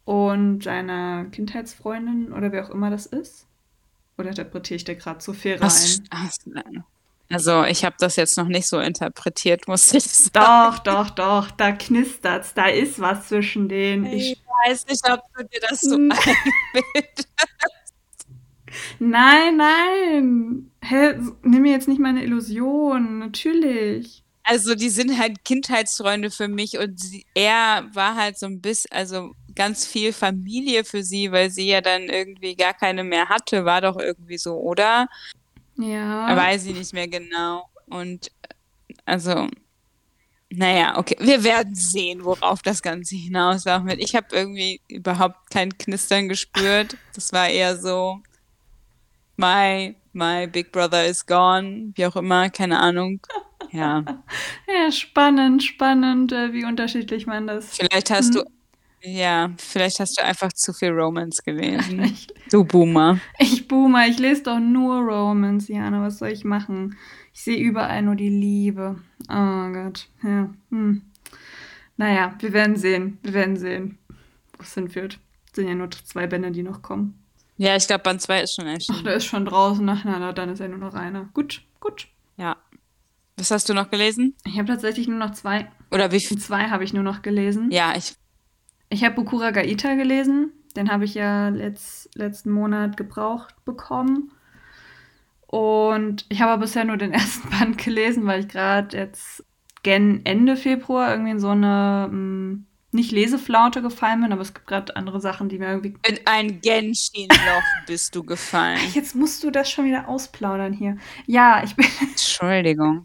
und 0.05 0.65
seiner 0.65 1.27
Kindheitsfreundin 1.27 2.33
oder 2.33 2.51
wer 2.53 2.65
auch 2.65 2.71
immer 2.71 2.91
das 2.91 3.07
ist. 3.07 3.47
Oder 4.19 4.31
interpretiere 4.31 4.77
ich 4.77 4.85
da 4.85 4.95
gerade 4.95 5.19
zu 5.19 5.33
viel 5.33 5.57
rein? 5.57 5.71
Ach, 6.11 6.31
also 7.31 7.65
ich 7.65 7.85
habe 7.85 7.97
das 7.99 8.17
jetzt 8.17 8.37
noch 8.37 8.47
nicht 8.47 8.69
so 8.69 8.79
interpretiert, 8.79 9.67
muss 9.67 9.93
ich 9.95 10.05
sagen. 10.05 10.33
Doch, 10.35 10.79
doch, 10.81 11.11
doch, 11.11 11.51
da 11.51 11.73
knistert's, 11.73 12.53
da 12.53 12.67
ist 12.67 13.01
was 13.01 13.29
zwischen 13.29 13.69
denen. 13.69 14.05
Ich 14.05 14.42
weiß 14.67 14.87
nicht, 14.87 15.09
ob 15.11 15.21
du 15.37 15.45
dir 15.45 15.61
das 15.61 15.81
so 15.81 15.95
einbildest. 15.95 17.29
Nein, 18.99 19.57
nein. 19.57 20.71
Hä, 20.83 21.15
nimm 21.43 21.63
mir 21.63 21.73
jetzt 21.73 21.89
nicht 21.89 22.01
meine 22.01 22.23
Illusion, 22.25 23.19
natürlich. 23.19 24.23
Also 24.45 24.75
die 24.75 24.89
sind 24.89 25.19
halt 25.19 25.45
Kindheitsfreunde 25.45 26.31
für 26.31 26.49
mich 26.49 26.79
und 26.79 26.99
sie, 26.99 27.25
er 27.35 27.89
war 27.93 28.17
halt 28.17 28.39
so 28.39 28.47
ein 28.47 28.61
bisschen, 28.61 28.91
also 28.93 29.33
ganz 29.55 29.87
viel 29.87 30.13
Familie 30.13 30.85
für 30.85 31.05
sie, 31.05 31.31
weil 31.31 31.51
sie 31.51 31.69
ja 31.69 31.81
dann 31.81 32.03
irgendwie 32.09 32.57
gar 32.57 32.75
keine 32.75 33.05
mehr 33.05 33.29
hatte, 33.29 33.65
war 33.65 33.81
doch 33.81 33.99
irgendwie 33.99 34.39
so, 34.39 34.57
oder? 34.57 35.09
Ja. 35.77 36.37
Weiß 36.37 36.67
ich 36.67 36.75
nicht 36.75 36.93
mehr 36.93 37.09
genau. 37.09 37.69
Und 37.87 38.33
also, 39.05 39.49
naja, 40.55 40.99
okay. 40.99 41.17
Wir 41.19 41.45
werden 41.45 41.75
sehen, 41.75 42.25
worauf 42.25 42.63
das 42.63 42.83
Ganze 42.83 43.17
hinauslaufen 43.17 43.89
wird. 43.89 44.01
Ich 44.01 44.15
habe 44.15 44.27
irgendwie 44.33 44.81
überhaupt 44.89 45.51
kein 45.51 45.77
Knistern 45.77 46.29
gespürt. 46.29 46.97
Das 47.15 47.33
war 47.33 47.49
eher 47.49 47.77
so, 47.77 48.21
my, 49.37 49.95
my 50.13 50.47
Big 50.47 50.73
Brother 50.73 51.07
is 51.07 51.25
gone, 51.25 51.93
wie 51.95 52.07
auch 52.07 52.17
immer, 52.17 52.51
keine 52.51 52.81
Ahnung. 52.81 53.21
Ja. 53.71 54.05
ja, 54.69 54.93
spannend, 54.93 55.63
spannend, 55.63 56.33
äh, 56.33 56.53
wie 56.53 56.65
unterschiedlich 56.65 57.27
man 57.27 57.47
das. 57.47 57.77
Vielleicht 57.77 58.11
hast 58.11 58.35
hm. 58.35 58.43
du 58.43 58.51
ja, 59.05 59.51
vielleicht 59.59 59.99
hast 59.99 60.17
du 60.17 60.23
einfach 60.23 60.53
zu 60.53 60.73
viel 60.73 60.91
Romance 60.91 61.43
gelesen. 61.43 62.17
du 62.51 62.65
Boomer. 62.65 63.19
Ich 63.39 63.67
Boomer, 63.67 64.07
ich 64.07 64.19
lese 64.19 64.45
doch 64.45 64.61
nur 64.61 65.01
Romance, 65.01 65.73
Jana. 65.73 66.03
Was 66.03 66.19
soll 66.19 66.29
ich 66.29 66.45
machen? 66.45 66.97
Ich 67.33 67.43
sehe 67.43 67.59
überall 67.59 68.03
nur 68.03 68.15
die 68.15 68.29
Liebe. 68.29 68.99
Oh 69.29 69.73
Gott. 69.73 70.09
Ja. 70.23 70.51
Hm. 70.71 71.03
Naja, 71.97 72.35
wir 72.39 72.53
werden 72.53 72.77
sehen. 72.77 73.19
Wir 73.23 73.33
werden 73.35 73.57
sehen, 73.57 73.99
wo 74.57 74.63
es 74.63 74.75
hinführt. 74.75 75.19
Es 75.51 75.57
sind 75.57 75.69
ja 75.69 75.75
nur 75.75 75.91
zwei 75.91 76.27
Bände, 76.27 76.51
die 76.51 76.63
noch 76.63 76.83
kommen. 76.83 77.19
Ja, 77.59 77.77
ich 77.77 77.87
glaube, 77.87 78.03
Band 78.03 78.21
2 78.21 78.43
ist 78.43 78.55
schon 78.55 78.67
erschienen. 78.67 78.99
Ach, 78.99 79.05
der 79.05 79.15
ist 79.15 79.27
schon 79.27 79.45
draußen. 79.45 79.85
Na, 79.85 80.01
na, 80.05 80.33
dann 80.33 80.49
ist 80.49 80.59
ja 80.59 80.69
nur 80.69 80.79
noch 80.79 80.95
einer. 80.95 81.29
Gut, 81.35 81.63
gut. 81.81 82.09
Ja. 82.37 82.57
Was 83.37 83.51
hast 83.51 83.69
du 83.69 83.75
noch 83.75 83.91
gelesen? 83.91 84.35
Ich 84.45 84.59
habe 84.59 84.67
tatsächlich 84.69 85.07
nur 85.07 85.19
noch 85.19 85.33
zwei. 85.33 85.71
Oder 85.91 86.11
wie 86.13 86.21
viel? 86.21 86.39
Zwei 86.39 86.71
habe 86.71 86.85
ich 86.85 86.93
nur 86.93 87.03
noch 87.03 87.23
gelesen. 87.23 87.71
Ja, 87.71 87.95
ich 87.97 88.15
ich 88.93 89.05
habe 89.05 89.15
Bukura 89.15 89.53
Gaita 89.53 89.95
gelesen. 89.95 90.53
Den 90.77 90.91
habe 90.91 91.05
ich 91.05 91.15
ja 91.15 91.49
letzt, 91.49 92.15
letzten 92.15 92.51
Monat 92.51 92.97
gebraucht 92.97 93.55
bekommen. 93.65 94.33
Und 95.53 96.25
ich 96.31 96.41
habe 96.41 96.63
bisher 96.63 96.87
nur 96.87 96.97
den 96.97 97.13
ersten 97.13 97.51
Band 97.51 97.77
gelesen, 97.77 98.25
weil 98.25 98.41
ich 98.41 98.49
gerade 98.49 98.97
jetzt 98.97 99.45
gen 99.83 100.25
Ende 100.25 100.57
Februar 100.57 101.11
irgendwie 101.11 101.33
in 101.33 101.41
so 101.41 101.51
eine 101.51 102.09
mh, 102.11 102.13
hm, 102.13 102.67
nicht 102.91 103.13
Leseflaute 103.13 103.83
gefallen 103.83 104.23
bin, 104.23 104.33
aber 104.33 104.41
es 104.41 104.55
gibt 104.55 104.67
gerade 104.67 104.97
andere 104.97 105.21
Sachen, 105.21 105.51
die 105.51 105.59
mir 105.59 105.69
irgendwie. 105.69 105.95
In 106.07 106.21
ein 106.25 106.63
Genshin-Loch 106.63 107.63
bist 107.87 108.15
du 108.15 108.23
gefallen. 108.23 108.81
Jetzt 108.95 109.15
musst 109.15 109.45
du 109.45 109.51
das 109.51 109.71
schon 109.71 109.85
wieder 109.85 110.09
ausplaudern 110.09 110.73
hier. 110.73 110.97
Ja, 111.27 111.63
ich 111.63 111.77
bin. 111.77 111.87
Entschuldigung. 112.01 113.05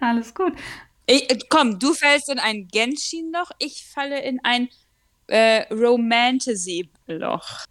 Alles 0.00 0.34
gut. 0.34 0.52
Ich, 1.06 1.48
komm, 1.48 1.78
du 1.78 1.94
fällst 1.94 2.28
in 2.30 2.38
ein 2.40 2.68
Genshin-Loch, 2.68 3.52
ich 3.58 3.86
falle 3.86 4.22
in 4.22 4.40
ein 4.42 4.68
äh, 5.28 5.62
Romantasy-Loch. 5.72 7.64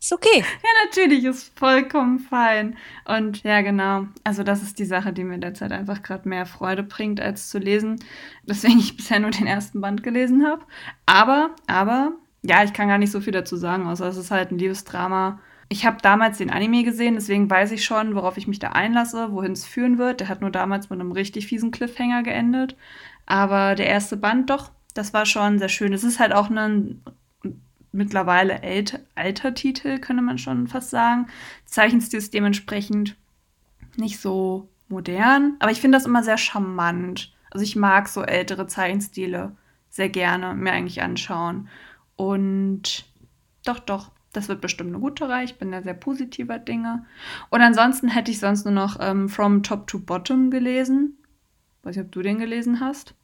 Ist 0.00 0.14
okay. 0.14 0.38
Ja, 0.38 0.84
natürlich, 0.86 1.24
ist 1.24 1.58
vollkommen 1.58 2.20
fein. 2.20 2.78
Und 3.04 3.42
ja, 3.42 3.60
genau. 3.60 4.06
Also, 4.24 4.42
das 4.42 4.62
ist 4.62 4.78
die 4.78 4.86
Sache, 4.86 5.12
die 5.12 5.24
mir 5.24 5.38
derzeit 5.38 5.72
einfach 5.72 6.02
gerade 6.02 6.26
mehr 6.26 6.46
Freude 6.46 6.82
bringt, 6.82 7.20
als 7.20 7.50
zu 7.50 7.58
lesen. 7.58 8.02
Deswegen 8.44 8.78
ich 8.78 8.96
bisher 8.96 9.20
nur 9.20 9.30
den 9.30 9.46
ersten 9.46 9.82
Band 9.82 10.02
gelesen 10.02 10.46
habe. 10.46 10.64
Aber, 11.04 11.50
aber, 11.66 12.12
ja, 12.42 12.64
ich 12.64 12.72
kann 12.72 12.88
gar 12.88 12.96
nicht 12.96 13.12
so 13.12 13.20
viel 13.20 13.34
dazu 13.34 13.56
sagen, 13.56 13.86
außer 13.86 14.06
es 14.08 14.16
ist 14.16 14.30
halt 14.30 14.50
ein 14.50 14.58
Liebesdrama. 14.58 15.38
Ich 15.68 15.84
habe 15.84 15.98
damals 16.02 16.38
den 16.38 16.50
Anime 16.50 16.82
gesehen, 16.82 17.14
deswegen 17.14 17.48
weiß 17.50 17.70
ich 17.72 17.84
schon, 17.84 18.14
worauf 18.14 18.38
ich 18.38 18.48
mich 18.48 18.58
da 18.58 18.70
einlasse, 18.70 19.32
wohin 19.32 19.52
es 19.52 19.66
führen 19.66 19.98
wird. 19.98 20.20
Der 20.20 20.28
hat 20.28 20.40
nur 20.40 20.50
damals 20.50 20.88
mit 20.88 20.98
einem 20.98 21.12
richtig 21.12 21.46
fiesen 21.46 21.70
Cliffhanger 21.72 22.22
geendet. 22.22 22.74
Aber 23.26 23.74
der 23.74 23.86
erste 23.86 24.16
Band 24.16 24.48
doch, 24.50 24.70
das 24.94 25.12
war 25.12 25.26
schon 25.26 25.58
sehr 25.58 25.68
schön. 25.68 25.92
Es 25.92 26.04
ist 26.04 26.18
halt 26.18 26.32
auch 26.32 26.50
ein 26.50 27.02
mittlerweile 27.92 28.62
ält 28.62 29.00
alter 29.14 29.54
Titel, 29.54 29.98
könnte 29.98 30.22
man 30.22 30.38
schon 30.38 30.68
fast 30.68 30.90
sagen. 30.90 31.26
Zeichenstil 31.64 32.18
ist 32.18 32.34
dementsprechend 32.34 33.16
nicht 33.96 34.20
so 34.20 34.68
modern, 34.88 35.56
aber 35.58 35.70
ich 35.70 35.80
finde 35.80 35.96
das 35.96 36.06
immer 36.06 36.22
sehr 36.22 36.38
charmant. 36.38 37.32
Also 37.50 37.64
ich 37.64 37.76
mag 37.76 38.08
so 38.08 38.22
ältere 38.22 38.66
Zeichenstile 38.66 39.56
sehr 39.88 40.08
gerne 40.08 40.54
mir 40.54 40.72
eigentlich 40.72 41.02
anschauen. 41.02 41.68
Und 42.16 43.06
doch, 43.64 43.80
doch, 43.80 44.10
das 44.32 44.48
wird 44.48 44.60
bestimmt 44.60 44.90
eine 44.90 45.00
gute 45.00 45.28
Reihe. 45.28 45.44
Ich 45.44 45.58
bin 45.58 45.72
da 45.72 45.82
sehr 45.82 45.94
positiver 45.94 46.58
Dinge. 46.58 47.04
Und 47.50 47.60
ansonsten 47.60 48.08
hätte 48.08 48.30
ich 48.30 48.38
sonst 48.38 48.64
nur 48.64 48.74
noch 48.74 48.98
ähm, 49.00 49.28
From 49.28 49.62
Top 49.62 49.86
to 49.88 49.98
Bottom 49.98 50.50
gelesen. 50.50 51.18
Weiß 51.82 51.96
nicht, 51.96 52.04
ob 52.04 52.12
du 52.12 52.22
den 52.22 52.38
gelesen 52.38 52.80
hast. 52.80 53.14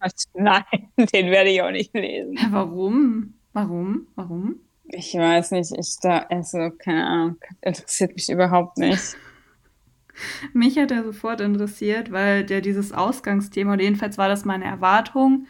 Nein, 0.34 0.64
den 0.96 1.30
werde 1.30 1.50
ich 1.50 1.62
auch 1.62 1.70
nicht 1.70 1.94
lesen. 1.94 2.38
Warum? 2.50 3.34
Warum? 3.52 4.06
Warum? 4.14 4.56
Ich 4.84 5.14
weiß 5.14 5.52
nicht, 5.52 5.72
ich 5.72 5.96
da, 6.00 6.18
also, 6.30 6.70
keine 6.70 7.06
Ahnung, 7.06 7.36
interessiert 7.60 8.14
mich 8.14 8.30
überhaupt 8.30 8.78
nicht. 8.78 9.16
mich 10.52 10.78
hat 10.78 10.90
er 10.90 11.04
sofort 11.04 11.40
interessiert, 11.40 12.12
weil 12.12 12.44
der 12.44 12.60
dieses 12.60 12.92
Ausgangsthema, 12.92 13.74
oder 13.74 13.82
jedenfalls 13.82 14.18
war 14.18 14.28
das 14.28 14.44
meine 14.44 14.64
Erwartung, 14.64 15.46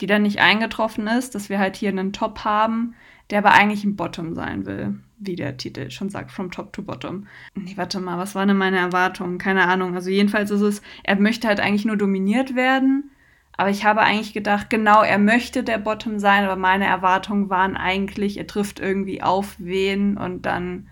die 0.00 0.06
dann 0.06 0.22
nicht 0.22 0.40
eingetroffen 0.40 1.06
ist, 1.06 1.34
dass 1.34 1.48
wir 1.48 1.58
halt 1.58 1.76
hier 1.76 1.90
einen 1.90 2.12
Top 2.12 2.40
haben, 2.40 2.94
der 3.30 3.38
aber 3.38 3.52
eigentlich 3.52 3.84
ein 3.84 3.96
Bottom 3.96 4.34
sein 4.34 4.66
will, 4.66 4.98
wie 5.18 5.36
der 5.36 5.56
Titel 5.56 5.90
schon 5.90 6.10
sagt, 6.10 6.30
from 6.30 6.50
top 6.50 6.72
to 6.72 6.82
bottom. 6.82 7.26
Nee, 7.54 7.76
warte 7.76 8.00
mal, 8.00 8.18
was 8.18 8.34
war 8.34 8.44
denn 8.44 8.56
meine 8.56 8.78
Erwartung? 8.78 9.38
Keine 9.38 9.66
Ahnung. 9.66 9.94
Also 9.94 10.10
jedenfalls 10.10 10.50
ist 10.50 10.60
es, 10.60 10.82
er 11.04 11.16
möchte 11.16 11.48
halt 11.48 11.60
eigentlich 11.60 11.86
nur 11.86 11.96
dominiert 11.96 12.54
werden, 12.54 13.10
aber 13.56 13.70
ich 13.70 13.84
habe 13.84 14.00
eigentlich 14.00 14.32
gedacht, 14.32 14.68
genau, 14.68 15.02
er 15.02 15.18
möchte 15.18 15.62
der 15.62 15.78
Bottom 15.78 16.18
sein, 16.18 16.44
aber 16.44 16.56
meine 16.56 16.86
Erwartungen 16.86 17.50
waren 17.50 17.76
eigentlich, 17.76 18.36
er 18.36 18.46
trifft 18.46 18.80
irgendwie 18.80 19.22
auf 19.22 19.54
wen 19.58 20.16
und 20.16 20.42
dann 20.42 20.88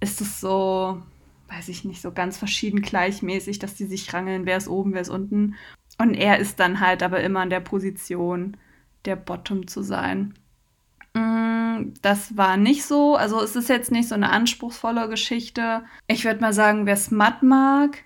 ist 0.00 0.20
es 0.20 0.40
so, 0.40 1.00
weiß 1.48 1.68
ich 1.68 1.84
nicht, 1.84 2.02
so 2.02 2.12
ganz 2.12 2.36
verschieden 2.36 2.82
gleichmäßig, 2.82 3.58
dass 3.58 3.74
die 3.74 3.86
sich 3.86 4.12
rangeln, 4.12 4.46
wer 4.46 4.56
ist 4.56 4.68
oben, 4.68 4.92
wer 4.92 5.00
ist 5.00 5.08
unten. 5.08 5.54
Und 5.98 6.14
er 6.14 6.38
ist 6.38 6.60
dann 6.60 6.80
halt 6.80 7.02
aber 7.02 7.20
immer 7.20 7.42
in 7.42 7.50
der 7.50 7.60
Position, 7.60 8.56
der 9.04 9.16
Bottom 9.16 9.66
zu 9.66 9.82
sein. 9.82 10.34
Mm, 11.14 11.94
das 12.02 12.36
war 12.36 12.56
nicht 12.56 12.84
so. 12.84 13.16
Also 13.16 13.40
es 13.40 13.56
ist 13.56 13.68
jetzt 13.68 13.90
nicht 13.90 14.08
so 14.08 14.14
eine 14.14 14.30
anspruchsvolle 14.30 15.08
Geschichte. 15.08 15.84
Ich 16.06 16.24
würde 16.24 16.40
mal 16.40 16.52
sagen, 16.52 16.86
wer 16.86 16.96
Smut 16.96 17.42
mag, 17.42 18.04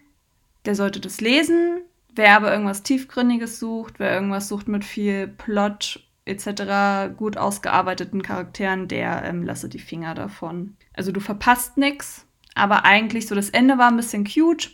der 0.65 0.75
sollte 0.75 1.01
das 1.01 1.21
lesen. 1.21 1.81
Wer 2.17 2.35
aber 2.35 2.51
irgendwas 2.51 2.83
Tiefgründiges 2.83 3.61
sucht, 3.61 3.99
wer 3.99 4.13
irgendwas 4.13 4.49
sucht 4.49 4.69
mit 4.69 4.85
viel 4.85 5.29
Plot 5.29 6.03
etc., 6.25 7.15
gut 7.17 7.37
ausgearbeiteten 7.37 8.23
Charakteren, 8.23 8.89
der 8.89 9.23
ähm, 9.25 9.45
lasse 9.45 9.69
die 9.69 9.79
Finger 9.79 10.15
davon. 10.15 10.77
Also 10.95 11.13
du 11.13 11.21
verpasst 11.21 11.77
nichts, 11.77 12.27
aber 12.55 12.85
eigentlich 12.85 13.29
so 13.29 13.35
das 13.35 13.51
Ende 13.51 13.79
war 13.79 13.89
ein 13.89 13.97
bisschen 13.97 14.25
cute. 14.25 14.73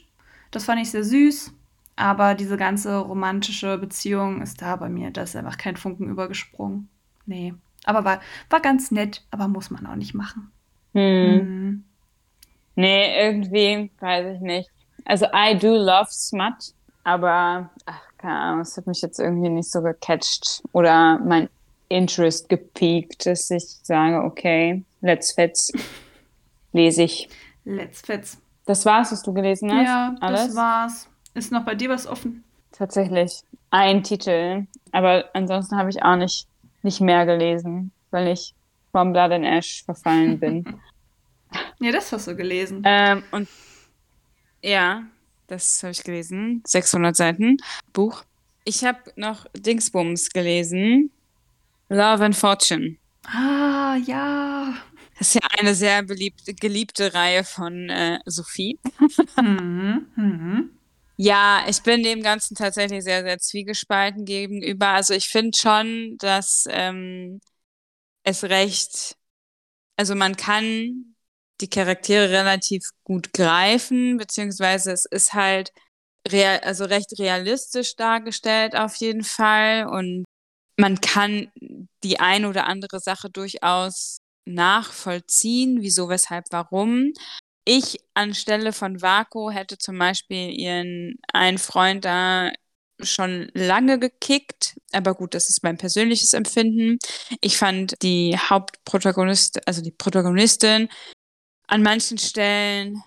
Das 0.51 0.65
fand 0.65 0.81
ich 0.81 0.91
sehr 0.91 1.05
süß. 1.05 1.53
Aber 1.97 2.35
diese 2.35 2.57
ganze 2.57 2.97
romantische 2.97 3.77
Beziehung 3.77 4.41
ist 4.41 4.63
da 4.63 4.77
bei 4.77 4.89
mir, 4.89 5.11
da 5.11 5.23
ist 5.23 5.37
einfach 5.37 5.59
kein 5.59 5.77
Funken 5.77 6.09
übergesprungen. 6.09 6.89
Nee. 7.27 7.55
Aber 7.85 8.05
war, 8.05 8.21
war 8.49 8.61
ganz 8.61 8.91
nett, 8.91 9.25
aber 9.31 9.49
muss 9.49 9.71
man 9.71 9.87
auch 9.87 9.97
nicht 9.97 10.15
machen. 10.15 10.51
Hm. 10.95 11.41
Hm. 11.41 11.85
Nee, 12.77 13.27
irgendwie, 13.27 13.91
weiß 14.01 14.37
ich 14.37 14.41
nicht. 14.41 14.71
Also, 15.05 15.27
I 15.35 15.59
do 15.59 15.75
love 15.77 16.09
Smut, 16.11 16.73
aber, 17.05 17.71
ach, 17.87 18.03
keine 18.19 18.39
Ahnung, 18.39 18.61
es 18.61 18.77
hat 18.77 18.87
mich 18.87 19.03
jetzt 19.03 19.19
irgendwie 19.19 19.49
nicht 19.49 19.71
so 19.71 19.83
gecatcht 19.83 20.63
oder 20.73 21.19
mein 21.19 21.49
Interest 21.89 22.49
gepiekt, 22.49 23.27
dass 23.27 23.51
ich 23.51 23.65
sage, 23.83 24.23
okay, 24.23 24.85
let's 25.01 25.33
fetz, 25.33 25.73
lese 26.73 27.03
ich. 27.03 27.29
Let's 27.65 28.01
fetz. 28.01 28.39
Das 28.65 28.87
war's, 28.87 29.13
was 29.13 29.23
du 29.23 29.33
gelesen 29.33 29.73
hast? 29.73 29.87
Ja, 29.87 30.15
Alles? 30.21 30.47
das 30.47 30.57
war's. 30.57 31.09
Ist 31.35 31.53
noch 31.53 31.65
bei 31.65 31.75
dir 31.75 31.91
was 31.91 32.07
offen? 32.07 32.45
Tatsächlich. 32.71 33.43
Ein 33.71 34.03
Titel. 34.03 34.67
Aber 34.93 35.25
ansonsten 35.35 35.77
habe 35.77 35.91
ich 35.91 36.03
auch 36.03 36.17
nicht 36.17 36.47
nicht 36.83 37.01
mehr 37.01 37.25
gelesen, 37.27 37.93
weil 38.11 38.29
ich 38.29 38.55
vom 38.91 39.13
Blood 39.13 39.33
and 39.33 39.45
Ash 39.45 39.85
verfallen 39.85 40.39
bin. 40.39 40.65
ja, 41.81 41.93
das 41.93 42.13
hast 42.13 42.29
du 42.29 42.37
gelesen. 42.37 42.83
Ähm, 42.85 43.23
und 43.31 43.49
ja, 44.63 45.03
das 45.53 45.83
habe 45.83 45.93
ich 45.93 46.03
gelesen. 46.03 46.63
600 46.67 47.15
Seiten 47.15 47.59
Buch. 47.93 48.25
Ich 48.65 48.85
habe 48.85 48.99
noch 49.17 49.47
Dingsbums 49.55 50.31
gelesen. 50.31 51.11
Love 51.89 52.25
and 52.25 52.37
Fortune. 52.37 52.97
Ah, 53.25 53.97
ja. 54.07 54.75
Das 55.19 55.29
ist 55.29 55.35
ja 55.35 55.49
eine 55.59 55.75
sehr 55.75 56.03
beliebte, 56.03 56.55
geliebte 56.55 57.13
Reihe 57.13 57.45
von 57.45 57.91
äh, 57.91 58.19
Sophie. 58.25 58.79
mhm, 59.37 60.07
mhm. 60.17 60.71
Ja, 61.19 61.65
ich 61.69 61.83
bin 61.83 62.03
dem 62.03 62.23
Ganzen 62.23 62.57
tatsächlich 62.57 63.05
sehr, 63.05 63.23
sehr 63.23 63.39
zwiegespalten 63.39 64.25
gegenüber. 64.25 64.89
Also 64.89 65.13
ich 65.13 65.29
finde 65.29 65.57
schon, 65.57 66.17
dass 66.19 66.65
ähm, 66.71 67.41
es 68.25 68.43
recht, 68.45 69.17
also 69.97 70.15
man 70.15 70.35
kann 70.37 71.12
die 71.63 71.71
Charaktere 71.71 72.31
relativ 72.31 72.91
gut 73.05 73.33
greifen, 73.33 74.19
beziehungsweise 74.19 74.93
es 74.93 75.07
ist 75.07 75.33
halt 75.35 75.73
real, 76.29 76.61
also 76.61 76.85
recht 76.85 77.19
realistisch 77.19 77.97
dargestellt 77.97 78.77
auf 78.77 78.97
jeden 78.97 79.25
Fall 79.25 79.87
und 79.87 80.25
man 80.77 81.01
kann 81.01 81.51
die 82.03 82.21
ein 82.21 82.45
oder 82.45 82.67
andere 82.67 83.01
Sache 83.01 83.31
durchaus 83.31 84.19
nachvollziehen, 84.45 85.79
wieso, 85.81 86.09
weshalb, 86.09 86.47
warum 86.51 87.13
ich 87.65 88.01
anstelle 88.15 88.73
von 88.73 89.03
Vako 89.03 89.51
hätte 89.51 89.79
zum 89.79 89.99
Beispiel 89.99 90.51
ihren 90.51 91.17
einen 91.33 91.59
Freund 91.59 92.05
da 92.05 92.51
schon 93.01 93.51
lange 93.55 93.99
gekickt, 93.99 94.77
aber 94.93 95.15
gut, 95.15 95.35
das 95.35 95.49
ist 95.49 95.63
mein 95.63 95.77
persönliches 95.79 96.35
Empfinden. 96.35 96.99
Ich 97.41 97.57
fand 97.57 97.95
die 98.03 98.37
Hauptprotagonist, 98.37 99.67
also 99.67 99.83
die 99.83 99.91
Protagonistin 99.91 100.89
an 101.73 101.83
manchen 101.83 102.19
Stellen, 102.19 103.03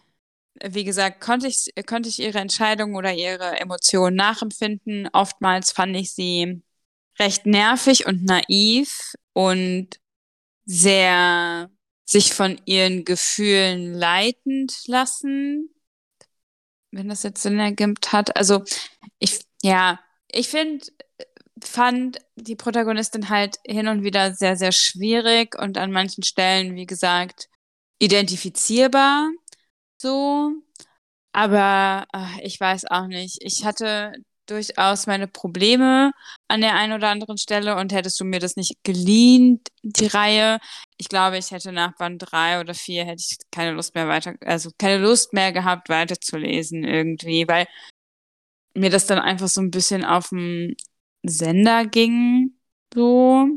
wie 0.63 0.85
gesagt, 0.85 1.21
konnte 1.21 1.47
ich, 1.47 1.69
konnte 1.85 2.09
ich 2.09 2.19
ihre 2.19 2.39
Entscheidung 2.39 2.95
oder 2.95 3.13
ihre 3.13 3.59
Emotionen 3.59 4.15
nachempfinden. 4.15 5.07
Oftmals 5.13 5.71
fand 5.71 5.95
ich 5.95 6.13
sie 6.15 6.63
recht 7.19 7.45
nervig 7.45 8.07
und 8.07 8.25
naiv 8.25 9.13
und 9.33 9.89
sehr 10.65 11.69
sich 12.05 12.33
von 12.33 12.59
ihren 12.65 13.05
Gefühlen 13.05 13.93
leitend 13.93 14.73
lassen, 14.87 15.69
wenn 16.89 17.07
das 17.07 17.21
jetzt 17.21 17.43
Sinn 17.43 17.59
ergibt 17.59 18.13
hat. 18.13 18.35
Also 18.35 18.63
ich, 19.19 19.41
ja, 19.61 19.99
ich 20.27 20.49
finde, 20.49 20.83
fand 21.63 22.17
die 22.35 22.55
Protagonistin 22.55 23.29
halt 23.29 23.59
hin 23.63 23.87
und 23.87 24.01
wieder 24.01 24.33
sehr, 24.33 24.57
sehr 24.57 24.71
schwierig 24.71 25.55
und 25.55 25.77
an 25.77 25.91
manchen 25.91 26.23
Stellen, 26.23 26.73
wie 26.73 26.87
gesagt, 26.87 27.47
identifizierbar 27.99 29.29
so. 29.97 30.53
Aber 31.33 32.05
ach, 32.13 32.37
ich 32.43 32.59
weiß 32.59 32.85
auch 32.91 33.07
nicht. 33.07 33.37
Ich 33.41 33.65
hatte 33.65 34.13
durchaus 34.47 35.07
meine 35.07 35.27
Probleme 35.27 36.11
an 36.47 36.61
der 36.61 36.75
einen 36.75 36.93
oder 36.93 37.09
anderen 37.09 37.37
Stelle 37.37 37.75
und 37.77 37.93
hättest 37.93 38.19
du 38.19 38.25
mir 38.25 38.39
das 38.39 38.55
nicht 38.55 38.83
geliehen, 38.83 39.61
die 39.83 40.07
Reihe, 40.07 40.59
ich 40.97 41.09
glaube, 41.09 41.37
ich 41.37 41.51
hätte 41.51 41.71
nach 41.71 41.95
Band 41.97 42.23
drei 42.25 42.59
oder 42.59 42.73
vier 42.75 43.05
hätte 43.05 43.23
ich 43.27 43.37
keine 43.51 43.71
Lust 43.71 43.95
mehr 43.95 44.07
weiter, 44.07 44.35
also 44.45 44.71
keine 44.77 44.99
Lust 45.03 45.33
mehr 45.33 45.51
gehabt, 45.51 45.89
weiterzulesen 45.89 46.83
irgendwie, 46.83 47.47
weil 47.47 47.67
mir 48.75 48.89
das 48.89 49.07
dann 49.07 49.19
einfach 49.19 49.47
so 49.47 49.61
ein 49.61 49.71
bisschen 49.71 50.03
auf 50.05 50.29
dem 50.29 50.75
Sender 51.23 51.85
ging, 51.85 52.57
so. 52.93 53.47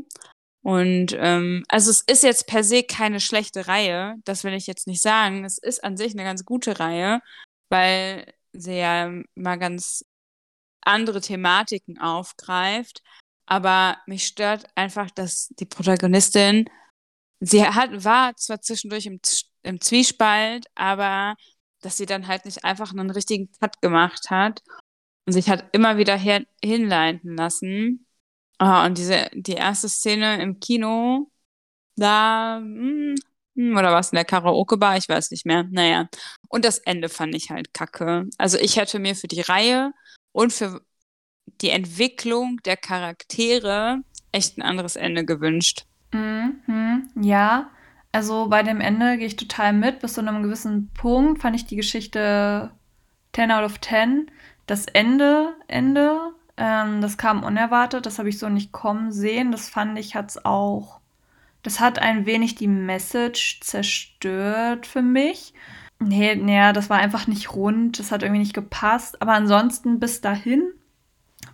Und 0.61 1.15
ähm, 1.17 1.63
also 1.69 1.89
es 1.89 2.01
ist 2.01 2.23
jetzt 2.23 2.47
per 2.47 2.63
se 2.63 2.83
keine 2.83 3.19
schlechte 3.19 3.67
Reihe, 3.67 4.15
das 4.25 4.43
will 4.43 4.53
ich 4.53 4.67
jetzt 4.67 4.87
nicht 4.87 5.01
sagen. 5.01 5.45
Es 5.45 5.57
ist 5.57 5.83
an 5.83 5.97
sich 5.97 6.13
eine 6.13 6.23
ganz 6.23 6.43
gute 6.45 6.79
Reihe, 6.79 7.21
weil 7.69 8.25
sie 8.51 8.77
ja 8.77 9.11
mal 9.35 9.57
ganz 9.57 10.03
andere 10.81 11.21
Thematiken 11.21 11.99
aufgreift. 11.99 13.01
Aber 13.45 13.97
mich 14.05 14.27
stört 14.27 14.65
einfach, 14.75 15.09
dass 15.11 15.47
die 15.59 15.65
Protagonistin, 15.65 16.69
sie 17.39 17.65
hat, 17.65 18.03
war 18.03 18.35
zwar 18.35 18.61
zwischendurch 18.61 19.05
im, 19.07 19.19
im 19.63 19.81
Zwiespalt, 19.81 20.67
aber 20.75 21.35
dass 21.81 21.97
sie 21.97 22.05
dann 22.05 22.27
halt 22.27 22.45
nicht 22.45 22.63
einfach 22.63 22.91
einen 22.91 23.09
richtigen 23.09 23.49
Cut 23.59 23.81
gemacht 23.81 24.29
hat 24.29 24.61
und 25.25 25.33
sich 25.33 25.49
hat 25.49 25.65
immer 25.73 25.97
wieder 25.97 26.17
her, 26.17 26.45
hinleiten 26.63 27.37
lassen. 27.37 28.05
Oh, 28.59 28.85
und 28.85 28.97
diese, 28.97 29.29
die 29.33 29.53
erste 29.53 29.87
Szene 29.87 30.41
im 30.41 30.59
Kino, 30.59 31.31
da, 31.95 32.59
mh, 32.59 33.15
hm, 33.55 33.77
oder 33.77 33.91
was 33.91 34.11
in 34.11 34.15
der 34.15 34.25
Karaoke-Bar, 34.25 34.97
ich 34.97 35.09
weiß 35.09 35.31
nicht 35.31 35.45
mehr. 35.45 35.65
Naja. 35.69 36.09
Und 36.49 36.65
das 36.65 36.79
Ende 36.79 37.09
fand 37.09 37.35
ich 37.35 37.49
halt 37.49 37.73
kacke. 37.73 38.27
Also 38.37 38.57
ich 38.57 38.77
hätte 38.77 38.99
mir 38.99 39.15
für 39.15 39.27
die 39.27 39.41
Reihe 39.41 39.91
und 40.31 40.53
für 40.53 40.81
die 41.61 41.69
Entwicklung 41.69 42.57
der 42.65 42.77
Charaktere 42.77 44.01
echt 44.31 44.57
ein 44.57 44.61
anderes 44.61 44.95
Ende 44.95 45.25
gewünscht. 45.25 45.85
Mhm, 46.11 47.09
ja, 47.19 47.69
also 48.11 48.47
bei 48.47 48.63
dem 48.63 48.81
Ende 48.81 49.17
gehe 49.17 49.27
ich 49.27 49.35
total 49.35 49.73
mit. 49.73 49.99
Bis 49.99 50.13
zu 50.13 50.21
einem 50.21 50.43
gewissen 50.43 50.89
Punkt 50.93 51.41
fand 51.41 51.55
ich 51.55 51.65
die 51.65 51.75
Geschichte 51.75 52.71
10 53.33 53.51
out 53.51 53.65
of 53.65 53.81
10. 53.81 54.31
Das 54.67 54.85
Ende, 54.85 55.55
Ende 55.67 56.33
Ähm, 56.59 56.99
das 57.01 57.17
kam 57.17 57.43
unerwartet, 57.43 58.05
das 58.05 58.19
habe 58.19 58.29
ich 58.29 58.37
so 58.37 58.49
nicht 58.49 58.73
kommen 58.73 59.11
sehen. 59.13 59.51
Das 59.51 59.69
fand 59.69 59.97
ich, 59.97 60.15
hat's 60.15 60.43
auch. 60.43 60.99
Das 61.63 61.79
hat 61.79 61.99
ein 61.99 62.25
wenig 62.25 62.55
die 62.55 62.67
Message 62.67 63.61
zerstört 63.61 64.85
für 64.85 65.01
mich. 65.01 65.53
Nee, 65.99 66.35
nee, 66.35 66.71
das 66.73 66.89
war 66.89 66.97
einfach 66.97 67.27
nicht 67.27 67.53
rund, 67.55 67.99
das 67.99 68.11
hat 68.11 68.23
irgendwie 68.23 68.39
nicht 68.39 68.53
gepasst. 68.53 69.21
Aber 69.21 69.33
ansonsten 69.33 69.99
bis 69.99 70.21
dahin 70.21 70.63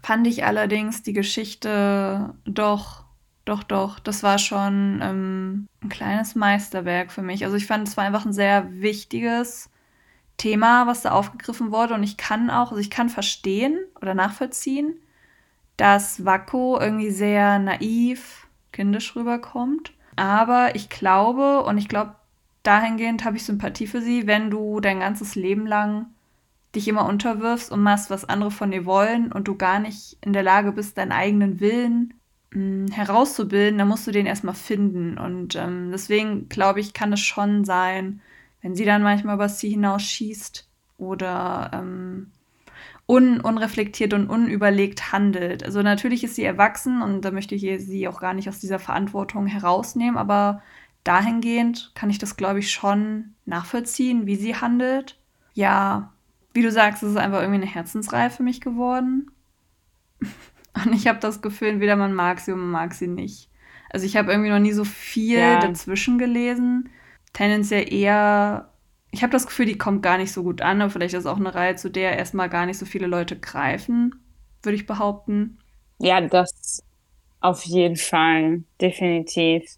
fand 0.03 0.27
ich 0.27 0.45
allerdings 0.45 1.03
die 1.03 1.13
Geschichte 1.13 2.33
doch, 2.45 3.05
doch, 3.45 3.63
doch. 3.63 3.99
Das 3.99 4.23
war 4.23 4.39
schon 4.39 5.01
ähm, 5.03 5.67
ein 5.81 5.89
kleines 5.89 6.35
Meisterwerk 6.35 7.11
für 7.11 7.21
mich. 7.21 7.45
Also 7.45 7.57
ich 7.57 7.67
fand, 7.67 7.87
es 7.87 7.97
war 7.97 8.05
einfach 8.05 8.25
ein 8.25 8.33
sehr 8.33 8.71
wichtiges 8.81 9.69
Thema, 10.37 10.87
was 10.87 11.01
da 11.01 11.11
aufgegriffen 11.11 11.71
wurde. 11.71 11.93
Und 11.93 12.03
ich 12.03 12.17
kann 12.17 12.49
auch, 12.49 12.71
also 12.71 12.77
ich 12.77 12.89
kann 12.89 13.09
verstehen 13.09 13.79
oder 14.01 14.13
nachvollziehen, 14.13 14.95
dass 15.77 16.25
Wacko 16.25 16.79
irgendwie 16.79 17.11
sehr 17.11 17.59
naiv, 17.59 18.47
kindisch 18.71 19.15
rüberkommt. 19.15 19.93
Aber 20.15 20.75
ich 20.75 20.89
glaube, 20.89 21.63
und 21.63 21.77
ich 21.77 21.87
glaube, 21.87 22.15
dahingehend 22.63 23.25
habe 23.25 23.37
ich 23.37 23.45
Sympathie 23.45 23.87
für 23.87 24.01
sie, 24.01 24.27
wenn 24.27 24.49
du 24.49 24.79
dein 24.79 24.99
ganzes 24.99 25.35
Leben 25.35 25.67
lang 25.67 26.07
dich 26.75 26.87
immer 26.87 27.05
unterwirfst 27.05 27.71
und 27.71 27.81
machst, 27.81 28.09
was 28.09 28.25
andere 28.25 28.51
von 28.51 28.71
dir 28.71 28.85
wollen 28.85 29.31
und 29.31 29.47
du 29.47 29.55
gar 29.55 29.79
nicht 29.79 30.17
in 30.21 30.33
der 30.33 30.43
Lage 30.43 30.71
bist, 30.73 30.97
deinen 30.97 31.13
eigenen 31.13 31.59
Willen 31.59 32.13
mh, 32.51 32.59
hm, 32.59 32.91
herauszubilden, 32.91 33.77
dann 33.77 33.87
musst 33.87 34.07
du 34.07 34.11
den 34.11 34.25
erstmal 34.25 34.55
finden. 34.55 35.17
Und 35.17 35.55
ähm, 35.55 35.89
deswegen 35.91 36.49
glaube 36.49 36.81
ich, 36.81 36.93
kann 36.93 37.13
es 37.13 37.21
schon 37.21 37.63
sein, 37.65 38.21
wenn 38.65 38.73
sie 38.73 38.83
dann 38.83 39.03
manchmal 39.03 39.35
über 39.35 39.47
sie 39.47 39.69
hinausschießt 39.69 40.67
oder 40.97 41.69
ähm, 41.71 42.31
un 43.05 43.39
unreflektiert 43.39 44.11
und 44.15 44.27
unüberlegt 44.27 45.11
handelt. 45.11 45.63
Also 45.63 45.83
natürlich 45.83 46.23
ist 46.23 46.33
sie 46.33 46.45
erwachsen 46.45 47.03
und 47.03 47.21
da 47.21 47.29
möchte 47.29 47.53
ich 47.53 47.61
sie 47.85 48.07
auch 48.07 48.19
gar 48.19 48.33
nicht 48.33 48.49
aus 48.49 48.57
dieser 48.57 48.79
Verantwortung 48.79 49.45
herausnehmen, 49.45 50.17
aber 50.17 50.63
dahingehend 51.03 51.91
kann 51.93 52.09
ich 52.09 52.17
das, 52.17 52.37
glaube 52.37 52.57
ich, 52.57 52.71
schon 52.71 53.35
nachvollziehen, 53.45 54.25
wie 54.25 54.35
sie 54.35 54.55
handelt. 54.55 55.19
Ja, 55.53 56.11
wie 56.55 56.63
du 56.63 56.71
sagst, 56.71 57.03
es 57.03 57.11
ist 57.11 57.17
einfach 57.17 57.41
irgendwie 57.41 57.61
eine 57.61 57.71
Herzensreihe 57.71 58.31
für 58.31 58.41
mich 58.41 58.61
geworden. 58.61 59.29
Und 60.73 60.91
ich 60.91 61.05
habe 61.05 61.19
das 61.19 61.43
Gefühl, 61.43 61.67
entweder 61.67 61.97
man 61.97 62.15
mag 62.15 62.39
sie 62.39 62.51
oder 62.51 62.61
man 62.61 62.71
mag 62.71 62.95
sie 62.95 63.07
nicht. 63.07 63.47
Also 63.91 64.07
ich 64.07 64.17
habe 64.17 64.31
irgendwie 64.31 64.49
noch 64.49 64.57
nie 64.57 64.73
so 64.73 64.85
viel 64.85 65.37
ja. 65.37 65.59
dazwischen 65.59 66.17
gelesen. 66.17 66.89
Tendenziell 67.35 67.93
eher, 67.93 68.69
ich 69.11 69.21
habe 69.21 69.33
das 69.33 69.45
Gefühl, 69.45 69.65
die 69.65 69.77
kommt 69.77 70.01
gar 70.01 70.17
nicht 70.17 70.31
so 70.31 70.41
gut 70.41 70.61
an, 70.61 70.81
aber 70.81 70.89
vielleicht 70.89 71.15
ist 71.15 71.21
es 71.21 71.25
auch 71.25 71.35
eine 71.35 71.53
Reihe, 71.53 71.75
zu 71.75 71.89
der 71.89 72.17
erstmal 72.17 72.47
gar 72.47 72.65
nicht 72.65 72.77
so 72.77 72.85
viele 72.85 73.07
Leute 73.07 73.37
greifen, 73.37 74.15
würde 74.63 74.77
ich 74.77 74.85
behaupten. 74.85 75.57
Ja, 75.99 76.21
das 76.21 76.81
auf 77.41 77.65
jeden 77.65 77.97
Fall, 77.97 78.63
definitiv. 78.79 79.69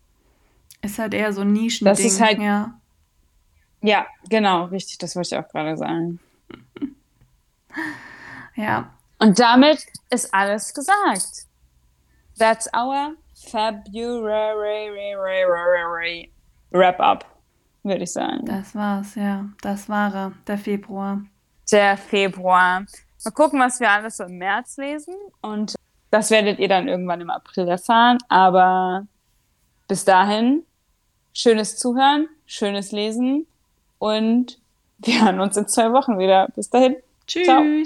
Ist 0.83 0.99
halt 0.99 1.15
eher 1.15 1.33
so 1.33 1.41
ein 1.41 1.51
Nischending. 1.51 1.95
Das 1.95 1.99
ist 1.99 2.21
halt, 2.21 2.37
ja. 2.39 2.79
Ja, 3.81 4.05
genau, 4.29 4.65
richtig, 4.65 4.99
das 4.99 5.15
wollte 5.15 5.33
ich 5.33 5.41
auch 5.43 5.49
gerade 5.49 5.75
sagen. 5.77 6.19
ja. 8.55 8.93
Und 9.17 9.39
damit 9.39 9.83
ist 10.11 10.31
alles 10.31 10.75
gesagt. 10.75 11.47
That's 12.37 12.71
our 12.71 13.13
February 13.33 14.21
Wrap-up, 16.69 17.25
würde 17.87 18.03
ich 18.03 18.11
sagen. 18.11 18.45
Das 18.45 18.75
war's, 18.75 19.15
ja. 19.15 19.45
Das 19.61 19.89
war 19.89 20.31
der 20.45 20.57
Februar. 20.57 21.21
Der 21.71 21.97
Februar. 21.97 22.85
Mal 23.23 23.31
gucken, 23.31 23.59
was 23.59 23.79
wir 23.79 23.89
alles 23.89 24.17
so 24.17 24.25
im 24.25 24.37
März 24.37 24.77
lesen. 24.77 25.15
Und 25.41 25.75
das 26.11 26.31
werdet 26.31 26.59
ihr 26.59 26.67
dann 26.67 26.87
irgendwann 26.87 27.21
im 27.21 27.29
April 27.29 27.67
erfahren. 27.67 28.17
Aber 28.29 29.05
bis 29.87 30.05
dahin, 30.05 30.63
schönes 31.33 31.77
Zuhören, 31.77 32.27
schönes 32.45 32.91
Lesen 32.91 33.47
und 33.99 34.59
wir 34.99 35.23
hören 35.23 35.39
uns 35.39 35.57
in 35.57 35.67
zwei 35.67 35.91
Wochen 35.91 36.17
wieder. 36.17 36.47
Bis 36.55 36.69
dahin. 36.69 36.95
Tschüss. 37.27 37.45
Ciao. 37.45 37.63